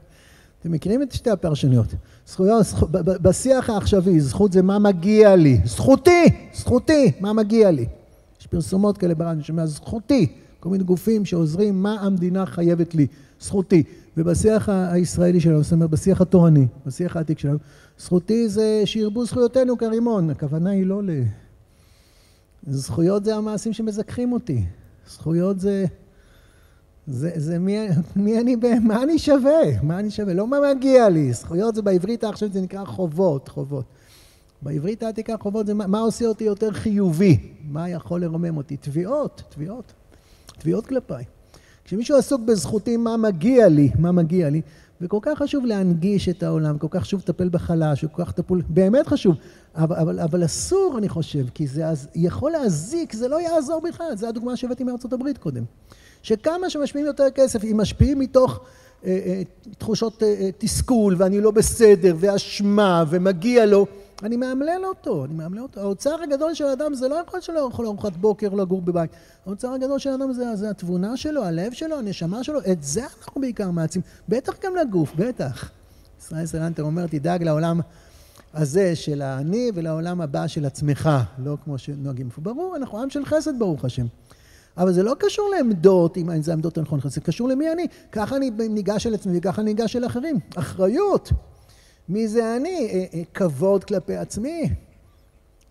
אתם 0.59 0.71
מכירים 0.71 1.01
את 1.01 1.11
שתי 1.11 1.29
הפרשנויות. 1.29 1.87
זכויות, 2.27 2.65
זכו, 2.65 2.87
בשיח 2.91 3.69
העכשווי, 3.69 4.19
זכות 4.19 4.53
זה 4.53 4.61
מה 4.61 4.79
מגיע 4.79 5.35
לי. 5.35 5.61
זכותי! 5.65 6.25
זכותי! 6.53 7.11
מה 7.19 7.33
מגיע 7.33 7.71
לי? 7.71 7.85
יש 8.39 8.47
פרסומות 8.47 8.97
כאלה 8.97 9.15
ברדיו, 9.15 9.33
אני 9.33 9.43
שומע 9.43 9.65
זכותי. 9.65 10.27
כל 10.59 10.69
מיני 10.69 10.83
גופים 10.83 11.25
שעוזרים 11.25 11.83
מה 11.83 11.93
המדינה 12.01 12.45
חייבת 12.45 12.95
לי. 12.95 13.07
זכותי. 13.41 13.83
ובשיח 14.17 14.69
הישראלי 14.69 15.39
שלנו, 15.39 15.63
זאת 15.63 15.71
אומרת 15.71 15.89
בשיח 15.89 16.21
התורני, 16.21 16.67
בשיח 16.85 17.17
העתיק 17.17 17.39
שלנו, 17.39 17.57
זכותי 17.99 18.49
זה 18.49 18.81
שירבו 18.85 19.25
זכויותינו 19.25 19.77
כרימון. 19.77 20.29
הכוונה 20.29 20.69
היא 20.69 20.85
לא 20.85 21.03
ל... 21.03 21.09
זכויות 22.67 23.25
זה 23.25 23.35
המעשים 23.35 23.73
שמזכחים 23.73 24.31
אותי. 24.31 24.63
זכויות 25.07 25.59
זה... 25.59 25.85
זה, 27.07 27.31
זה 27.35 27.59
מי, 27.59 27.87
מי 28.15 28.39
אני, 28.39 28.55
מה 28.81 29.03
אני 29.03 29.19
שווה? 29.19 29.81
מה 29.83 29.99
אני 29.99 30.11
שווה? 30.11 30.33
לא 30.33 30.47
מה 30.47 30.57
מגיע 30.75 31.09
לי. 31.09 31.33
זכויות 31.33 31.75
זה 31.75 31.81
בעברית 31.81 32.23
העכשיו 32.23 32.49
זה 32.51 32.61
נקרא 32.61 32.85
חובות, 32.85 33.47
חובות. 33.47 33.85
בעברית 34.61 35.03
העתיקה 35.03 35.37
חובות 35.37 35.67
זה 35.67 35.73
מה, 35.73 35.87
מה 35.87 35.99
עושה 35.99 36.25
אותי 36.25 36.43
יותר 36.43 36.71
חיובי? 36.71 37.37
מה 37.69 37.89
יכול 37.89 38.21
לרומם 38.21 38.57
אותי? 38.57 38.77
תביעות, 38.77 39.43
תביעות. 39.49 39.93
תביעות 40.59 40.85
כלפיי. 40.85 41.23
כשמישהו 41.85 42.17
עסוק 42.17 42.41
בזכותי 42.41 42.97
מה 42.97 43.17
מגיע 43.17 43.69
לי, 43.69 43.91
מה 43.99 44.11
מגיע 44.11 44.49
לי, 44.49 44.61
וכל 45.03 45.19
כך 45.21 45.37
חשוב 45.37 45.65
להנגיש 45.65 46.29
את 46.29 46.43
העולם, 46.43 46.77
כל 46.77 46.87
כך 46.89 47.01
חשוב 47.01 47.19
לטפל 47.19 47.49
בחלש, 47.49 48.05
כל 48.05 48.25
כך 48.25 48.31
טפול, 48.31 48.61
באמת 48.69 49.07
חשוב, 49.07 49.35
אבל, 49.75 49.95
אבל, 49.95 50.19
אבל 50.19 50.45
אסור 50.45 50.95
אני 50.97 51.09
חושב, 51.09 51.45
כי 51.53 51.67
זה 51.67 51.83
יכול 52.15 52.51
להזיק, 52.51 53.13
זה 53.13 53.27
לא 53.27 53.41
יעזור 53.41 53.81
בכלל, 53.81 54.15
זו 54.15 54.27
הדוגמה 54.27 54.55
שהבאתי 54.55 54.83
מארצות 54.83 55.13
הברית 55.13 55.37
קודם. 55.37 55.63
שכמה 56.21 56.69
שמשפיעים 56.69 57.05
יותר 57.07 57.29
כסף, 57.35 57.63
אם 57.63 57.77
משפיעים 57.77 58.19
מתוך 58.19 58.59
אה, 59.05 59.19
אה, 59.25 59.41
תחושות 59.77 60.23
אה, 60.23 60.27
אה, 60.27 60.49
תסכול, 60.57 61.15
ואני 61.17 61.41
לא 61.41 61.51
בסדר, 61.51 62.15
ואשמה, 62.19 63.03
ומגיע 63.09 63.65
לו, 63.65 63.85
אני 64.23 64.37
מאמלל 64.37 64.81
אותו, 64.85 65.25
אני 65.25 65.33
מאמלל 65.33 65.61
אותו. 65.61 65.81
האוצר 65.81 66.15
הגדול 66.23 66.53
של 66.53 66.65
האדם 66.65 66.93
זה 66.93 67.07
לא 67.07 67.15
יכול 67.27 67.41
שלא 67.41 67.65
לאכול 67.65 67.85
ארוחת 67.85 68.17
בוקר, 68.17 68.49
לגור 68.49 68.81
בבית. 68.81 69.11
האוצר 69.45 69.73
הגדול 69.73 69.99
של 69.99 70.09
האדם 70.09 70.33
זה, 70.33 70.55
זה 70.55 70.69
התבונה 70.69 71.17
שלו, 71.17 71.43
הלב 71.43 71.73
שלו, 71.73 71.97
הנשמה 71.97 72.43
שלו, 72.43 72.59
את 72.71 72.83
זה 72.83 73.01
אנחנו 73.01 73.41
בעיקר 73.41 73.71
מעצים. 73.71 74.01
בטח 74.29 74.53
גם 74.63 74.75
לגוף, 74.75 75.15
בטח. 75.15 75.71
ישראל 76.19 76.45
סלנטר 76.45 76.83
אומר, 76.83 77.07
תדאג 77.07 77.43
לעולם 77.43 77.79
הזה 78.53 78.95
של 78.95 79.21
האני 79.21 79.71
ולעולם 79.73 80.21
הבא 80.21 80.47
של 80.47 80.65
עצמך, 80.65 81.09
לא 81.37 81.57
כמו 81.63 81.77
שנוהגים. 81.77 82.29
ברור, 82.37 82.75
אנחנו 82.75 83.01
עם 83.01 83.09
של 83.09 83.25
חסד, 83.25 83.59
ברוך 83.59 83.85
השם. 83.85 84.05
אבל 84.77 84.93
זה 84.93 85.03
לא 85.03 85.15
קשור 85.19 85.49
לעמדות, 85.57 86.17
אם 86.17 86.41
זה 86.41 86.51
העמדות 86.51 86.77
הנכונות, 86.77 87.11
זה 87.11 87.21
קשור 87.21 87.49
למי 87.49 87.71
אני. 87.71 87.87
ככה 88.11 88.35
אני 88.35 88.51
ניגש 88.69 89.07
אל 89.07 89.13
עצמי 89.13 89.37
וככה 89.37 89.61
אני 89.61 89.73
ניגש 89.73 89.95
אל 89.95 90.05
אחרים. 90.05 90.39
אחריות. 90.55 91.31
מי 92.09 92.27
זה 92.27 92.55
אני? 92.55 92.87
אה, 92.91 93.05
אה, 93.13 93.21
כבוד 93.33 93.83
כלפי 93.83 94.15
עצמי. 94.15 94.69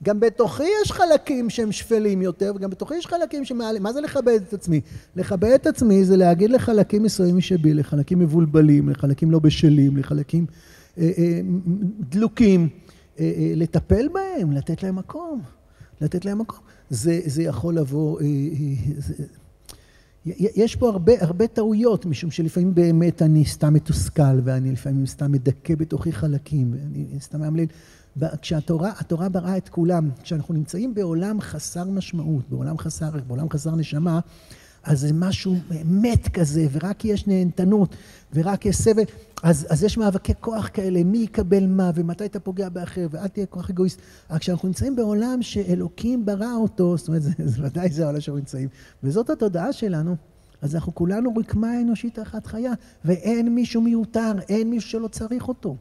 גם 0.02 0.20
בתוכי 0.20 0.64
יש 0.82 0.92
חלקים 0.92 1.50
שהם 1.50 1.72
שפלים 1.72 2.22
יותר, 2.22 2.52
וגם 2.56 2.70
בתוכי 2.70 2.94
יש 2.94 3.06
חלקים 3.06 3.44
שמעלים. 3.44 3.82
מה 3.82 3.92
זה 3.92 4.00
לכבד 4.00 4.40
את 4.48 4.52
עצמי? 4.52 4.80
לכבד 5.16 5.50
את 5.50 5.66
עצמי 5.66 6.04
זה 6.04 6.16
להגיד 6.16 6.50
לחלקים 6.50 7.02
מסוימים 7.02 7.40
שבי, 7.40 7.74
לחלקים 7.74 8.18
מבולבלים, 8.18 8.88
לחלקים 8.88 9.30
לא 9.30 9.38
בשלים, 9.38 9.96
לחלקים 9.96 10.46
אה, 10.98 11.10
אה, 11.18 11.40
דלוקים, 12.00 12.68
אה, 13.20 13.32
אה, 13.36 13.52
לטפל 13.56 14.08
בהם, 14.08 14.52
לתת 14.52 14.82
להם 14.82 14.96
מקום. 14.96 15.42
לתת 16.00 16.24
להם 16.24 16.38
מקום. 16.38 16.60
זה, 16.90 17.20
זה 17.24 17.42
יכול 17.42 17.74
לבוא... 17.74 18.20
אה, 18.20 18.24
אה, 18.26 18.30
זה, 18.98 19.14
יש 20.26 20.76
פה 20.76 20.88
הרבה, 20.88 21.12
הרבה 21.20 21.46
טעויות, 21.46 22.06
משום 22.06 22.30
שלפעמים 22.30 22.74
באמת 22.74 23.22
אני 23.22 23.44
סתם 23.44 23.74
מתוסכל, 23.74 24.40
ואני 24.44 24.72
לפעמים 24.72 25.06
סתם 25.06 25.32
מדכא 25.32 25.74
בתוכי 25.74 26.12
חלקים, 26.12 26.74
ואני 26.74 27.20
סתם 27.20 27.40
מאמלל. 27.40 27.64
כשהתורה, 28.42 28.92
התורה 28.98 29.28
בראה 29.28 29.56
את 29.56 29.68
כולם, 29.68 30.10
כשאנחנו 30.22 30.54
נמצאים 30.54 30.94
בעולם 30.94 31.40
חסר 31.40 31.84
משמעות, 31.84 32.50
בעולם 32.50 32.78
חסר 32.78 33.10
בעולם 33.26 33.50
חסר 33.50 33.74
נשמה, 33.76 34.20
אז 34.84 35.00
זה 35.00 35.12
משהו 35.12 35.56
מת 35.84 36.28
כזה, 36.28 36.66
ורק 36.72 37.04
יש 37.04 37.26
נהנתנות, 37.26 37.96
ורק 38.34 38.66
יש 38.66 38.76
סבל, 38.76 39.02
אז, 39.42 39.66
אז 39.70 39.84
יש 39.84 39.98
מאבקי 39.98 40.32
כוח 40.40 40.68
כאלה, 40.72 41.04
מי 41.04 41.18
יקבל 41.18 41.66
מה, 41.66 41.90
ומתי 41.94 42.24
אתה 42.24 42.40
פוגע 42.40 42.68
באחר, 42.68 43.06
ואל 43.10 43.28
תהיה 43.28 43.46
כוח 43.46 43.70
אגואיסט. 43.70 44.00
אבל 44.30 44.38
כשאנחנו 44.38 44.68
נמצאים 44.68 44.96
בעולם 44.96 45.42
שאלוקים 45.42 46.24
ברא 46.24 46.54
אותו, 46.54 46.96
זאת 46.96 47.08
אומרת, 47.08 47.22
זה, 47.22 47.30
זה 47.44 47.66
ודאי 47.66 47.90
זה 47.90 48.04
העולם 48.04 48.20
שאנחנו 48.20 48.38
נמצאים, 48.38 48.68
וזאת 49.02 49.30
התודעה 49.30 49.72
שלנו, 49.72 50.16
אז 50.62 50.74
אנחנו 50.74 50.94
כולנו 50.94 51.34
רקמה 51.36 51.80
אנושית 51.80 52.18
אחת 52.18 52.46
חיה, 52.46 52.72
ואין 53.04 53.54
מישהו 53.54 53.80
מיותר, 53.80 54.32
אין 54.48 54.70
מישהו 54.70 54.90
שלא 54.90 55.08
צריך 55.08 55.48
אותו. 55.48 55.76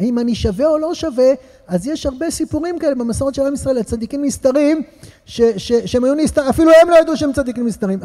האם 0.00 0.18
אני 0.18 0.34
שווה 0.34 0.66
או 0.66 0.78
לא 0.78 0.94
שווה, 0.94 1.32
אז 1.66 1.86
יש 1.86 2.06
הרבה 2.06 2.30
סיפורים 2.30 2.78
כאלה 2.78 2.94
במסורת 2.94 3.34
של 3.34 3.46
עם 3.46 3.54
ישראל, 3.54 3.78
הצדיקים 3.78 4.24
נסתרים, 4.24 4.82
שהם 5.26 6.04
היו 6.04 6.14
נסתרים, 6.14 6.48
אפילו 6.48 6.70
הם 6.82 6.90
לא 6.90 6.96
ידעו 6.96 7.16
שהם 7.16 7.32
צדיקים 7.32 7.66
נסתרים. 7.66 8.00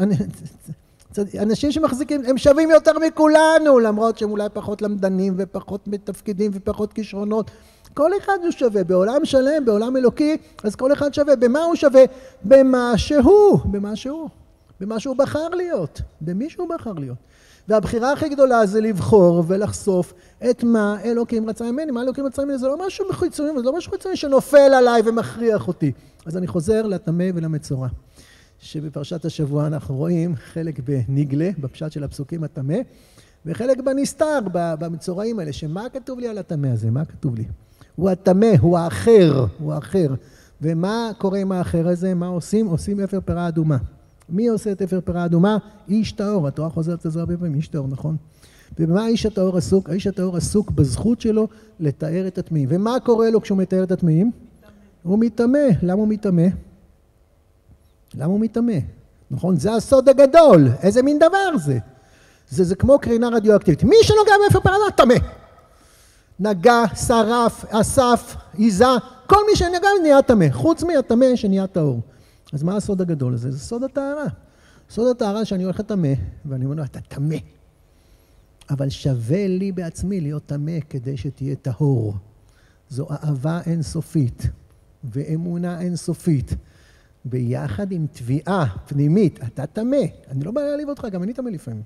אנשים 1.38 1.72
שמחזיקים, 1.72 2.22
הם 2.26 2.38
שווים 2.38 2.70
יותר 2.70 2.92
מכולנו, 2.98 3.78
למרות 3.78 4.18
שהם 4.18 4.30
אולי 4.30 4.48
פחות 4.52 4.82
למדנים 4.82 5.34
ופחות 5.36 5.88
מתפקידים 5.88 6.50
ופחות 6.54 6.92
כישרונות. 6.92 7.50
כל 7.94 8.10
אחד 8.18 8.38
הוא 8.42 8.50
שווה, 8.50 8.84
בעולם 8.84 9.24
שלם, 9.24 9.64
בעולם 9.64 9.96
אלוקי, 9.96 10.36
אז 10.64 10.76
כל 10.76 10.92
אחד 10.92 11.14
שווה. 11.14 11.36
במה 11.36 11.64
הוא 11.64 11.74
שווה? 11.74 12.02
במה 12.44 12.92
שהוא, 12.96 13.58
במה 13.64 13.96
שהוא, 13.96 14.28
במה 14.80 15.00
שהוא 15.00 15.16
בחר 15.16 15.48
להיות, 15.48 16.00
במי 16.20 16.50
שהוא 16.50 16.68
בחר 16.68 16.92
להיות. 16.92 17.16
והבחירה 17.68 18.12
הכי 18.12 18.28
גדולה 18.28 18.66
זה 18.66 18.80
לבחור 18.80 19.44
ולחשוף 19.46 20.14
את 20.50 20.64
מה 20.64 20.96
אלוקים 21.04 21.48
רצה 21.48 21.72
ממני. 21.72 21.92
מה 21.92 22.02
אלוקים 22.02 22.26
רצה 22.26 22.44
ממני 22.44 22.58
זה 22.58 22.66
לא 22.66 22.86
משהו 22.86 23.04
חיצוני, 23.12 23.58
זה 23.58 23.64
לא 23.64 23.76
משהו 23.76 23.92
חיצוני 23.92 24.16
שנופל 24.16 24.56
עליי 24.58 25.02
ומכריח 25.04 25.68
אותי. 25.68 25.92
אז 26.26 26.36
אני 26.36 26.46
חוזר 26.46 26.86
לטמא 26.86 27.24
ולמצורע. 27.34 27.88
שבפרשת 28.58 29.24
השבוע 29.24 29.66
אנחנו 29.66 29.96
רואים 29.96 30.36
חלק 30.36 30.78
בנגלה, 30.78 31.50
בפשט 31.58 31.92
של 31.92 32.04
הפסוקים 32.04 32.44
הטמא, 32.44 32.76
וחלק 33.46 33.80
בנסתר, 33.80 34.38
במצורעים 34.52 35.38
האלה, 35.38 35.52
שמה 35.52 35.88
כתוב 35.92 36.18
לי 36.18 36.28
על 36.28 36.38
הטמא 36.38 36.66
הזה? 36.66 36.90
מה 36.90 37.04
כתוב 37.04 37.34
לי? 37.34 37.44
הוא 37.96 38.10
הטמא, 38.10 38.52
הוא 38.60 38.78
האחר, 38.78 39.46
הוא 39.58 39.72
האחר. 39.72 40.14
ומה 40.62 41.10
קורה 41.18 41.38
עם 41.38 41.52
האחר 41.52 41.88
הזה? 41.88 42.14
מה 42.14 42.26
עושים? 42.26 42.66
עושים 42.66 43.00
אפר 43.00 43.20
פרה 43.20 43.48
אדומה. 43.48 43.76
מי 44.28 44.48
עושה 44.48 44.72
את 44.72 44.82
אפר 44.82 45.00
פרה 45.00 45.24
אדומה? 45.24 45.58
איש 45.88 46.12
טהור. 46.12 46.48
התורה 46.48 46.70
חוזרת 46.70 47.04
על 47.04 47.10
זה 47.10 47.20
הרבה 47.20 47.36
פעמים, 47.36 47.54
איש 47.54 47.68
טהור, 47.68 47.88
נכון? 47.88 48.16
ובמה 48.78 49.04
האיש 49.04 49.26
הטהור 49.26 49.56
עסוק? 49.56 49.90
האיש 49.90 50.06
הטהור 50.06 50.36
עסוק 50.36 50.70
בזכות 50.70 51.20
שלו 51.20 51.48
לטהר 51.80 52.26
את 52.26 52.38
הטמאים. 52.38 52.68
ומה 52.72 53.00
קורה 53.00 53.30
לו 53.30 53.40
כשהוא 53.40 53.58
מטהר 53.58 53.82
את 53.82 53.92
הטמאים? 53.92 54.30
הוא 55.02 55.18
מטמא. 55.18 55.58
למה 55.82 56.00
הוא 56.00 56.08
מטמא? 56.08 56.46
למה 58.14 58.32
הוא 58.32 58.40
מטמא? 58.40 58.78
נכון? 59.30 59.56
זה 59.56 59.74
הסוד 59.74 60.08
הגדול. 60.08 60.68
איזה 60.82 61.02
מין 61.02 61.18
דבר 61.18 61.56
זה? 61.64 61.78
זה, 62.50 62.64
זה 62.64 62.74
כמו 62.74 62.98
קרינה 62.98 63.28
רדיואקטיבית. 63.28 63.84
מי 63.84 63.96
שנוגע 64.02 64.32
באפר 64.44 64.60
פרה 64.60 64.90
טמא. 64.96 65.14
נגע, 66.40 66.82
שרף, 67.06 67.64
אסף, 67.68 68.36
היזה, 68.56 68.84
כל 69.26 69.40
מי 69.50 69.56
שנגע 69.56 69.88
נהיה 70.02 70.22
טמא, 70.22 70.46
חוץ 70.50 70.82
מהטמא 70.82 71.36
שנהיה 71.36 71.66
טהור. 71.66 72.00
אז 72.52 72.62
מה 72.62 72.76
הסוד 72.76 73.00
הגדול 73.00 73.34
הזה? 73.34 73.50
זה 73.50 73.58
סוד 73.58 73.84
הטהרה. 73.84 74.26
סוד 74.90 75.16
הטהרה 75.16 75.44
שאני 75.44 75.64
הולך 75.64 75.80
לטמא, 75.80 76.12
ואני 76.44 76.64
אומר 76.64 76.76
לו, 76.76 76.84
אתה 76.84 77.00
טמא. 77.00 77.36
אבל 78.70 78.88
שווה 78.88 79.48
לי 79.48 79.72
בעצמי 79.72 80.20
להיות 80.20 80.46
טמא 80.46 80.78
כדי 80.90 81.16
שתהיה 81.16 81.56
טהור. 81.56 82.14
זו 82.88 83.06
אהבה 83.10 83.60
אינסופית 83.66 84.42
ואמונה 85.04 85.80
אינסופית. 85.80 86.54
ביחד 87.24 87.92
עם 87.92 88.06
תביעה 88.12 88.66
פנימית, 88.86 89.38
אתה 89.44 89.66
טמא. 89.66 89.96
אני 90.30 90.44
לא 90.44 90.50
בא 90.50 90.60
להעליב 90.60 90.88
אותך, 90.88 91.06
גם 91.12 91.22
אני 91.22 91.32
טמא 91.32 91.48
לפעמים. 91.48 91.82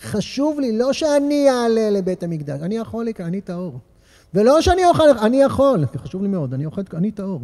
חשוב 0.00 0.60
לי, 0.60 0.78
לא 0.78 0.92
שאני 0.92 1.50
אעלה 1.50 1.90
לבית 1.90 2.22
המקדש, 2.22 2.60
אני 2.60 2.76
יכול 2.76 3.06
לקרוא, 3.06 3.28
אני 3.28 3.40
טהור. 3.40 3.78
ולא 4.34 4.60
שאני 4.60 4.84
אוכל, 4.84 5.18
אני 5.22 5.42
יכול, 5.42 5.84
חשוב 5.96 6.22
לי 6.22 6.28
מאוד, 6.28 6.54
אני 6.54 6.66
אוכל, 6.66 6.82
אני 6.94 7.10
טהור. 7.10 7.42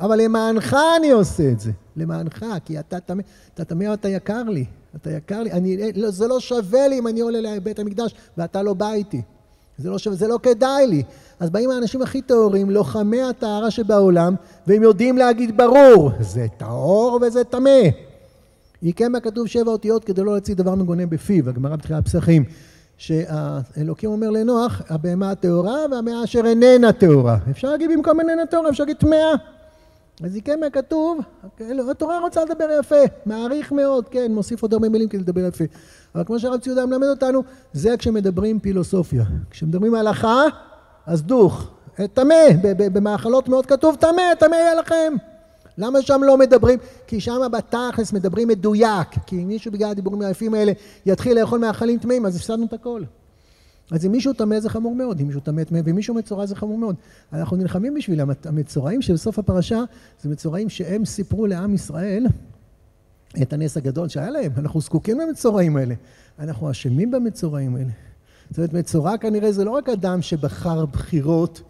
אבל 0.00 0.20
למענך 0.20 0.76
אני 0.96 1.10
עושה 1.10 1.50
את 1.52 1.60
זה, 1.60 1.70
למענך, 1.96 2.46
כי 2.64 2.78
אתה 2.78 3.00
טמא, 3.00 3.22
אתה 3.54 3.64
טמא 3.64 3.94
אתה 3.94 4.08
יקר 4.08 4.42
לי, 4.42 4.64
אתה 4.96 5.10
יקר 5.10 5.42
לי, 5.42 5.52
אני, 5.52 5.92
לא, 5.96 6.10
זה 6.10 6.26
לא 6.26 6.40
שווה 6.40 6.88
לי 6.88 6.98
אם 6.98 7.06
אני 7.06 7.20
עולה 7.20 7.40
לבית 7.40 7.78
המקדש 7.78 8.14
ואתה 8.38 8.62
לא 8.62 8.74
בא 8.74 8.92
איתי. 8.92 9.22
זה 9.78 9.90
לא, 9.90 9.98
שווה, 9.98 10.16
זה 10.16 10.28
לא 10.28 10.38
כדאי 10.42 10.86
לי. 10.86 11.02
אז 11.40 11.50
באים 11.50 11.70
האנשים 11.70 12.02
הכי 12.02 12.22
טהורים, 12.22 12.70
לוחמי 12.70 13.22
הטהרה 13.22 13.70
שבעולם, 13.70 14.34
והם 14.66 14.82
יודעים 14.82 15.18
להגיד 15.18 15.56
ברור, 15.56 16.10
זה 16.20 16.46
טהור 16.56 17.18
וזה 17.22 17.44
טמא. 17.44 17.80
יקם 18.82 19.20
כתוב 19.20 19.46
שבע 19.46 19.72
אותיות 19.72 20.04
כדי 20.04 20.24
לא 20.24 20.32
להוציא 20.32 20.54
דבר 20.54 20.74
מגונה 20.74 21.06
בפיו, 21.06 21.48
הגמרא 21.48 21.76
בתחילת 21.76 22.04
פסחים. 22.04 22.44
שהאלוקים 22.96 24.10
אומר 24.10 24.30
לנוח, 24.30 24.82
הבהמה 24.88 25.30
הטהורה 25.30 25.76
והמאה 25.90 26.24
אשר 26.24 26.46
איננה 26.46 26.92
טהורה. 26.92 27.38
אפשר 27.50 27.70
להגיד 27.70 27.90
במקום 27.92 28.20
איננה 28.20 28.46
טהורה, 28.46 28.70
אפשר 28.70 28.82
להגיד 28.82 28.96
טמאה. 28.96 29.34
אז 30.24 30.36
יקם 30.36 30.60
כתוב, 30.72 31.18
התורה 31.90 32.18
רוצה 32.18 32.44
לדבר 32.44 32.68
יפה, 32.80 32.96
מעריך 33.26 33.72
מאוד, 33.72 34.08
כן, 34.08 34.32
מוסיף 34.32 34.62
עוד 34.62 34.72
הרבה 34.72 34.88
מילים 34.88 35.08
כדי 35.08 35.20
לדבר 35.20 35.40
יפה. 35.40 35.64
אבל 36.14 36.24
כמו 36.24 36.38
שהרב 36.38 36.60
ציודה 36.60 36.86
מלמד 36.86 37.06
אותנו, 37.06 37.42
זה 37.72 37.96
כשמדברים 37.96 38.60
פילוסופיה. 38.60 39.24
כשמדברים 39.50 39.94
הלכה, 39.94 40.42
אז 41.06 41.22
דוך. 41.22 41.70
טמא, 42.14 42.34
במאכלות 42.92 43.48
מאוד 43.48 43.66
כתוב 43.66 43.96
טמא, 44.00 44.34
טמא 44.38 44.54
יהיה 44.54 44.74
לכם. 44.74 45.14
למה 45.78 46.02
שם 46.02 46.20
לא 46.24 46.36
מדברים? 46.36 46.78
כי 47.06 47.20
שם 47.20 47.40
בתכלס 47.52 48.12
מדברים 48.12 48.48
מדויק. 48.48 49.08
כי 49.26 49.36
אם 49.36 49.48
מישהו 49.48 49.72
בגלל 49.72 49.90
הדיבורים 49.90 50.22
היפים 50.22 50.54
האלה 50.54 50.72
יתחיל 51.06 51.40
לאכול 51.40 51.58
מאכלים 51.58 51.98
טמאים, 51.98 52.26
אז 52.26 52.36
הפסדנו 52.36 52.66
את 52.66 52.72
הכל. 52.72 53.02
אז 53.90 54.06
אם 54.06 54.12
מישהו 54.12 54.32
טמא 54.32 54.60
זה 54.60 54.68
חמור 54.68 54.94
מאוד, 54.94 55.20
אם 55.20 55.26
מישהו 55.26 55.40
טמא 55.40 55.64
טמא, 55.64 55.80
ואם 55.84 55.94
מישהו 55.94 56.14
מצורע 56.14 56.46
זה 56.46 56.56
חמור 56.56 56.78
מאוד. 56.78 56.96
אנחנו 57.32 57.56
נלחמים 57.56 57.94
בשבילם. 57.94 58.30
המצורעים 58.44 59.02
שבסוף 59.02 59.38
הפרשה 59.38 59.80
זה 60.22 60.28
מצורעים 60.28 60.68
שהם 60.68 61.04
סיפרו 61.04 61.46
לעם 61.46 61.74
ישראל 61.74 62.26
את 63.42 63.52
הנס 63.52 63.76
הגדול 63.76 64.08
שהיה 64.08 64.30
להם. 64.30 64.52
אנחנו 64.56 64.80
זקוקים 64.80 65.20
למצורעים 65.20 65.76
האלה. 65.76 65.94
אנחנו 66.38 66.70
אשמים 66.70 67.10
במצורעים 67.10 67.76
האלה. 67.76 67.90
זאת 68.50 68.58
אומרת, 68.58 68.72
מצורע 68.72 69.18
כנראה 69.18 69.52
זה 69.52 69.64
לא 69.64 69.70
רק 69.70 69.88
אדם 69.88 70.22
שבחר 70.22 70.86
בחירות 70.86 71.62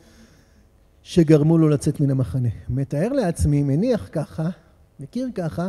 שגרמו 1.02 1.58
לו 1.58 1.68
לצאת 1.68 2.00
מן 2.00 2.10
המחנה. 2.10 2.48
מתאר 2.68 3.08
לעצמי, 3.08 3.62
מניח 3.62 4.08
ככה, 4.12 4.48
מכיר 5.00 5.28
ככה, 5.34 5.68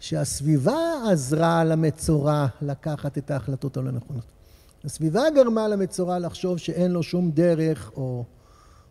שהסביבה 0.00 0.78
עזרה 1.10 1.64
למצורע 1.64 2.46
לקחת 2.62 3.18
את 3.18 3.30
ההחלטות 3.30 3.76
הלא 3.76 3.90
נכונות. 3.90 4.39
הסביבה 4.84 5.22
גרמה 5.34 5.68
למצורע 5.68 6.18
לחשוב 6.18 6.58
שאין 6.58 6.90
לו 6.90 7.02
שום 7.02 7.30
דרך, 7.30 7.92
או, 7.96 8.24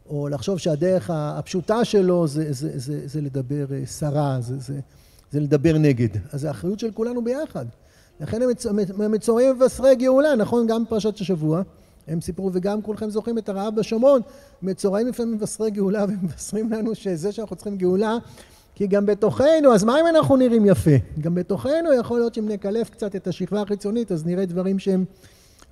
או 0.10 0.30
לחשוב 0.30 0.58
שהדרך 0.58 1.10
הפשוטה 1.14 1.86
שלו 1.86 2.28
זה, 2.28 2.44
זה, 2.44 2.52
זה, 2.54 2.80
זה, 2.80 3.08
זה 3.08 3.22
לדבר 3.22 3.66
סרה, 3.86 4.38
זה, 4.42 4.58
זה, 4.58 4.80
זה 5.32 5.40
לדבר 5.40 5.78
נגד. 5.78 6.10
אז 6.32 6.42
זו 6.42 6.50
אחריות 6.50 6.80
של 6.80 6.92
כולנו 6.92 7.24
ביחד. 7.24 7.66
לכן 8.20 8.42
המצורעים 9.00 9.56
מבשרי 9.56 9.96
גאולה, 9.96 10.36
נכון? 10.36 10.68
גם 10.68 10.86
בפרשת 10.86 11.20
השבוע. 11.20 11.62
הם 12.08 12.22
סיפרו, 12.22 12.50
וגם 12.54 12.82
כולכם 12.82 13.10
זוכרים 13.10 13.38
את 13.38 13.50
הרעב 13.50 13.76
בשומרון, 13.76 14.22
מצורעים 14.62 15.08
לפעמים 15.08 15.34
מבשרי 15.34 15.72
גאולה 15.72 16.06
ומבשרים 16.10 16.72
לנו 16.72 16.96
שזה 16.96 17.32
שאנחנו 17.32 17.56
צריכים 17.56 17.78
גאולה, 17.78 18.18
כי 18.76 18.88
גם 18.88 19.06
בתוכנו, 19.06 19.74
אז 19.74 19.84
מה 19.84 20.00
אם 20.02 20.08
אנחנו 20.08 20.38
נראים 20.38 20.66
יפה? 20.66 20.92
גם 21.20 21.36
בתוכנו 21.36 21.94
יכול 22.00 22.20
להיות 22.20 22.34
שאם 22.34 22.48
נקלף 22.50 22.90
קצת 22.90 23.16
את 23.16 23.28
השכבה 23.28 23.62
החיצונית, 23.62 24.12
אז 24.12 24.26
נראה 24.26 24.46
דברים 24.46 24.80
שהם 24.80 25.06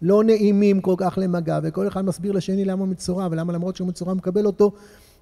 לא 0.01 0.23
נעימים 0.23 0.81
כל 0.81 0.95
כך 0.97 1.17
למגע, 1.21 1.59
וכל 1.63 1.87
אחד 1.87 2.05
מסביר 2.05 2.31
לשני 2.31 2.65
למה 2.65 2.81
הוא 2.81 2.89
מצורע, 2.89 3.27
ולמה 3.31 3.53
למרות 3.53 3.75
שהוא 3.75 3.87
מצורע 3.87 4.13
מקבל 4.13 4.45
אותו, 4.45 4.71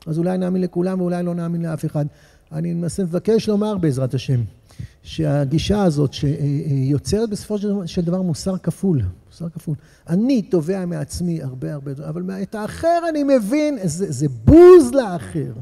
אז 0.08 0.18
אולי 0.18 0.38
נאמין 0.38 0.62
לכולם 0.62 1.02
ואולי 1.02 1.24
לא 1.24 1.36
נאמין 1.36 1.62
לאף 1.62 1.86
אחד. 1.86 2.06
אני 2.52 2.74
מנסה 2.74 3.04
לבקש 3.04 3.50
לומר 3.50 3.78
בעזרת 3.78 4.14
השם, 4.14 4.42
שהגישה 5.04 5.84
הזאת 5.84 6.14
שיוצרת 6.14 7.30
בסופו 7.30 7.58
של 7.86 8.02
דבר 8.02 8.22
מוסר 8.22 8.58
כפול, 8.58 9.02
מוסר 9.28 9.50
כפול. 9.50 9.76
אני 10.10 10.42
תובע 10.42 10.86
מעצמי 10.86 11.44
הרבה 11.44 11.74
הרבה, 11.74 11.92
אבל 12.10 12.32
את 12.42 12.56
האחר 12.56 13.00
אני 13.10 13.24
מבין, 13.24 13.78
זה, 13.84 14.12
זה 14.12 14.28
בוז 14.30 14.94
לאחר. 14.94 15.54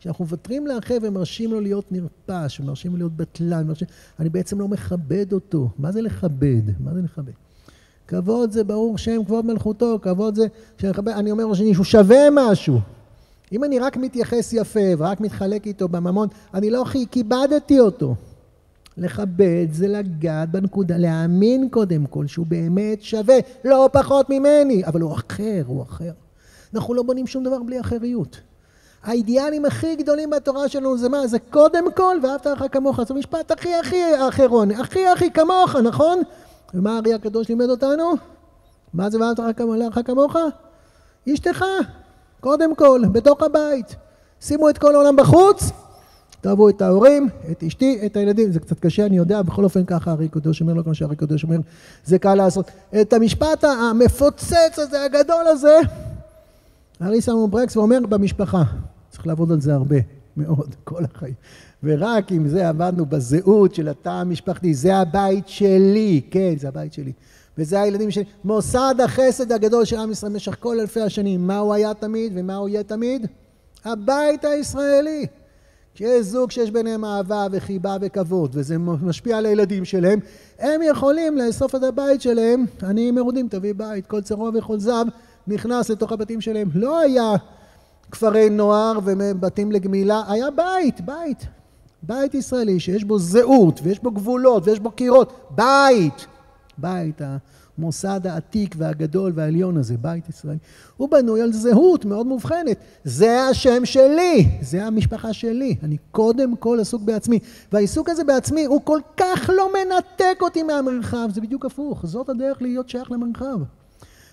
כשאנחנו 0.00 0.24
מוותרים 0.24 0.66
לאחר 0.66 0.96
ומרשים 1.02 1.50
לו 1.50 1.60
להיות 1.60 1.92
נרפש, 1.92 2.60
ומרשים 2.60 2.92
לו 2.92 2.98
להיות 2.98 3.16
בטלן, 3.16 3.64
ומרשים, 3.64 3.88
אני 4.20 4.28
בעצם 4.28 4.60
לא 4.60 4.68
מכבד 4.68 5.32
אותו. 5.32 5.70
מה 5.78 5.92
זה 5.92 6.02
לכבד? 6.02 6.62
מה 6.80 6.94
זה 6.94 7.02
לכבד? 7.02 7.32
כבוד 8.12 8.52
זה 8.52 8.64
ברור 8.64 8.98
שם 8.98 9.24
כבוד 9.24 9.46
מלכותו, 9.46 9.98
כבוד 10.02 10.34
זה 10.34 10.46
אני 11.06 11.30
אומר 11.30 11.54
שמישהו 11.54 11.84
שווה 11.84 12.28
משהו. 12.32 12.78
אם 13.52 13.64
אני 13.64 13.78
רק 13.78 13.96
מתייחס 13.96 14.52
יפה 14.52 14.80
ורק 14.98 15.20
מתחלק 15.20 15.66
איתו 15.66 15.88
בממון, 15.88 16.28
אני 16.54 16.70
לא 16.70 16.84
כיבדתי 17.10 17.80
אותו. 17.80 18.14
לכבד 18.96 19.66
זה 19.72 19.88
לגעת 19.88 20.50
בנקודה, 20.50 20.96
להאמין 20.96 21.68
קודם 21.68 22.06
כל 22.06 22.26
שהוא 22.26 22.46
באמת 22.46 23.02
שווה, 23.02 23.34
לא 23.64 23.88
פחות 23.92 24.30
ממני, 24.30 24.84
אבל 24.86 25.00
הוא 25.00 25.12
אחר, 25.12 25.62
הוא 25.66 25.82
אחר. 25.82 26.12
אנחנו 26.74 26.94
לא 26.94 27.02
בונים 27.02 27.26
שום 27.26 27.44
דבר 27.44 27.62
בלי 27.62 27.80
אחריות. 27.80 28.40
האידיאלים 29.02 29.64
הכי 29.64 29.96
גדולים 29.96 30.30
בתורה 30.30 30.68
שלנו 30.68 30.98
זה 30.98 31.08
מה? 31.08 31.26
זה 31.26 31.38
קודם 31.38 31.92
כל 31.92 32.16
ואהבת 32.22 32.46
לך 32.46 32.64
כמוך. 32.72 33.02
זה 33.02 33.14
משפט 33.14 33.50
הכי 33.50 33.74
הכי 33.74 34.28
אחרון, 34.28 34.70
הכי 34.70 35.06
הכי 35.06 35.30
כמוך, 35.30 35.76
נכון? 35.76 36.22
ומה 36.74 36.96
הארי 36.96 37.14
הקדוש 37.14 37.48
לימד 37.48 37.68
אותנו? 37.68 38.12
מה 38.94 39.10
זה 39.10 39.20
ואהבת 39.20 39.40
לך 39.78 40.00
כמוך? 40.04 40.36
אשתך, 41.32 41.64
קודם 42.40 42.74
כל, 42.74 43.02
בתוך 43.12 43.42
הבית. 43.42 43.96
שימו 44.40 44.68
את 44.68 44.78
כל 44.78 44.94
העולם 44.94 45.16
בחוץ, 45.16 45.70
תאהבו 46.40 46.68
את 46.68 46.82
ההורים, 46.82 47.28
את 47.50 47.62
אשתי, 47.62 47.98
את 48.06 48.16
הילדים. 48.16 48.52
זה 48.52 48.60
קצת 48.60 48.80
קשה, 48.80 49.06
אני 49.06 49.16
יודע, 49.16 49.42
בכל 49.42 49.64
אופן 49.64 49.84
ככה 49.84 50.12
ארי 50.12 50.28
קדוש 50.28 50.60
אומר, 50.60 50.74
לא 50.74 50.82
כמו 50.82 50.94
שארי 50.94 51.16
קדוש 51.16 51.44
אומר, 51.44 51.56
זה 52.04 52.18
קל 52.18 52.34
לעשות. 52.34 52.70
את 53.00 53.12
המשפט 53.12 53.64
המפוצץ 53.64 54.78
הזה, 54.78 55.04
הגדול 55.04 55.46
הזה, 55.46 55.78
ארי 57.02 57.20
שמו 57.20 57.48
ברקס 57.48 57.76
ואומר 57.76 57.98
במשפחה. 58.08 58.62
צריך 59.10 59.26
לעבוד 59.26 59.52
על 59.52 59.60
זה 59.60 59.74
הרבה, 59.74 59.96
מאוד, 60.36 60.74
כל 60.84 61.04
החיים. 61.04 61.34
ורק 61.84 62.32
עם 62.32 62.48
זה 62.48 62.68
עבדנו 62.68 63.06
בזהות 63.06 63.74
של 63.74 63.88
התא 63.88 64.08
המשפחתי, 64.08 64.74
זה 64.74 64.96
הבית 64.96 65.48
שלי, 65.48 66.20
כן, 66.30 66.54
זה 66.58 66.68
הבית 66.68 66.92
שלי. 66.92 67.12
וזה 67.58 67.80
הילדים 67.80 68.10
שלי. 68.10 68.24
מוסד 68.44 68.94
החסד 69.04 69.52
הגדול 69.52 69.84
של 69.84 69.96
עם 69.96 70.12
ישראל 70.12 70.32
במשך 70.32 70.56
כל 70.60 70.80
אלפי 70.80 71.00
השנים. 71.00 71.46
מה 71.46 71.58
הוא 71.58 71.74
היה 71.74 71.94
תמיד 71.94 72.32
ומה 72.36 72.54
הוא 72.54 72.68
יהיה 72.68 72.82
תמיד? 72.82 73.26
הבית 73.84 74.44
הישראלי. 74.44 75.26
כשיש 75.94 76.26
זוג 76.26 76.50
שיש 76.50 76.70
ביניהם 76.70 77.04
אהבה 77.04 77.46
וחיבה 77.52 77.96
וכבוד, 78.00 78.50
וזה 78.54 78.78
משפיע 78.78 79.38
על 79.38 79.46
הילדים 79.46 79.84
שלהם, 79.84 80.18
הם 80.58 80.80
יכולים 80.82 81.38
לאסוף 81.38 81.74
את 81.74 81.82
הבית 81.82 82.22
שלהם, 82.22 82.64
עניים 82.82 83.14
מרודים 83.14 83.48
תביא 83.48 83.74
בית, 83.76 84.06
כל 84.06 84.20
צרוע 84.20 84.50
וכל 84.54 84.78
זב 84.78 85.04
נכנס 85.46 85.90
לתוך 85.90 86.12
הבתים 86.12 86.40
שלהם. 86.40 86.68
לא 86.74 87.00
היה 87.00 87.32
כפרי 88.10 88.50
נוער 88.50 88.98
ובתים 89.04 89.72
לגמילה, 89.72 90.22
היה 90.28 90.46
בית, 90.50 91.00
בית. 91.00 91.46
בית 92.02 92.34
ישראלי 92.34 92.80
שיש 92.80 93.04
בו 93.04 93.18
זהות 93.18 93.80
ויש 93.82 94.02
בו 94.02 94.10
גבולות 94.10 94.68
ויש 94.68 94.80
בו 94.80 94.90
קירות, 94.90 95.32
בית. 95.50 96.26
בית, 96.78 97.20
המוסד 97.78 98.26
העתיק 98.26 98.74
והגדול 98.78 99.32
והעליון 99.34 99.76
הזה, 99.76 99.96
בית 99.96 100.28
ישראל, 100.28 100.56
הוא 100.96 101.08
בנוי 101.08 101.42
על 101.42 101.52
זהות 101.52 102.04
מאוד 102.04 102.26
מובחנת. 102.26 102.76
זה 103.04 103.42
השם 103.42 103.84
שלי, 103.84 104.48
זה 104.60 104.84
המשפחה 104.84 105.32
שלי. 105.32 105.76
אני 105.82 105.96
קודם 106.10 106.56
כל 106.56 106.78
עסוק 106.80 107.02
בעצמי. 107.02 107.38
והעיסוק 107.72 108.08
הזה 108.08 108.24
בעצמי 108.24 108.64
הוא 108.64 108.80
כל 108.84 109.00
כך 109.16 109.50
לא 109.56 109.68
מנתק 109.72 110.38
אותי 110.40 110.62
מהמרחב, 110.62 111.28
זה 111.34 111.40
בדיוק 111.40 111.66
הפוך. 111.66 112.06
זאת 112.06 112.28
הדרך 112.28 112.62
להיות 112.62 112.88
שייך 112.88 113.12
למרחב. 113.12 113.58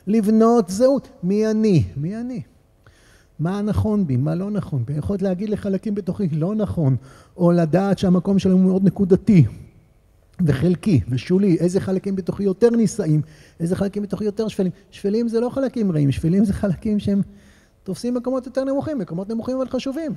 לבנות 0.07 0.69
זהות. 0.69 1.09
מי 1.23 1.47
אני? 1.47 1.83
מי 1.97 2.15
אני? 2.15 2.41
מה 3.39 3.61
נכון 3.61 4.07
בי, 4.07 4.17
מה 4.17 4.35
לא 4.35 4.51
נכון 4.51 4.85
בי, 4.85 4.93
יכולת 4.93 5.21
להגיד 5.21 5.49
לחלקים 5.49 5.95
בתוכי 5.95 6.27
לא 6.27 6.55
נכון, 6.55 6.95
או 7.37 7.51
לדעת 7.51 7.99
שהמקום 7.99 8.39
שלנו 8.39 8.57
מאוד 8.57 8.83
נקודתי 8.83 9.45
וחלקי 10.45 11.01
ושולי, 11.09 11.57
איזה 11.59 11.79
חלקים 11.79 12.15
בתוכי 12.15 12.43
יותר 12.43 12.69
נישאים, 12.69 13.21
איזה 13.59 13.75
חלקים 13.75 14.03
בתוכי 14.03 14.25
יותר 14.25 14.47
שפלים. 14.47 14.71
שפלים 14.91 15.27
זה 15.27 15.39
לא 15.39 15.49
חלקים 15.49 15.91
רעים, 15.91 16.11
שפלים 16.11 16.45
זה 16.45 16.53
חלקים 16.53 16.99
שהם 16.99 17.21
תופסים 17.83 18.13
מקומות 18.13 18.45
יותר 18.45 18.63
נמוכים, 18.63 18.99
מקומות 18.99 19.29
נמוכים 19.29 19.55
אבל 19.57 19.69
חשובים. 19.69 20.11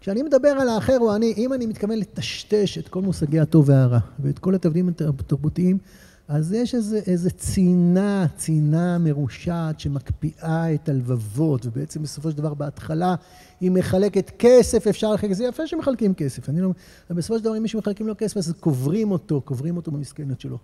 כשאני 0.00 0.22
מדבר 0.22 0.48
על 0.48 0.68
האחר 0.68 0.98
או 1.00 1.16
אני, 1.16 1.34
אם 1.36 1.52
אני 1.52 1.66
מתכוון 1.66 1.98
לטשטש 1.98 2.78
את 2.78 2.88
כל 2.88 3.02
מושגי 3.02 3.40
הטוב 3.40 3.68
והרע 3.68 3.98
ואת 4.18 4.38
כל 4.38 4.54
התבדילים 4.54 4.88
התרבותיים, 4.88 5.78
אז 6.30 6.52
יש 6.52 6.74
איזה, 6.74 7.00
איזה 7.06 7.30
צינה, 7.30 8.26
צינה 8.36 8.98
מרושעת 8.98 9.80
שמקפיאה 9.80 10.74
את 10.74 10.88
הלבבות, 10.88 11.66
ובעצם 11.66 12.02
בסופו 12.02 12.30
של 12.30 12.36
דבר 12.36 12.54
בהתחלה 12.54 13.14
היא 13.60 13.70
מחלקת 13.70 14.30
כסף, 14.38 14.86
אפשר 14.86 15.12
לחלק, 15.12 15.32
זה 15.32 15.44
יפה 15.44 15.66
שמחלקים 15.66 16.14
כסף, 16.14 16.48
אני 16.48 16.60
לא... 16.60 16.70
בסופו 17.10 17.38
של 17.38 17.44
דבר 17.44 17.56
אם 17.56 17.62
מישהו 17.62 17.78
מחלקים 17.78 18.06
לו 18.06 18.14
כסף, 18.18 18.36
אז 18.36 18.54
קוברים 18.60 19.10
אותו, 19.10 19.40
קוברים 19.40 19.76
אותו 19.76 19.90
במסכנת 19.90 20.40
שלו. 20.40 20.58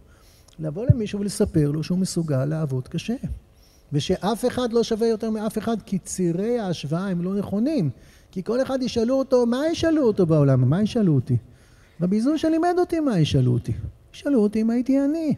לבוא 0.58 0.86
למישהו 0.90 1.20
ולספר 1.20 1.70
לו 1.70 1.82
שהוא 1.82 1.98
מסוגל 1.98 2.44
לעבוד 2.44 2.88
קשה. 2.88 3.16
ושאף 3.92 4.46
אחד 4.46 4.72
לא 4.72 4.82
שווה 4.82 5.06
יותר 5.06 5.30
מאף 5.30 5.58
אחד, 5.58 5.76
כי 5.82 5.98
צירי 5.98 6.58
ההשוואה 6.58 7.08
הם 7.08 7.22
לא 7.22 7.34
נכונים. 7.34 7.90
כי 8.30 8.42
כל 8.42 8.62
אחד 8.62 8.82
ישאלו 8.82 9.14
אותו, 9.14 9.46
מה 9.46 9.62
ישאלו 9.72 10.02
אותו 10.02 10.26
בעולם? 10.26 10.70
מה 10.70 10.82
ישאלו 10.82 11.14
אותי? 11.14 11.36
רבי 12.00 12.20
זושה 12.20 12.48
לימד 12.48 12.74
אותי 12.78 13.00
מה 13.00 13.18
ישאלו 13.18 13.52
אותי. 13.52 13.72
ישאלו 14.14 14.42
אותי 14.42 14.60
אם 14.60 14.70
הייתי 14.70 15.04
אני. 15.04 15.34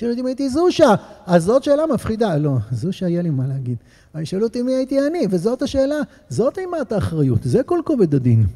שאלו 0.00 0.10
אותי 0.10 0.20
אם 0.20 0.26
הייתי 0.26 0.48
זושה, 0.48 0.94
אז 1.26 1.44
זאת 1.44 1.64
שאלה 1.64 1.86
מפחידה. 1.86 2.36
לא, 2.36 2.56
זושה 2.70 3.08
יהיה 3.08 3.22
לי 3.22 3.30
מה 3.30 3.46
להגיד. 3.46 3.76
אבל 4.14 4.24
שאלו 4.24 4.46
אותי 4.46 4.62
מי 4.62 4.74
הייתי 4.74 5.06
אני, 5.06 5.26
וזאת 5.30 5.62
השאלה, 5.62 5.96
זאת 6.28 6.58
אימת 6.58 6.92
האחריות, 6.92 7.38
זה 7.42 7.62
כל 7.62 7.80
כובד 7.84 8.14
הדין. 8.14 8.46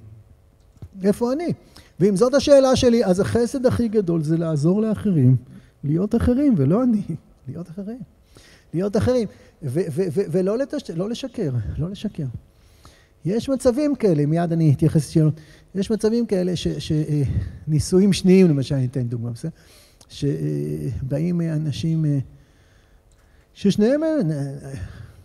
איפה 1.03 1.33
אני? 1.33 1.53
ואם 2.01 2.17
זאת 2.17 2.35
השאלה 2.35 2.77
שלי, 2.77 3.05
אז 3.05 3.21
החסד 3.21 3.67
הכי 3.67 3.89
גדול 3.89 4.23
זה 4.23 4.37
לעזור 4.37 4.83
לאחרים, 4.83 5.37
להיות 5.85 6.15
אחרים, 6.15 6.55
ולא 6.57 6.83
אני, 6.83 7.03
להיות 7.49 7.71
אחרים. 7.71 7.99
להיות 8.75 8.97
אחרים, 8.97 9.29
ולא 10.33 10.59
לתש... 10.59 10.91
לא 10.91 11.11
לשקר, 11.11 11.51
לא 11.79 11.91
לשקר. 11.91 12.27
יש 13.25 13.49
מצבים 13.49 13.95
כאלה, 13.95 14.27
מיד 14.27 14.53
אני 14.53 14.73
אתייחס 14.73 15.09
לשאלות, 15.09 15.35
יש 15.75 15.91
מצבים 15.91 16.27
כאלה 16.27 16.53
שנישואים 16.57 18.13
שניים, 18.13 18.49
למשל, 18.49 18.75
אני 18.75 18.87
אתן 18.87 19.03
דוגמא, 19.03 19.31
בסדר? 19.31 19.51
שבאים 20.15 21.41
אנשים 21.41 22.05
ששניהם, 23.55 24.01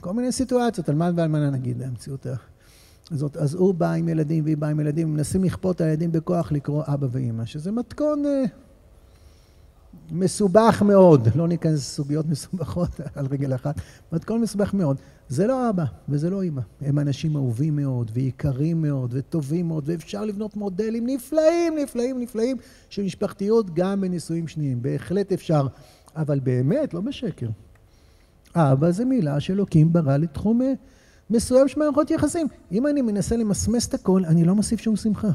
כל 0.01 0.13
מיני 0.13 0.31
סיטואציות, 0.31 0.89
אלמן 0.89 1.13
ואלמנה 1.15 1.49
נגיד, 1.49 1.81
המציאות 1.81 2.27
הזאת, 3.11 3.37
אז 3.37 3.53
הוא 3.53 3.73
בא 3.73 3.91
עם 3.91 4.09
ילדים 4.09 4.43
והיא 4.43 4.57
באה 4.57 4.69
עם 4.69 4.79
ילדים, 4.79 5.13
מנסים 5.13 5.43
לכפות 5.43 5.81
הילדים 5.81 6.11
בכוח 6.11 6.51
לקרוא 6.51 6.83
אבא 6.87 7.07
ואימא, 7.11 7.45
שזה 7.45 7.71
מתכון 7.71 8.23
מסובך 10.11 10.81
מאוד, 10.85 11.27
לא 11.35 11.47
ניכנס 11.47 11.73
לסוגיות 11.73 12.25
מסובכות 12.25 12.89
על 13.15 13.25
רגל 13.25 13.55
אחת, 13.55 13.81
מתכון 14.11 14.41
מסובך 14.41 14.73
מאוד. 14.73 14.97
זה 15.29 15.47
לא 15.47 15.69
אבא 15.69 15.83
וזה 16.09 16.29
לא 16.29 16.41
אימא, 16.41 16.61
הם 16.81 16.99
אנשים 16.99 17.35
אהובים 17.35 17.75
מאוד 17.75 18.11
ויקרים 18.13 18.81
מאוד 18.81 19.13
וטובים 19.13 19.67
מאוד 19.67 19.83
ואפשר 19.87 20.25
לבנות 20.25 20.55
מודלים 20.55 21.05
נפלאים, 21.05 21.77
נפלאים, 21.83 22.19
נפלאים 22.19 22.57
של 22.89 23.03
משפחתיות 23.03 23.73
גם 23.73 24.01
בנישואים 24.01 24.47
שניים, 24.47 24.81
בהחלט 24.81 25.31
אפשר, 25.31 25.67
אבל 26.15 26.39
באמת, 26.39 26.93
לא 26.93 27.01
בשקר. 27.01 27.47
אבא 28.55 28.91
זה 28.91 29.05
מילה 29.05 29.39
שאלוקים 29.39 29.93
ברא 29.93 30.17
לתחום 30.17 30.61
מסוים 31.29 31.67
של 31.67 31.79
מערכות 31.79 32.11
יחסים. 32.11 32.47
אם 32.71 32.87
אני 32.87 33.01
מנסה 33.01 33.37
למסמס 33.37 33.87
את 33.87 33.93
הכל, 33.93 34.25
אני 34.25 34.43
לא 34.43 34.55
מוסיף 34.55 34.79
שום 34.79 34.95
שמחה. 34.95 35.29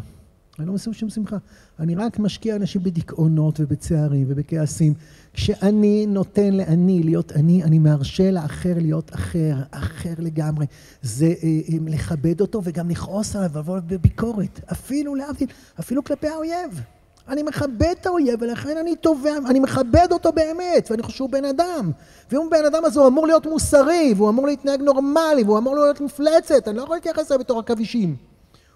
אני 0.58 0.66
לא 0.66 0.72
מוסיף 0.72 0.92
שום 0.92 1.10
שמחה. 1.10 1.36
אני 1.78 1.94
רק 1.94 2.18
משקיע 2.18 2.56
אנשים 2.56 2.82
בדיכאונות 2.82 3.60
ובצערים 3.60 4.26
ובכעסים. 4.28 4.94
כשאני 5.32 6.06
נותן 6.06 6.54
לאני 6.54 7.02
להיות 7.02 7.32
אני, 7.32 7.62
אני 7.62 7.78
מרשה 7.78 8.30
לאחר 8.30 8.74
להיות 8.76 9.14
אחר, 9.14 9.54
אחר 9.70 10.14
לגמרי. 10.18 10.66
זה 11.02 11.26
אה, 11.26 11.32
אה, 11.42 11.78
לכבד 11.86 12.40
אותו 12.40 12.60
וגם 12.64 12.90
לכעוס 12.90 13.36
עליו 13.36 13.52
ולבוא 13.52 13.78
בביקורת. 13.86 14.60
אפילו 14.72 15.14
להבדיל, 15.14 15.48
אפילו 15.80 16.04
כלפי 16.04 16.28
האויב. 16.28 16.80
אני 17.28 17.42
מכבד 17.42 17.94
את 18.00 18.06
האויב 18.06 18.42
ולכן 18.42 18.76
אני 18.76 18.96
תובע, 18.96 19.32
אני 19.46 19.60
מכבד 19.60 20.08
אותו 20.12 20.32
באמת 20.32 20.90
ואני 20.90 21.02
חושב 21.02 21.16
שהוא 21.16 21.30
בן 21.30 21.44
אדם 21.44 21.90
ואם 22.30 22.40
הוא 22.40 22.50
בן 22.50 22.64
אדם 22.64 22.84
אז 22.84 22.96
הוא 22.96 23.06
אמור 23.06 23.26
להיות 23.26 23.46
מוסרי 23.46 24.14
והוא 24.16 24.28
אמור 24.28 24.46
להתנהג 24.46 24.82
נורמלי 24.82 25.42
והוא 25.44 25.58
אמור 25.58 25.74
להיות 25.74 26.00
מפלצת 26.00 26.68
אני 26.68 26.76
לא 26.76 26.82
יכול 26.82 26.96
להתייחס 26.96 27.30
אליו 27.30 27.40
בתור 27.40 27.58
עכבישים 27.58 28.16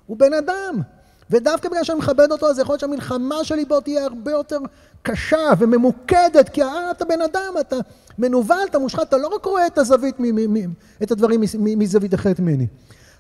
הוא 0.07 0.17
בן 0.17 0.33
אדם 0.33 0.81
ודווקא 1.31 1.69
בגלל 1.69 1.85
שאני 1.85 1.99
מכבד 1.99 2.33
אותו, 2.33 2.47
אז 2.47 2.59
יכול 2.59 2.73
להיות 2.73 2.81
שהמלחמה 2.81 3.45
שלי 3.45 3.65
בו 3.65 3.81
תהיה 3.81 4.05
הרבה 4.05 4.31
יותר 4.31 4.59
קשה 5.03 5.51
וממוקדת, 5.59 6.49
כי 6.49 6.63
אה, 6.63 6.91
אתה 6.91 7.05
בן 7.05 7.23
אדם, 7.23 7.55
אתה 7.61 7.77
מנוול, 8.19 8.57
אתה 8.71 8.79
מושחת, 8.79 9.09
אתה 9.09 9.17
לא 9.17 9.29
רק 9.29 9.45
רואה 9.45 9.67
את 9.67 9.79
הזווית, 9.79 10.17
את 11.03 11.11
הדברים 11.11 11.41
מזווית 11.59 12.15
אחרת 12.15 12.41
ממני. 12.41 12.67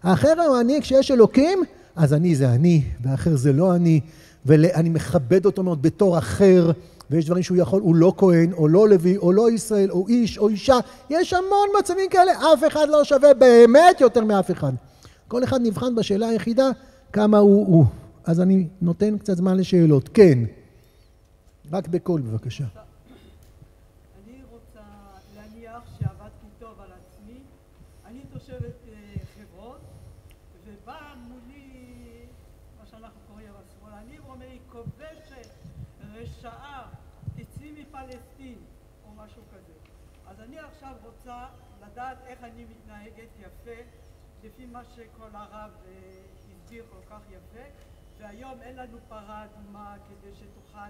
האחר 0.02 0.40
הוא 0.48 0.60
אני, 0.60 0.80
כשיש 0.80 1.10
אלוקים, 1.10 1.62
אז 1.96 2.14
אני 2.14 2.34
זה 2.34 2.48
אני, 2.48 2.82
והאחר 3.02 3.36
זה 3.36 3.52
לא 3.52 3.74
אני, 3.74 4.00
ואני 4.46 4.88
מכבד 4.88 5.46
אותו 5.46 5.62
מאוד 5.62 5.82
בתור 5.82 6.18
אחר, 6.18 6.70
ויש 7.10 7.24
דברים 7.24 7.42
שהוא 7.42 7.56
יכול, 7.56 7.80
הוא 7.80 7.96
לא 7.96 8.12
כהן, 8.16 8.52
או 8.52 8.68
לא 8.68 8.88
לוי, 8.88 9.16
או 9.16 9.32
לא 9.32 9.50
ישראל, 9.50 9.90
או 9.90 10.08
איש, 10.08 10.38
או 10.38 10.48
אישה, 10.48 10.78
יש 11.10 11.32
המון 11.32 11.68
מצבים 11.78 12.10
כאלה, 12.10 12.32
אף 12.32 12.64
אחד 12.66 12.88
לא 12.88 13.04
שווה 13.04 13.34
באמת 13.34 14.00
יותר 14.00 14.24
מאף 14.24 14.50
אחד. 14.50 14.72
כל 15.28 15.44
אחד 15.44 15.60
נבחן 15.62 15.94
בשאלה 15.94 16.28
היחידה, 16.28 16.70
כמה 17.12 17.38
הוא 17.38 17.66
הוא. 17.66 17.84
אז 18.24 18.40
אני 18.40 18.68
נותן 18.80 19.18
קצת 19.18 19.36
זמן 19.36 19.56
לשאלות. 19.56 20.08
כן. 20.08 20.38
רק 21.72 21.88
בקול 21.88 22.20
בבקשה. 22.20 22.64
לדעת 41.98 42.18
איך 42.26 42.38
אני 42.44 42.64
מתנהגת 42.64 43.28
יפה, 43.38 43.80
לפי 44.44 44.66
מה 44.66 44.82
שכל 44.84 45.28
הרב 45.32 45.70
הסביר 46.68 46.84
כל 46.90 47.14
כך 47.14 47.20
יפה, 47.30 47.64
והיום 48.18 48.62
אין 48.62 48.76
לנו 48.76 48.98
פרה 49.08 49.44
אדומה 49.44 49.96
כדי 50.08 50.34
שתוכל 50.34 50.88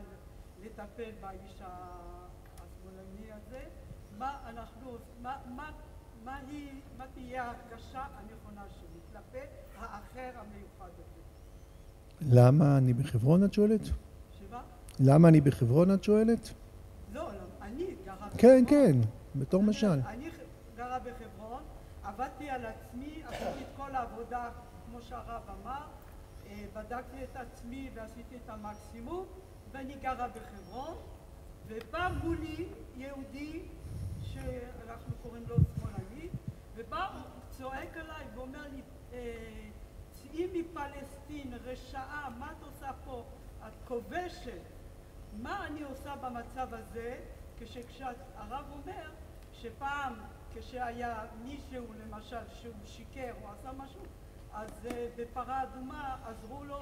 לטפל 0.63 1.11
באיש 1.21 1.63
השמאלני 1.63 3.33
הזה. 3.33 3.61
מה 4.19 4.39
אנחנו, 4.47 4.97
מה, 5.23 5.37
מה, 5.57 5.71
מה 6.25 6.37
היא, 6.37 6.81
מה 6.99 7.05
תהיה 7.15 7.45
ההרגשה 7.45 8.05
הנכונה 8.17 8.63
שלי 8.71 9.01
כלפי 9.13 9.47
האחר 9.79 10.41
המיוחד 10.41 10.91
הזה? 10.95 11.23
למה 12.41 12.79
אני 12.79 12.95
בחברון 12.95 13.45
את 13.45 13.53
שואלת? 13.53 13.85
שמה? 13.85 14.63
למה 15.01 15.29
אני 15.29 15.41
בחברון 15.41 15.95
את 15.95 16.05
שואלת? 16.05 16.51
לא, 17.13 17.31
אני 17.63 17.85
גרה 18.05 18.17
בחברון. 18.17 18.39
כן, 18.39 18.65
כן, 18.69 18.93
בתור 19.35 19.63
משל. 19.63 20.01
אני 20.07 20.31
גרה 20.77 20.99
בחברון, 20.99 21.63
עבדתי 22.05 22.51
על 22.51 22.67
עצמי, 22.67 23.23
עשיתי 23.27 23.63
את 23.63 23.77
כל 23.77 23.95
העבודה 23.95 24.51
שהרב 25.09 25.43
אמר, 25.63 25.87
בדקתי 26.73 27.25
את 27.25 27.37
עצמי 27.37 27.91
ועשיתי 27.95 28.37
את 28.37 28.51
המקסימום 28.51 29.27
ואני 29.73 29.95
גרה 29.97 30.29
בחברון 30.29 30.97
ובא 31.67 32.09
מולי 32.25 32.69
יהודי 32.97 33.63
שאנחנו 34.21 35.15
קוראים 35.23 35.45
לו 35.49 35.57
שמאלני 35.57 36.29
ובא 36.75 37.23
צועק 37.49 37.97
עליי 37.97 38.27
ואומר 38.35 38.63
לי 38.69 38.83
צאי 40.13 40.47
מפלסטין 40.55 41.53
רשעה 41.65 42.31
מה 42.39 42.53
את 42.53 42.63
עושה 42.63 42.91
פה? 43.05 43.25
את 43.67 43.73
כובשת. 43.89 44.63
מה 45.43 45.67
אני 45.67 45.83
עושה 45.83 46.17
במצב 46.17 46.69
הזה? 46.75 47.21
כשהרב 47.59 48.65
אומר 48.73 49.11
שפעם 49.53 50.15
כשהיה 50.55 51.25
מישהו 51.43 51.85
למשל 51.93 52.49
שהוא 52.53 52.75
שיקר 52.85 53.33
או 53.43 53.49
עשה 53.49 53.73
משהו 53.73 54.01
אז 54.59 54.71
אה, 55.37 55.63
אדומה 55.63 56.15
עזרו 56.29 56.65
לו, 56.65 56.75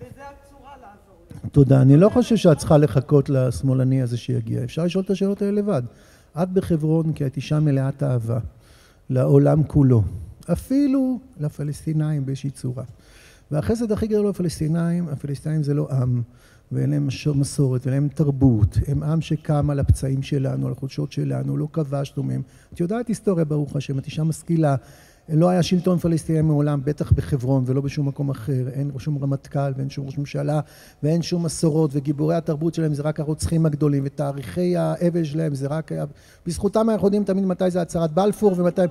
וזה 0.00 0.22
הצורה 0.22 0.72
לעזור 0.76 1.16
לו. 1.44 1.50
תודה. 1.50 1.82
אני 1.82 1.96
לא 1.96 2.08
חושב 2.08 2.36
שאת 2.36 2.58
צריכה 2.58 2.78
לחכות 2.78 3.28
לשמאלני 3.28 4.02
הזה 4.02 4.16
שיגיע. 4.16 4.64
אפשר 4.64 4.84
לשאול 4.84 5.04
את 5.04 5.10
השאלות 5.10 5.42
האלה 5.42 5.52
לבד. 5.52 5.82
את 6.42 6.48
בחברון 6.48 7.12
כי 7.12 7.26
את 7.26 7.36
אישה 7.36 7.60
מלאת 7.60 8.02
אהבה 8.02 8.38
לעולם 9.10 9.62
כולו. 9.64 10.02
אפילו 10.52 11.18
לפלסטינאים 11.40 12.26
באיזושהי 12.26 12.50
צורה. 12.50 12.84
והחסד 13.50 13.92
הכי 13.92 14.06
גדול 14.06 14.28
לפלסטינאים, 14.28 15.08
הפלסטינאים 15.08 15.62
זה 15.62 15.74
לא 15.74 15.88
עם, 15.90 16.22
ואין 16.72 16.90
להם 16.90 17.08
מסורת, 17.34 17.86
ואין 17.86 17.94
להם 17.94 18.08
תרבות. 18.08 18.78
הם 18.86 19.02
עם 19.02 19.20
שקם 19.20 19.70
על 19.70 19.78
הפצעים 19.80 20.22
שלנו, 20.22 20.66
על 20.66 20.72
החולשות 20.72 21.12
שלנו, 21.12 21.56
לא 21.56 21.68
כבשנו 21.72 22.22
מהם. 22.22 22.42
את 22.72 22.80
יודעת 22.80 23.08
היסטוריה, 23.08 23.44
ברוך 23.44 23.76
השם, 23.76 23.98
את 23.98 24.06
אישה 24.06 24.24
משכילה. 24.24 24.76
לא 25.28 25.48
היה 25.48 25.62
שלטון 25.62 25.98
פלסטיני 25.98 26.40
מעולם, 26.42 26.80
בטח 26.84 27.12
בחברון 27.12 27.62
ולא 27.66 27.80
בשום 27.80 28.08
מקום 28.08 28.30
אחר. 28.30 28.68
אין 28.72 28.90
שום 28.98 29.18
רמטכ"ל 29.22 29.72
ואין 29.76 29.90
שום 29.90 30.06
ראש 30.06 30.18
ממשלה 30.18 30.60
ואין 31.02 31.22
שום 31.22 31.42
מסורות, 31.44 31.90
וגיבורי 31.94 32.34
התרבות 32.34 32.74
שלהם 32.74 32.94
זה 32.94 33.02
רק 33.02 33.20
הרוצחים 33.20 33.66
הגדולים, 33.66 34.02
ותאריכי 34.06 34.76
האבל 34.76 35.24
שלהם 35.24 35.54
זה 35.54 35.66
רק... 35.66 35.90
בזכותם 36.46 36.90
אנחנו 36.90 37.06
יודעים 37.06 37.24
תמיד 37.24 37.44
מתי 37.44 37.70
זה 37.70 37.82
הצהרת 37.82 38.12
בלפור 38.12 38.54
ומתי... 38.60 38.80
לא. 38.80 38.86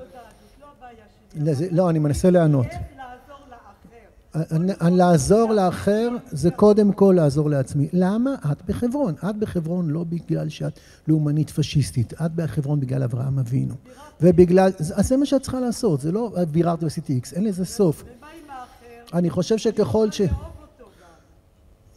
לא, 1.45 1.53
זה- 1.53 1.67
לא, 1.71 1.89
אני 1.89 1.99
מנסה 1.99 2.29
לענות. 2.29 2.65
איך 2.65 2.73
לעזור 2.73 2.85
לאחר. 3.49 3.59
אני- 3.91 3.97
אני- 3.97 4.05
לעזור 4.91 5.53
לאחר 5.53 6.09
זה 6.31 6.51
קודם 6.51 6.91
כל 6.91 7.13
לעזור 7.15 7.49
לעצמי. 7.49 7.87
למה? 7.93 8.35
את 8.51 8.61
בחברון. 8.65 9.15
את 9.29 9.37
בחברון 9.37 9.89
לא 9.89 10.03
בגלל 10.03 10.49
שאת 10.49 10.79
לאומנית 11.07 11.49
פשיסטית, 11.49 12.13
את 12.13 12.31
בחברון 12.35 12.79
בגלל 12.79 13.03
אברהם 13.03 13.39
אבינו. 13.39 13.75
ובגלל... 14.21 14.71
אז 14.95 15.07
זה 15.07 15.17
מה 15.17 15.25
שאת 15.25 15.41
צריכה 15.41 15.59
לעשות, 15.59 16.01
זה 16.01 16.11
לא 16.11 16.35
ביררת 16.51 16.83
ועשיתי 16.83 17.13
איקס, 17.13 17.33
אין 17.33 17.43
לזה 17.43 17.65
סוף. 17.65 18.03
אני 19.13 19.29
חושב 19.29 19.57
שככל 19.57 20.11
ש... 20.11 20.21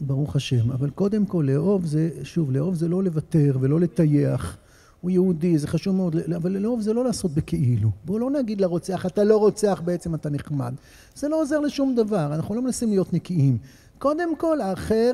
ברוך 0.00 0.36
השם, 0.36 0.70
אבל 0.72 0.90
קודם 0.90 1.26
כל 1.26 1.44
לאהוב 1.48 1.86
זה, 1.86 2.10
שוב, 2.22 2.50
לאהוב 2.50 2.74
זה 2.74 2.88
לא 2.88 3.04
לוותר 3.04 3.56
ולא 3.60 3.80
לטייח. 3.80 4.56
הוא 5.06 5.10
יהודי, 5.10 5.58
זה 5.58 5.68
חשוב 5.68 5.96
מאוד, 5.96 6.16
אבל 6.36 6.58
לאהוב 6.58 6.80
זה 6.80 6.92
לא 6.92 7.04
לעשות 7.04 7.34
בכאילו. 7.34 7.90
בואו 8.04 8.18
לא 8.18 8.30
נגיד 8.30 8.60
לרוצח, 8.60 9.06
אתה 9.06 9.24
לא 9.24 9.36
רוצח, 9.36 9.82
בעצם 9.84 10.14
אתה 10.14 10.30
נחמד. 10.30 10.74
זה 11.14 11.28
לא 11.28 11.42
עוזר 11.42 11.60
לשום 11.60 11.94
דבר, 11.94 12.34
אנחנו 12.34 12.54
לא 12.54 12.62
מנסים 12.62 12.88
להיות 12.88 13.12
נקיים. 13.12 13.58
קודם 13.98 14.36
כל, 14.36 14.60
האחר 14.60 15.12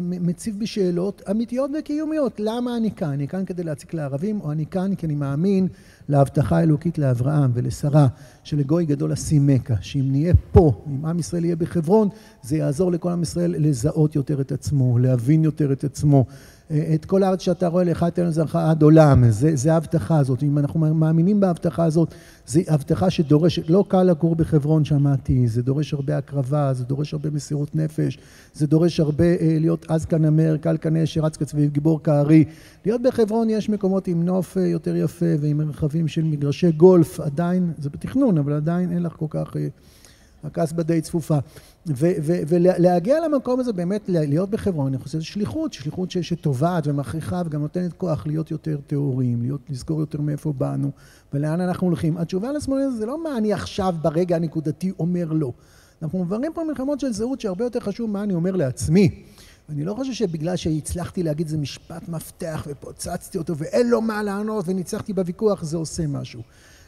מציב 0.00 0.58
בי 0.58 0.66
שאלות 0.66 1.22
אמיתיות 1.30 1.70
וקיומיות. 1.78 2.32
למה 2.38 2.76
אני 2.76 2.90
כאן? 2.90 3.08
אני 3.08 3.28
כאן 3.28 3.44
כדי 3.44 3.62
להציק 3.62 3.94
לערבים, 3.94 4.40
או 4.40 4.52
אני 4.52 4.66
כאן 4.66 4.94
כי 4.94 5.06
אני 5.06 5.14
מאמין 5.14 5.68
להבטחה 6.08 6.58
האלוקית 6.58 6.98
לאברהם 6.98 7.50
ולשרה, 7.54 8.06
שלגוי 8.44 8.84
גדול 8.84 9.12
אשימך, 9.12 9.72
שאם 9.80 10.10
נהיה 10.10 10.34
פה, 10.52 10.72
אם 10.86 11.06
עם 11.06 11.18
ישראל 11.18 11.44
יהיה 11.44 11.56
בחברון, 11.56 12.08
זה 12.42 12.56
יעזור 12.56 12.92
לכל 12.92 13.10
עם 13.10 13.22
ישראל 13.22 13.54
לזהות 13.58 14.16
יותר 14.16 14.40
את 14.40 14.52
עצמו, 14.52 14.98
להבין 14.98 15.44
יותר 15.44 15.72
את 15.72 15.84
עצמו. 15.84 16.24
את 16.72 17.04
כל 17.04 17.22
הארץ 17.22 17.40
שאתה 17.42 17.68
רואה 17.68 17.84
לך 17.84 18.06
תן 18.14 18.26
לזרעך 18.26 18.56
עד 18.56 18.82
עולם, 18.82 19.30
זה, 19.30 19.56
זה 19.56 19.72
ההבטחה 19.72 20.18
הזאת. 20.18 20.42
אם 20.42 20.58
אנחנו 20.58 20.80
מאמינים 20.80 21.40
בהבטחה 21.40 21.84
הזאת, 21.84 22.14
זו 22.46 22.60
הבטחה 22.68 23.10
שדורשת, 23.10 23.70
לא 23.70 23.84
קל 23.88 24.02
לגור 24.02 24.36
בחברון 24.36 24.84
שמעתי, 24.84 25.48
זה 25.48 25.62
דורש 25.62 25.94
הרבה 25.94 26.18
הקרבה, 26.18 26.74
זה 26.74 26.84
דורש 26.84 27.12
הרבה 27.12 27.30
מסירות 27.30 27.76
נפש, 27.76 28.18
זה 28.54 28.66
דורש 28.66 29.00
הרבה 29.00 29.24
אה, 29.24 29.56
להיות 29.60 29.86
עז 29.90 30.04
כנמר, 30.04 30.56
קל 30.56 30.76
כנש, 30.80 31.14
שרץ 31.14 31.36
כצבי, 31.36 31.68
גיבור 31.68 32.02
כארי. 32.02 32.44
להיות 32.86 33.02
בחברון 33.02 33.50
יש 33.50 33.68
מקומות 33.68 34.08
עם 34.08 34.24
נוף 34.24 34.58
אה, 34.58 34.62
יותר 34.62 34.96
יפה 34.96 35.26
ועם 35.40 35.58
מרחבים 35.58 36.08
של 36.08 36.22
מגרשי 36.22 36.72
גולף, 36.72 37.20
עדיין, 37.20 37.72
זה 37.78 37.90
בתכנון, 37.90 38.38
אבל 38.38 38.52
עדיין 38.52 38.92
אין 38.92 39.02
לך 39.02 39.12
כל 39.12 39.26
כך... 39.30 39.56
אה, 39.56 39.68
הקסבה 40.44 40.82
די 40.82 41.00
צפופה. 41.00 41.38
ולהגיע 42.46 43.20
למקום 43.20 43.60
הזה, 43.60 43.72
באמת 43.72 44.02
להיות 44.08 44.50
בחברון, 44.50 44.86
אני 44.86 44.98
חושב 44.98 45.20
שזו 45.20 45.26
שליחות, 45.26 45.72
שליחות 45.72 46.10
שטובעת 46.10 46.86
ומכריחה 46.86 47.42
וגם 47.46 47.60
נותנת 47.60 47.92
כוח 47.92 48.26
להיות 48.26 48.50
יותר 48.50 48.78
טהורים, 48.86 49.50
לזכור 49.68 50.00
יותר 50.00 50.20
מאיפה 50.20 50.52
באנו 50.52 50.90
ולאן 51.32 51.60
אנחנו 51.60 51.86
הולכים. 51.86 52.16
התשובה 52.16 52.52
לשמאל 52.52 52.90
זה 52.98 53.06
לא 53.06 53.24
מה 53.24 53.38
אני 53.38 53.52
עכשיו 53.52 53.94
ברגע 54.02 54.36
הנקודתי 54.36 54.92
אומר 54.98 55.32
לא. 55.32 55.52
אנחנו 56.02 56.24
מבררים 56.24 56.52
פה 56.54 56.64
מלחמות 56.64 57.00
של 57.00 57.12
זהות 57.12 57.40
שהרבה 57.40 57.64
יותר 57.64 57.80
חשוב 57.80 58.10
מה 58.10 58.22
אני 58.22 58.34
אומר 58.34 58.56
לעצמי. 58.56 59.22
אני 59.68 59.84
לא 59.84 59.94
חושב 59.94 60.12
שבגלל 60.12 60.56
שהצלחתי 60.56 61.22
להגיד 61.22 61.46
איזה 61.46 61.58
משפט 61.58 62.08
מפתח 62.08 62.66
ופוצצתי 62.66 63.38
אותו 63.38 63.56
ואין 63.56 63.90
לו 63.90 64.00
מה 64.00 64.22
לענות 64.22 64.64
וניצחתי 64.68 65.12
בוויכוח 65.12 65.64
זה 65.64 65.76
עושה 65.76 66.06
משהו. 66.06 66.42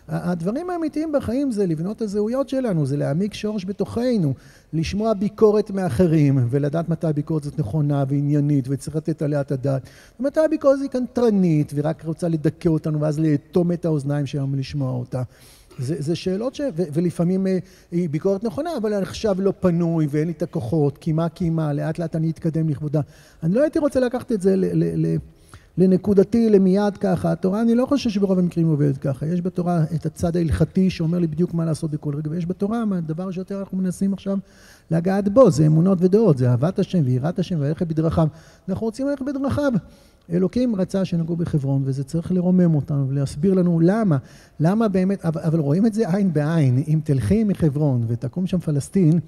הדברים 0.09 0.71
האמיתיים 0.71 1.13
בחיים 1.13 1.53
זה 1.53 1.67
לבנות 1.67 1.97
את 1.97 2.03
הזהויות 2.03 2.49
שלנו, 2.49 2.87
זה 2.87 2.97
להעמיק 2.97 3.35
שורש 3.35 3.65
בתוכנו, 3.65 4.35
לשמוע 4.73 5.15
ביקורת 5.15 5.71
מאחרים 5.71 6.47
ולדעת 6.51 6.89
מתי 6.89 7.07
הביקורת 7.07 7.43
זאת 7.43 7.59
נכונה 7.59 8.05
ועניינית 8.09 8.65
וצריך 8.69 8.97
לתת 8.97 9.23
עליה 9.23 9.41
את 9.41 9.53
הדעת 9.53 9.83
ומתי 10.21 10.41
הביקורת 10.41 10.79
היא 10.81 10.91
קנטרנית 10.91 11.73
ורק 11.75 12.05
רוצה 12.05 12.29
לדכא 12.29 12.69
אותנו 12.69 13.01
ואז 13.01 13.21
לאטום 13.21 13.73
את 13.73 13.85
האוזניים 13.85 14.27
שלנו 14.27 14.57
לשמוע 14.57 14.93
אותה. 14.93 15.23
זה, 15.79 15.95
זה 15.99 16.17
שאלות 16.17 16.55
ש... 16.55 16.61
ו, 16.75 16.83
ולפעמים 16.93 17.47
אה, 17.47 17.59
היא 17.91 18.11
ביקורת 18.11 18.45
נכונה, 18.45 18.77
אבל 18.77 18.95
אני 18.95 19.03
עכשיו 19.03 19.37
לא 19.41 19.53
פנוי 19.61 20.07
ואין 20.11 20.27
לי 20.27 20.33
את 20.33 20.43
הכוחות, 20.43 20.99
קימה 20.99 21.29
קימה, 21.29 21.73
לאט 21.73 21.99
לאט 21.99 22.17
אני 22.17 22.31
אתקדם 22.31 22.69
לכבודה. 22.69 23.01
אני 23.43 23.55
לא 23.55 23.63
הייתי 23.63 23.79
רוצה 23.79 24.01
לקחת 24.01 24.33
את 24.33 24.43
זה 24.43 24.57
ל, 24.57 24.65
ל, 24.65 25.07
ל, 25.07 25.17
לנקודתי, 25.79 26.51
למיד 26.51 26.97
ככה. 26.97 27.33
התורה, 27.33 27.63
אני 27.63 27.75
לא 27.75 27.87
חושב 27.87 28.11
שברוב 28.11 28.39
המקרים 28.39 28.67
עובדת 28.67 28.99
ככה. 28.99 29.27
יש 29.27 29.41
בתורה 29.41 29.85
את 29.95 30.07
הצד 30.07 30.37
ההלכתי 30.37 30.91
שאומר 30.91 31.19
לי 31.19 31.27
בדיוק 31.27 31.55
מה 31.55 31.65
לעשות 31.65 31.91
בכל 31.91 32.15
רגע, 32.17 32.31
ויש 32.31 32.47
בתורה, 32.47 32.85
הדבר 32.93 33.31
שיותר 33.31 33.59
אנחנו 33.59 33.79
מנסים 33.79 34.13
עכשיו 34.13 34.39
לגעת 34.91 35.29
בו, 35.29 35.51
זה 35.51 35.67
אמונות 35.67 35.99
ודעות, 36.01 36.39
זה 36.39 36.51
אהבת 36.51 36.79
השם 36.79 37.01
ויראת 37.05 37.39
השם 37.39 37.61
והלכת 37.61 37.87
בדרכיו. 37.87 38.29
אנחנו 38.69 38.87
רוצים 38.87 39.09
ללכת 39.09 39.23
בדרכיו. 39.23 39.73
אלוקים 40.33 40.77
רצה 40.77 41.05
שנגעו 41.05 41.37
בחברון, 41.37 41.83
וזה 41.85 42.05
צריך 42.05 42.33
לרומם 42.33 42.75
אותנו 42.75 43.09
ולהסביר 43.09 43.55
לנו 43.55 43.81
למה, 43.81 44.17
למה 44.61 44.89
באמת, 44.89 45.25
אבל, 45.25 45.41
אבל 45.41 45.59
רואים 45.59 45.87
את 45.87 45.95
זה 45.95 46.15
עין 46.15 46.33
בעין. 46.33 46.85
אם 46.89 47.01
תלכי 47.05 47.45
מחברון 47.45 48.05
ותקום 48.07 48.47
שם 48.47 48.59
פלסטין, 48.59 49.21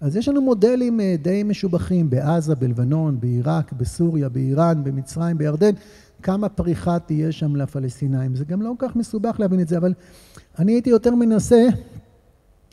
אז 0.00 0.16
יש 0.16 0.28
לנו 0.28 0.40
מודלים 0.42 1.00
די 1.22 1.42
משובחים 1.42 2.10
בעזה, 2.10 2.54
בלבנון, 2.54 3.20
בעיראק, 3.20 3.72
בסוריה, 3.72 4.28
באיראן, 4.28 4.84
במצרים, 4.84 5.38
בירדן, 5.38 5.72
כמה 6.22 6.48
פריחה 6.48 6.98
תהיה 6.98 7.32
שם 7.32 7.56
לפלסטינאים. 7.56 8.36
זה 8.36 8.44
גם 8.44 8.62
לא 8.62 8.72
כל 8.78 8.88
כך 8.88 8.96
מסובך 8.96 9.36
להבין 9.40 9.60
את 9.60 9.68
זה, 9.68 9.76
אבל 9.76 9.94
אני 10.58 10.72
הייתי 10.72 10.90
יותר 10.90 11.14
מנסה 11.14 11.68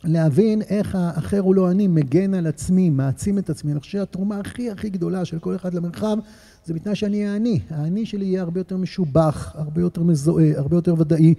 להבין 0.04 0.62
איך 0.62 0.96
האחר 0.96 1.40
הוא 1.40 1.56
לא 1.56 1.72
אני, 1.72 1.88
מגן 1.88 2.34
על 2.34 2.48
עצמי, 2.48 2.90
מעצים 2.90 3.38
את 3.38 3.50
עצמי. 3.50 3.72
אני 3.72 3.80
חושב 3.80 3.92
שהתרומה 3.92 4.40
הכי 4.40 4.72
הכי 4.72 4.90
גדולה 4.90 5.26
של 5.26 5.40
כל 5.40 5.56
אחד 5.56 5.74
למרחב, 5.74 6.18
זה 6.66 6.74
בתנאי 6.74 6.96
שאני 6.96 7.24
אהיה 7.24 7.36
אני. 7.36 7.60
האני 7.70 8.06
שלי 8.06 8.26
יהיה 8.26 8.42
הרבה 8.42 8.60
יותר 8.60 8.78
משובח, 8.78 9.56
הרבה 9.56 9.82
יותר 9.82 10.04
מזוהה, 10.04 10.58
הרבה 10.58 10.78
יותר 10.78 10.96
ודאי. 10.98 11.34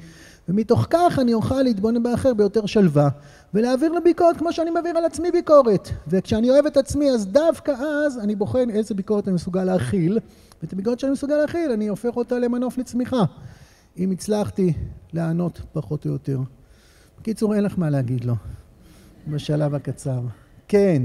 ומתוך 0.49 0.87
כך 0.91 1.19
אני 1.19 1.35
אוכל 1.35 1.63
להתבונן 1.63 2.03
באחר 2.03 2.35
ביותר 2.35 2.67
שלווה, 2.67 3.09
ולהעביר 3.55 3.93
לביקורת 3.93 4.37
כמו 4.37 4.53
שאני 4.53 4.71
מעביר 4.71 4.99
על 4.99 5.05
עצמי 5.05 5.31
ביקורת. 5.31 5.89
וכשאני 6.09 6.51
אוהב 6.51 6.67
את 6.67 6.77
עצמי, 6.77 7.11
אז 7.11 7.27
דווקא 7.27 7.71
אז 7.71 8.19
אני 8.19 8.37
בוחן 8.37 8.71
איזה 8.71 8.95
ביקורת 8.95 9.29
אני 9.29 9.35
מסוגל 9.35 9.65
להכיל, 9.65 10.19
ואת 10.63 10.73
הביקורת 10.73 11.01
שאני 11.01 11.13
מסוגל 11.13 11.37
להכיל, 11.37 11.73
אני 11.73 11.89
הופך 11.89 12.17
אותה 12.17 12.39
למנוף 12.39 12.79
לצמיחה. 12.79 13.25
אם 13.99 14.11
הצלחתי 14.11 14.73
לענות 15.13 15.61
פחות 15.73 16.07
או 16.07 16.11
יותר. 16.11 16.41
בקיצור, 17.21 17.55
אין 17.55 17.65
לך 17.65 17.79
מה 17.79 17.91
להגיד 17.91 18.25
לו, 18.25 18.35
בשלב 19.29 19.75
הקצר. 19.75 20.21
כן. 20.69 21.03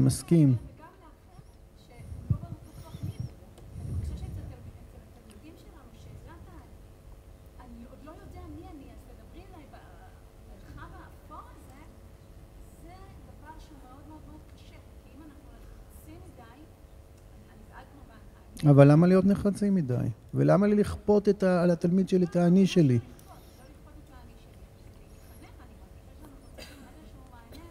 אני 17.53 17.63
בעד 17.69 17.85
כמו 17.93 18.01
בעיניים. 18.07 18.69
אבל 18.77 18.91
למה 18.91 19.07
להיות 19.07 19.25
נחרצים 19.25 19.75
מדי? 19.75 19.95
ולמה 20.33 20.67
לי 20.67 20.75
לכפות 20.75 21.29
ה... 21.43 21.63
על 21.63 21.71
התלמיד 21.71 22.09
שלי 22.09 22.25
את 22.25 22.35
האני 22.35 22.67
שלי? 22.67 22.93
לא 22.93 22.99
לכפות 22.99 23.93
את 24.05 24.13
האני 24.13 24.31
שלי, 24.41 24.57
להתחנך, 25.01 25.61
אני 25.63 25.73
מרגישה 25.81 26.11
שאנחנו 26.19 26.37
צריכים 26.55 26.77
איזשהו 26.99 27.21
מענה 27.31 27.65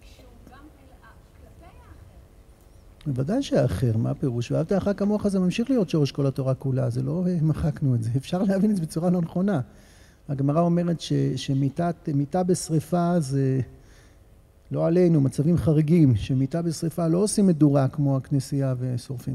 שהוא 0.00 0.32
גם 0.50 0.64
אל 0.78 0.92
ה- 1.02 1.12
כלפי 1.36 3.07
בוודאי 3.18 3.42
שהאחר, 3.42 3.96
מה 3.96 4.10
הפירוש? 4.10 4.52
ואהבת 4.52 4.72
לך 4.72 4.90
כמוך 4.96 5.28
זה 5.28 5.40
ממשיך 5.40 5.70
להיות 5.70 5.90
שורש 5.90 6.12
כל 6.12 6.26
התורה 6.26 6.54
כולה, 6.54 6.90
זה 6.90 7.02
לא 7.02 7.24
אה, 7.26 7.36
מחקנו 7.42 7.94
את 7.94 8.02
זה, 8.02 8.10
אפשר 8.16 8.42
להבין 8.42 8.70
את 8.70 8.76
זה 8.76 8.82
בצורה 8.82 9.10
לא 9.10 9.20
נכונה. 9.20 9.60
הגמרא 10.28 10.60
אומרת 10.60 11.00
ש, 11.00 11.50
מיתה 12.14 12.42
בשריפה 12.42 13.20
זה 13.20 13.60
לא 14.70 14.86
עלינו, 14.86 15.20
מצבים 15.20 15.56
חריגים, 15.56 16.16
שמיתה 16.16 16.62
בשריפה 16.62 17.08
לא 17.08 17.18
עושים 17.18 17.46
מדורה 17.46 17.88
כמו 17.88 18.16
הכנסייה 18.16 18.74
ושורפים, 18.78 19.34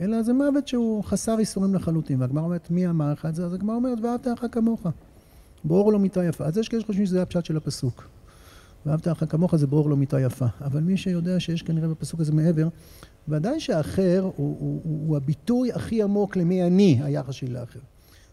אלא 0.00 0.22
זה 0.22 0.32
מוות 0.32 0.68
שהוא 0.68 1.04
חסר 1.04 1.38
איסורים 1.38 1.74
לחלוטין. 1.74 2.20
והגמרא 2.20 2.42
אומרת, 2.42 2.70
מי 2.70 2.88
אמר 2.88 3.12
לך 3.12 3.26
את 3.26 3.34
זה? 3.34 3.46
אז 3.46 3.54
הגמרא 3.54 3.76
אומרת, 3.76 3.98
ואהבת 4.02 4.26
לך 4.26 4.46
כמוך. 4.52 4.86
ברור 5.64 5.92
לו 5.92 5.98
מיתה 5.98 6.24
יפה. 6.24 6.44
אז 6.44 6.58
יש 6.58 6.68
כאלה 6.68 6.82
שחושבים 6.82 7.06
שזה 7.06 7.22
הפשט 7.22 7.44
של 7.44 7.56
הפסוק. 7.56 8.08
ואהבת 8.86 9.06
לך 9.06 9.24
כמוך 9.28 9.56
זה 9.56 9.66
ברור 9.66 9.90
לו 9.90 9.96
מיתה 9.96 10.20
יפה. 10.20 10.46
אבל 10.60 10.80
מי 10.80 10.96
שיודע 10.96 11.40
שיש 11.40 11.62
כנראה 11.62 11.88
בפסוק 11.88 12.20
הזה 12.20 12.32
מעבר, 12.32 12.68
ודאי 13.28 13.60
שהאחר 13.60 14.20
הוא, 14.22 14.32
הוא, 14.36 14.80
הוא, 14.84 15.00
הוא 15.06 15.16
הביטוי 15.16 15.72
הכי 15.72 16.02
עמוק 16.02 16.36
למי 16.36 16.62
אני, 16.62 17.00
היחס 17.02 17.34
שלי 17.34 17.48
לאחר. 17.48 17.80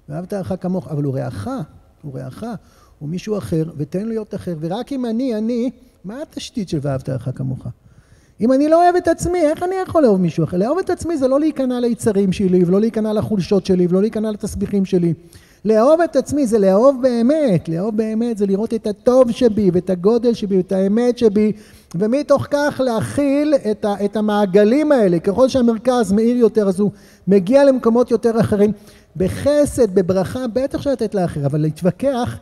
ואהבת 0.10 0.34
לך 0.34 0.54
כמוך, 0.62 0.88
אבל 0.88 1.04
הוא 1.04 1.16
רעך, 1.16 1.48
הוא 2.02 2.20
רעך, 2.20 2.44
הוא 3.00 3.10
מישהו 3.10 3.38
אחר, 3.38 3.64
ותן 3.78 4.08
להיות 4.08 4.36
אחר, 4.36 4.56
ורק 4.60 4.92
אם 4.92 5.06
אני, 5.06 5.38
אני, 5.38 5.72
מה 6.04 6.22
התשתית 6.22 6.70
של 6.70 6.80
ואהבת 6.82 7.10
לך 7.10 7.30
כמוך? 7.36 7.68
אם 8.42 8.54
אני 8.54 8.70
לא 8.70 8.84
אוהב 8.84 8.96
את 8.96 9.08
עצמי, 9.08 9.42
איך 9.42 9.64
אני 9.64 9.76
יכול 9.76 10.04
לאהוב 10.04 10.22
מישהו 10.22 10.44
אחר? 10.44 10.58
לאהוב 10.58 10.78
את 10.78 10.90
עצמי 10.90 11.18
זה 11.18 11.28
לא 11.28 11.40
להיכנע 11.40 11.80
ליצרים 11.80 12.32
שלי, 12.32 12.64
ולא 12.64 12.82
להיכנע 12.82 13.14
לחולשות 13.14 13.66
שלי, 13.66 13.88
ולא 13.88 14.02
להיכנע 14.02 14.32
לתסביכים 14.32 14.86
שלי. 14.86 15.14
לאהוב 15.66 16.02
את 16.02 16.16
עצמי 16.16 16.48
זה 16.48 16.60
לאהוב 16.60 17.02
באמת, 17.02 17.70
לאהוב 17.70 17.98
באמת 17.98 18.38
זה 18.38 18.46
לראות 18.46 18.74
את 18.74 18.88
הטוב 18.88 19.32
שבי, 19.32 19.70
ואת 19.74 19.90
הגודל 19.90 20.34
שבי, 20.34 20.58
ואת 20.58 20.72
האמת 20.72 21.18
שבי, 21.18 21.52
ומתוך 21.96 22.48
כך 22.52 22.82
להכיל 22.84 23.54
את, 23.72 23.86
ה, 23.86 24.06
את 24.06 24.16
המעגלים 24.16 24.92
האלה. 24.92 25.20
ככל 25.20 25.50
שהמרכז 25.50 26.12
מאיר 26.12 26.38
יותר, 26.38 26.68
אז 26.68 26.80
הוא 26.80 26.92
מגיע 27.28 27.66
למקומות 27.66 28.12
יותר 28.12 28.40
אחרים. 28.40 28.72
בחסד, 29.16 29.96
בברכה, 29.96 30.48
בטח 30.54 30.82
שלתת 30.82 31.16
לאחר, 31.16 31.46
אבל 31.46 31.62
להתווכח 31.62 32.38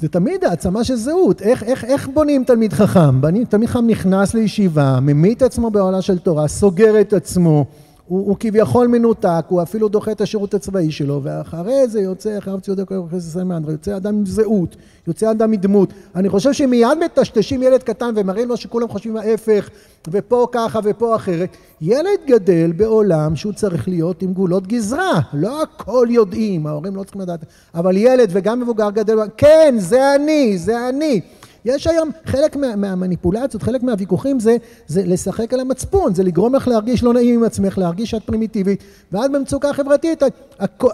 זה 0.00 0.08
תמיד 0.08 0.44
העצמה 0.44 0.84
של 0.84 0.96
זהות. 0.96 1.42
איך, 1.42 1.62
איך, 1.62 1.84
איך 1.84 2.08
בונים 2.08 2.44
תלמיד 2.44 2.72
חכם? 2.72 3.20
תלמיד 3.48 3.68
חכם 3.68 3.86
נכנס 3.86 4.34
לישיבה, 4.34 4.98
ממית 5.02 5.42
עצמו 5.42 5.70
בעולה 5.70 6.02
של 6.02 6.18
תורה, 6.18 6.48
סוגר 6.48 7.00
את 7.00 7.12
עצמו, 7.12 7.64
הוא, 8.08 8.26
הוא 8.26 8.36
כביכול 8.40 8.86
מנותק, 8.86 9.44
הוא 9.48 9.62
אפילו 9.62 9.88
דוחה 9.88 10.12
את 10.12 10.20
השירות 10.20 10.54
הצבאי 10.54 10.90
שלו, 10.90 11.20
ואחרי 11.22 11.88
זה 11.88 12.00
יוצא, 12.00 12.38
אחריו 12.38 12.60
ציודק 12.60 12.90
וחסד 12.90 13.20
סמנדרה, 13.20 13.72
יוצא 13.72 13.96
אדם 13.96 14.14
עם 14.14 14.26
זהות, 14.26 14.76
יוצא 15.06 15.30
אדם 15.30 15.50
מדמות. 15.50 15.92
אני 16.14 16.28
חושב 16.28 16.52
שמיד 16.52 16.98
מטשטשים 17.04 17.62
ילד 17.62 17.82
קטן 17.82 18.14
ומראים 18.16 18.48
לו 18.48 18.56
שכולם 18.56 18.88
חושבים 18.88 19.16
ההפך, 19.16 19.70
ופה 20.08 20.46
ככה 20.52 20.80
ופה 20.84 21.16
אחרת. 21.16 21.56
ילד 21.80 22.20
גדל 22.26 22.72
בעולם 22.76 23.36
שהוא 23.36 23.52
צריך 23.52 23.88
להיות 23.88 24.22
עם 24.22 24.32
גבולות 24.32 24.66
גזרה, 24.66 25.20
לא 25.32 25.62
הכל 25.62 26.08
יודעים, 26.10 26.66
ההורים 26.66 26.96
לא 26.96 27.02
צריכים 27.02 27.22
לדעת, 27.22 27.40
אבל 27.74 27.96
ילד 27.96 28.28
וגם 28.32 28.60
מבוגר 28.60 28.90
גדל, 28.90 29.18
כן, 29.36 29.74
זה 29.78 30.14
אני, 30.14 30.58
זה 30.58 30.88
אני. 30.88 31.20
יש 31.66 31.86
היום 31.86 32.10
חלק 32.24 32.56
מה, 32.56 32.76
מהמניפולציות, 32.76 33.62
חלק 33.62 33.82
מהוויכוחים 33.82 34.40
זה, 34.40 34.56
זה 34.86 35.02
לשחק 35.04 35.54
על 35.54 35.60
המצפון, 35.60 36.14
זה 36.14 36.22
לגרום 36.22 36.54
לך 36.54 36.68
להרגיש 36.68 37.02
לא 37.02 37.12
נעים 37.12 37.34
עם 37.34 37.44
עצמך, 37.44 37.78
להרגיש 37.78 38.10
שאת 38.10 38.22
פרימיטיבית, 38.22 38.84
ואז 39.12 39.30
במצוקה 39.30 39.72
חברתית, 39.72 40.22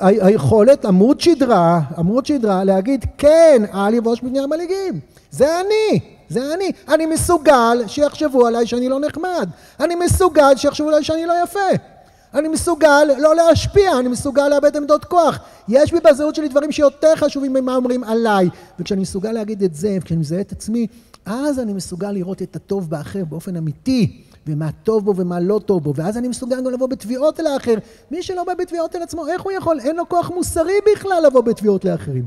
היכולת, 0.00 0.84
עמוד 0.84 1.20
שדרה, 1.20 1.80
עמוד 1.98 2.26
שדרה, 2.26 2.64
להגיד 2.64 3.04
כן, 3.18 3.62
אל 3.74 3.94
יבוש 3.94 4.22
מפני 4.22 4.40
המלעיגים, 4.40 5.00
זה 5.30 5.60
אני, 5.60 6.00
זה 6.28 6.54
אני, 6.54 6.72
אני 6.88 7.06
מסוגל 7.06 7.82
שיחשבו 7.86 8.46
עליי 8.46 8.66
שאני 8.66 8.88
לא 8.88 9.00
נחמד, 9.00 9.48
אני 9.80 9.94
מסוגל 9.94 10.56
שיחשבו 10.56 10.88
עליי 10.88 11.04
שאני 11.04 11.26
לא 11.26 11.34
יפה. 11.44 11.91
אני 12.34 12.48
מסוגל 12.48 13.04
לא 13.18 13.36
להשפיע, 13.36 13.98
אני 13.98 14.08
מסוגל 14.08 14.48
לאבד 14.48 14.76
עמדות 14.76 15.04
כוח. 15.04 15.38
יש 15.68 15.92
בי 15.92 15.98
בזהות 16.04 16.34
שלי 16.34 16.48
דברים 16.48 16.72
שיותר 16.72 17.16
חשובים 17.16 17.52
ממה 17.52 17.76
אומרים 17.76 18.04
עליי. 18.04 18.48
וכשאני 18.78 19.00
מסוגל 19.00 19.32
להגיד 19.32 19.62
את 19.62 19.74
זה, 19.74 19.96
וכשאני 20.00 20.20
מזהה 20.20 20.40
את 20.40 20.52
עצמי, 20.52 20.86
אז 21.26 21.58
אני 21.58 21.72
מסוגל 21.72 22.10
לראות 22.10 22.42
את 22.42 22.56
הטוב 22.56 22.90
באחר 22.90 23.24
באופן 23.24 23.56
אמיתי, 23.56 24.22
ומה 24.46 24.70
טוב 24.82 25.04
בו 25.04 25.16
ומה 25.16 25.40
לא 25.40 25.60
טוב 25.66 25.82
בו, 25.82 25.94
ואז 25.96 26.16
אני 26.16 26.28
מסוגל 26.28 26.64
גם 26.64 26.72
לבוא 26.72 26.86
בתביעות 26.86 27.40
אל 27.40 27.46
האחר. 27.46 27.74
מי 28.10 28.22
שלא 28.22 28.44
בא 28.44 28.54
בתביעות 28.54 28.96
אל 28.96 29.02
עצמו, 29.02 29.26
איך 29.26 29.42
הוא 29.42 29.52
יכול? 29.52 29.80
אין 29.80 29.96
לו 29.96 30.08
כוח 30.08 30.30
מוסרי 30.30 30.74
בכלל 30.92 31.22
לבוא 31.26 31.40
בתביעות 31.40 31.84
לאחרים. 31.84 32.24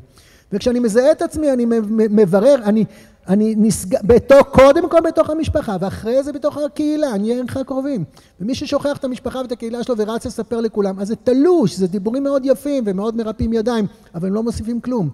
וכשאני 0.54 0.80
מזהה 0.80 1.12
את 1.12 1.22
עצמי, 1.22 1.54
אני 1.54 1.66
מברר, 1.98 2.56
אני, 2.64 2.86
אני 3.30 3.56
נסג... 3.58 3.96
בתוך, 4.04 4.48
קודם 4.48 4.90
כל 4.90 5.00
בתוך 5.02 5.30
המשפחה, 5.30 5.78
ואחרי 5.80 6.24
זה 6.24 6.34
בתוך 6.34 6.58
הקהילה, 6.58 7.12
אני 7.12 7.30
אהיה 7.30 7.42
ערך 7.42 7.58
קרובים. 7.58 8.04
ומי 8.42 8.56
ששוכח 8.56 8.98
את 8.98 9.04
המשפחה 9.04 9.40
ואת 9.40 9.52
הקהילה 9.52 9.84
שלו 9.84 9.98
ורץ 9.98 10.26
לספר 10.26 10.62
לכולם, 10.62 11.00
אז 11.00 11.08
זה 11.08 11.16
תלוש, 11.16 11.76
זה 11.76 11.88
דיבורים 11.88 12.24
מאוד 12.24 12.46
יפים 12.46 12.84
ומאוד 12.88 13.16
מרפאים 13.16 13.54
ידיים, 13.54 13.88
אבל 14.16 14.28
הם 14.28 14.34
לא 14.34 14.44
מוסיפים 14.44 14.82
כלום. 14.82 15.10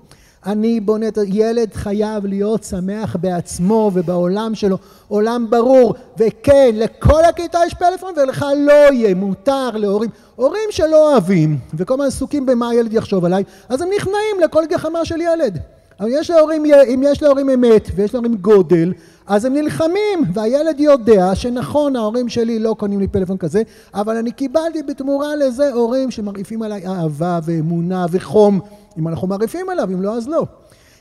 אני 0.45 0.79
בונה 0.79 1.07
את 1.07 1.17
ילד 1.25 1.73
חייב 1.73 2.25
להיות 2.25 2.63
שמח 2.63 3.15
בעצמו 3.15 3.91
ובעולם 3.93 4.55
שלו, 4.55 4.77
עולם 5.07 5.47
ברור, 5.49 5.95
וכן, 6.17 6.71
לכל 6.73 7.23
הכיתה 7.25 7.59
יש 7.67 7.73
פלאפון 7.73 8.13
ולך 8.17 8.45
לא 8.57 8.93
יהיה, 8.93 9.15
מותר 9.15 9.69
להורים, 9.71 10.09
הורים 10.35 10.69
שלא 10.69 11.11
אוהבים 11.11 11.57
וכל 11.73 11.93
הזמן 11.93 12.05
עסוקים 12.05 12.45
במה 12.45 12.69
הילד 12.69 12.93
יחשוב 12.93 13.25
עליי, 13.25 13.43
אז 13.69 13.81
הם 13.81 13.89
נכנעים 13.95 14.39
לכל 14.43 14.63
גחמה 14.69 15.05
של 15.05 15.21
ילד. 15.21 15.59
אבל 16.01 16.09
יש 16.13 16.29
להורים, 16.29 16.65
אם 16.65 17.03
יש 17.05 17.23
להורים 17.23 17.49
אמת 17.49 17.89
ויש 17.95 18.13
להורים 18.13 18.35
גודל, 18.35 18.93
אז 19.27 19.45
הם 19.45 19.53
נלחמים, 19.53 20.19
והילד 20.33 20.79
יודע 20.79 21.35
שנכון, 21.35 21.95
ההורים 21.95 22.29
שלי 22.29 22.59
לא 22.59 22.75
קונים 22.79 22.99
לי 22.99 23.07
פלאפון 23.07 23.37
כזה, 23.37 23.61
אבל 23.93 24.17
אני 24.17 24.31
קיבלתי 24.31 24.83
בתמורה 24.83 25.35
לזה 25.35 25.73
הורים 25.73 26.11
שמרעיפים 26.11 26.61
עליי 26.61 26.87
אהבה 26.87 27.39
ואמונה 27.43 28.05
וחום. 28.11 28.59
אם 28.99 29.07
אנחנו 29.07 29.27
מרעיפים 29.27 29.69
עליו, 29.69 29.89
אם 29.93 30.01
לא, 30.01 30.17
אז 30.17 30.27
לא. 30.27 30.45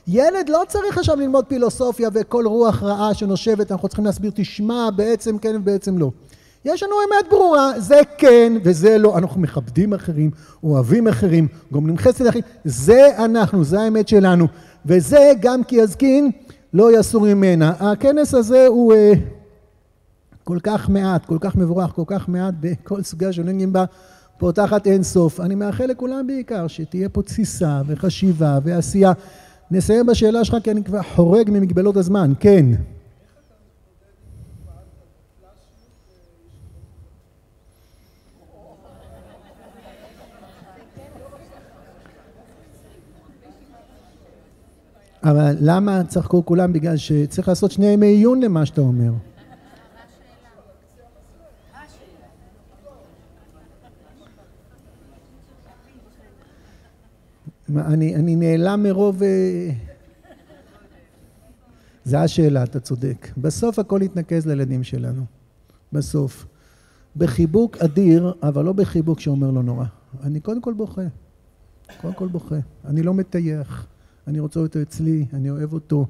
ילד 0.08 0.48
לא 0.48 0.62
צריך 0.68 0.98
עכשיו 0.98 1.16
ללמוד 1.16 1.44
פילוסופיה 1.44 2.08
וכל 2.12 2.46
רוח 2.46 2.82
רעה 2.82 3.14
שנושבת, 3.14 3.72
אנחנו 3.72 3.88
צריכים 3.88 4.04
להסביר, 4.04 4.30
תשמע, 4.34 4.90
בעצם 4.90 5.38
כן 5.38 5.56
ובעצם 5.56 5.98
לא. 5.98 6.10
יש 6.64 6.82
לנו 6.82 6.92
אמת 7.08 7.30
ברורה, 7.30 7.72
זה 7.80 8.00
כן 8.18 8.52
וזה 8.64 8.98
לא, 8.98 9.18
אנחנו 9.18 9.40
מכבדים 9.40 9.94
אחרים, 9.94 10.30
אוהבים 10.64 11.08
אחרים, 11.08 11.48
גומלים 11.72 11.98
חסד 11.98 12.26
אחרים, 12.26 12.44
זה 12.64 13.08
אנחנו, 13.24 13.64
זה 13.64 13.80
האמת 13.80 14.08
שלנו. 14.08 14.46
וזה 14.86 15.32
גם 15.40 15.64
כי 15.64 15.76
יזקין 15.76 16.30
לא 16.72 16.98
יסור 16.98 17.22
ממנה. 17.26 17.72
הכנס 17.80 18.34
הזה 18.34 18.66
הוא 18.66 18.94
uh, 18.94 19.18
כל 20.44 20.58
כך 20.62 20.88
מעט, 20.88 21.24
כל 21.26 21.38
כך 21.40 21.56
מבורך, 21.56 21.90
כל 21.90 22.02
כך 22.06 22.28
מעט 22.28 22.54
בכל 22.60 23.02
סוגיה 23.02 23.32
שנוגעים 23.32 23.72
בה, 23.72 23.84
פותחת 24.38 24.86
אין 24.86 25.02
סוף. 25.02 25.40
אני 25.40 25.54
מאחל 25.54 25.86
לכולם 25.86 26.26
בעיקר 26.26 26.66
שתהיה 26.66 27.08
פה 27.08 27.22
תסיסה 27.22 27.82
וחשיבה 27.86 28.58
ועשייה. 28.64 29.12
נסיים 29.70 30.06
בשאלה 30.06 30.44
שלך 30.44 30.56
כי 30.64 30.70
אני 30.70 30.84
כבר 30.84 31.02
חורג 31.02 31.50
ממגבלות 31.50 31.96
הזמן, 31.96 32.32
כן. 32.40 32.66
אבל 45.22 45.56
למה 45.60 46.04
צחקו 46.04 46.44
כולם? 46.44 46.72
בגלל 46.72 46.96
שצריך 46.96 47.48
לעשות 47.48 47.70
שני 47.70 47.86
ימי 47.86 48.06
עיון 48.06 48.42
למה 48.42 48.66
שאתה 48.66 48.80
אומר. 48.80 49.12
אני, 57.76 58.16
אני 58.16 58.36
נעלם 58.36 58.82
מרוב... 58.82 59.22
זה 62.04 62.20
השאלה, 62.20 62.62
אתה 62.62 62.80
צודק. 62.80 63.28
בסוף 63.38 63.78
הכל 63.78 64.00
יתנקז 64.02 64.46
לילדים 64.46 64.84
שלנו. 64.84 65.24
בסוף. 65.92 66.46
בחיבוק 67.16 67.76
אדיר, 67.76 68.32
אבל 68.42 68.64
לא 68.64 68.72
בחיבוק 68.72 69.20
שאומר 69.20 69.50
לו 69.50 69.62
נורא. 69.62 69.84
אני 70.22 70.40
קודם 70.40 70.60
כל 70.60 70.72
בוכה. 70.72 71.02
קודם 72.00 72.14
כל 72.14 72.28
בוכה. 72.28 72.56
אני 72.84 73.02
לא 73.02 73.14
מטייח. 73.14 73.86
אני 74.26 74.40
רוצה 74.40 74.60
אותו 74.60 74.82
אצלי, 74.82 75.26
אני 75.32 75.50
אוהב 75.50 75.72
אותו, 75.72 76.06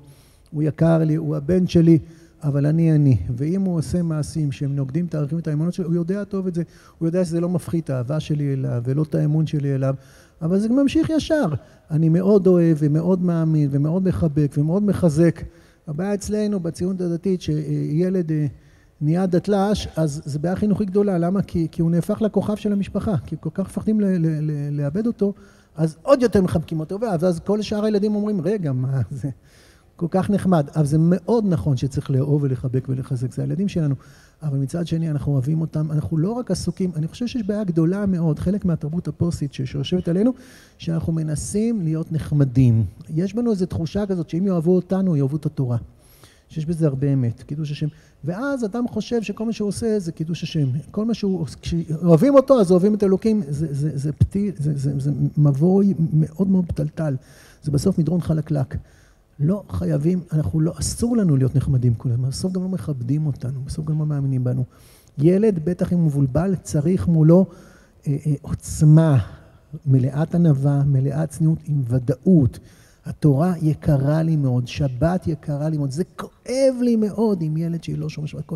הוא 0.50 0.62
יקר 0.62 0.98
לי, 0.98 1.14
הוא 1.14 1.36
הבן 1.36 1.66
שלי, 1.66 1.98
אבל 2.42 2.66
אני 2.66 2.92
אני. 2.92 3.16
ואם 3.36 3.62
הוא 3.62 3.78
עושה 3.78 4.02
מעשים 4.02 4.52
שהם 4.52 4.76
נוגדים 4.76 5.06
את 5.06 5.14
הערכים 5.14 5.38
ואת 5.38 5.48
האמונות 5.48 5.74
שלו, 5.74 5.86
הוא 5.86 5.94
יודע 5.94 6.24
טוב 6.24 6.46
את 6.46 6.54
זה. 6.54 6.62
הוא 6.98 7.08
יודע 7.08 7.24
שזה 7.24 7.40
לא 7.40 7.48
מפחית 7.48 7.90
האהבה 7.90 8.20
שלי 8.20 8.52
אליו 8.52 8.82
ולא 8.84 9.02
את 9.02 9.14
האמון 9.14 9.46
שלי 9.46 9.74
אליו, 9.74 9.94
אבל 10.42 10.58
זה 10.58 10.68
ממשיך 10.68 11.10
ישר. 11.10 11.46
אני 11.90 12.08
מאוד 12.08 12.46
אוהב 12.46 12.76
ומאוד 12.80 13.22
מאמין 13.22 13.68
ומאוד 13.72 14.08
מחבק 14.08 14.54
ומאוד 14.58 14.82
מחזק. 14.82 15.40
הבעיה 15.86 16.14
אצלנו 16.14 16.60
בציונות 16.60 17.00
הדתית 17.00 17.42
שילד 17.42 18.32
אה, 18.32 18.46
נהיה 19.00 19.26
דתל"ש, 19.26 19.88
אז 19.96 20.22
זו 20.24 20.38
בעיה 20.38 20.56
חינוכית 20.56 20.90
גדולה. 20.90 21.18
למה? 21.18 21.42
כי, 21.42 21.68
כי 21.72 21.82
הוא 21.82 21.90
נהפך 21.90 22.22
לכוכב 22.22 22.56
של 22.56 22.72
המשפחה, 22.72 23.14
כי 23.26 23.36
כל 23.40 23.50
כך 23.54 23.66
מפחדים 23.66 24.00
לאבד 24.72 25.06
אותו, 25.06 25.32
אז 25.80 25.96
עוד 26.02 26.22
יותר 26.22 26.42
מחבקים 26.42 26.80
אותו, 26.80 26.98
ואז 27.00 27.40
כל 27.40 27.62
שאר 27.62 27.84
הילדים 27.84 28.14
אומרים, 28.14 28.40
רגע, 28.40 28.72
מה 28.72 29.00
זה... 29.10 29.30
כל 29.96 30.06
כך 30.10 30.30
נחמד, 30.30 30.66
אבל 30.76 30.86
זה 30.86 30.96
מאוד 31.00 31.44
נכון 31.48 31.76
שצריך 31.76 32.10
לאהוב 32.10 32.42
ולחבק 32.42 32.86
ולחזק, 32.88 33.32
זה 33.32 33.42
הילדים 33.42 33.68
שלנו, 33.68 33.94
אבל 34.42 34.58
מצד 34.58 34.86
שני 34.86 35.10
אנחנו 35.10 35.32
אוהבים 35.32 35.60
אותם, 35.60 35.92
אנחנו 35.92 36.18
לא 36.18 36.32
רק 36.32 36.50
עסוקים, 36.50 36.90
אני 36.96 37.08
חושב 37.08 37.26
שיש 37.26 37.42
בעיה 37.42 37.64
גדולה 37.64 38.06
מאוד, 38.06 38.38
חלק 38.38 38.64
מהתרבות 38.64 39.08
הפוסטית 39.08 39.52
שיושבת 39.52 40.08
עלינו, 40.08 40.32
שאנחנו 40.78 41.12
מנסים 41.12 41.82
להיות 41.82 42.12
נחמדים. 42.12 42.84
יש 43.14 43.34
בנו 43.34 43.50
איזו 43.50 43.66
תחושה 43.66 44.06
כזאת 44.06 44.30
שאם 44.30 44.46
יאהבו 44.46 44.76
אותנו, 44.76 45.16
יאהבו 45.16 45.36
את 45.36 45.46
התורה. 45.46 45.76
שיש 46.50 46.66
בזה 46.66 46.86
הרבה 46.86 47.12
אמת, 47.12 47.42
קידוש 47.42 47.70
השם. 47.70 47.86
ואז 48.24 48.64
אדם 48.64 48.88
חושב 48.88 49.22
שכל 49.22 49.46
מה 49.46 49.52
שהוא 49.52 49.68
עושה 49.68 49.98
זה 49.98 50.12
קידוש 50.12 50.42
השם. 50.42 50.68
כל 50.90 51.04
מה 51.04 51.14
שהוא, 51.14 51.46
כשאוהבים 51.62 52.34
אותו 52.34 52.60
אז 52.60 52.70
אוהבים 52.70 52.94
את 52.94 53.04
אלוקים, 53.04 53.42
זה, 53.48 53.66
זה, 53.70 53.90
זה 53.94 54.12
פתיל, 54.12 54.54
זה, 54.58 54.72
זה, 54.76 54.92
זה 54.98 55.10
מבוי 55.36 55.94
מאוד 56.12 56.48
מאוד 56.48 56.64
פתלתל. 56.66 57.16
זה 57.62 57.70
בסוף 57.70 57.98
מדרון 57.98 58.20
חלקלק. 58.20 58.76
לא 59.40 59.62
חייבים, 59.70 60.20
אנחנו 60.32 60.60
לא, 60.60 60.72
אסור 60.78 61.16
לנו 61.16 61.36
להיות 61.36 61.56
נחמדים 61.56 61.94
כל 61.94 62.10
הזמן, 62.10 62.28
בסוף 62.28 62.52
גם 62.52 62.62
לא 62.62 62.68
מכבדים 62.68 63.26
אותנו, 63.26 63.60
בסוף 63.64 63.86
גם 63.86 63.98
לא 63.98 64.06
מאמינים 64.06 64.44
בנו. 64.44 64.64
ילד, 65.18 65.64
בטח 65.64 65.92
אם 65.92 65.98
הוא 65.98 66.06
מבולבל, 66.06 66.54
צריך 66.62 67.08
מולו 67.08 67.46
אה, 68.06 68.16
אה, 68.26 68.34
עוצמה, 68.42 69.18
מלאת 69.86 70.34
ענווה, 70.34 70.82
מלאת 70.84 71.28
צניעות, 71.28 71.58
עם 71.64 71.82
ודאות. 71.88 72.58
התורה 73.10 73.52
יקרה 73.62 74.22
לי 74.22 74.36
מאוד, 74.36 74.66
שבת 74.66 75.26
יקרה 75.26 75.68
לי 75.68 75.78
מאוד, 75.78 75.90
זה 75.90 76.04
כואב 76.16 76.74
לי 76.80 76.96
מאוד 76.96 77.42
עם 77.42 77.56
ילד 77.56 77.84
שהיא 77.84 77.98
לא 77.98 78.08
שומע 78.08 78.26
שבת. 78.26 78.52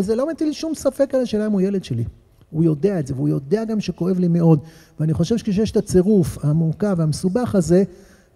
זה 0.00 0.14
לא 0.14 0.28
מטיל 0.28 0.52
שום 0.52 0.74
ספק 0.74 1.14
על 1.14 1.20
השאלה 1.20 1.46
אם 1.46 1.52
הוא 1.52 1.60
ילד 1.60 1.84
שלי. 1.84 2.04
הוא 2.50 2.64
יודע 2.64 3.00
את 3.00 3.06
זה, 3.06 3.14
והוא 3.14 3.28
יודע 3.28 3.64
גם 3.64 3.80
שכואב 3.80 4.18
לי 4.18 4.28
מאוד. 4.28 4.60
ואני 5.00 5.14
חושב 5.14 5.36
שכשיש 5.36 5.70
את 5.70 5.76
הצירוף 5.76 6.44
המורכב 6.44 6.94
והמסובך 6.98 7.54
הזה, 7.54 7.84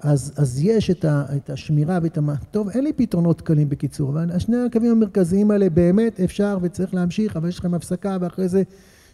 אז, 0.01 0.33
אז 0.37 0.61
יש 0.65 0.91
את, 0.91 1.05
ה, 1.05 1.25
את 1.37 1.51
השמירה 1.51 1.99
ואת 2.03 2.19
המ... 2.19 2.31
טוב, 2.51 2.69
אין 2.69 2.85
לי 2.85 2.93
פתרונות 2.93 3.41
קלים 3.41 3.69
בקיצור, 3.69 4.11
אבל 4.11 4.39
שני 4.39 4.57
הקווים 4.57 4.91
המרכזיים 4.91 5.51
האלה 5.51 5.71
באמת 5.71 6.21
אפשר 6.21 6.59
וצריך 6.63 6.95
להמשיך, 6.95 7.37
אבל 7.37 7.49
יש 7.49 7.59
לכם 7.59 7.75
הפסקה 7.75 8.17
ואחרי 8.21 8.49
זה 8.49 8.63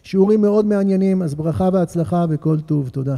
שיעורים 0.03 0.41
מאוד 0.41 0.65
מעניינים, 0.65 1.21
אז 1.21 1.35
ברכה 1.35 1.69
והצלחה 1.73 2.25
וכל 2.29 2.59
טוב, 2.59 2.89
תודה. 2.89 3.15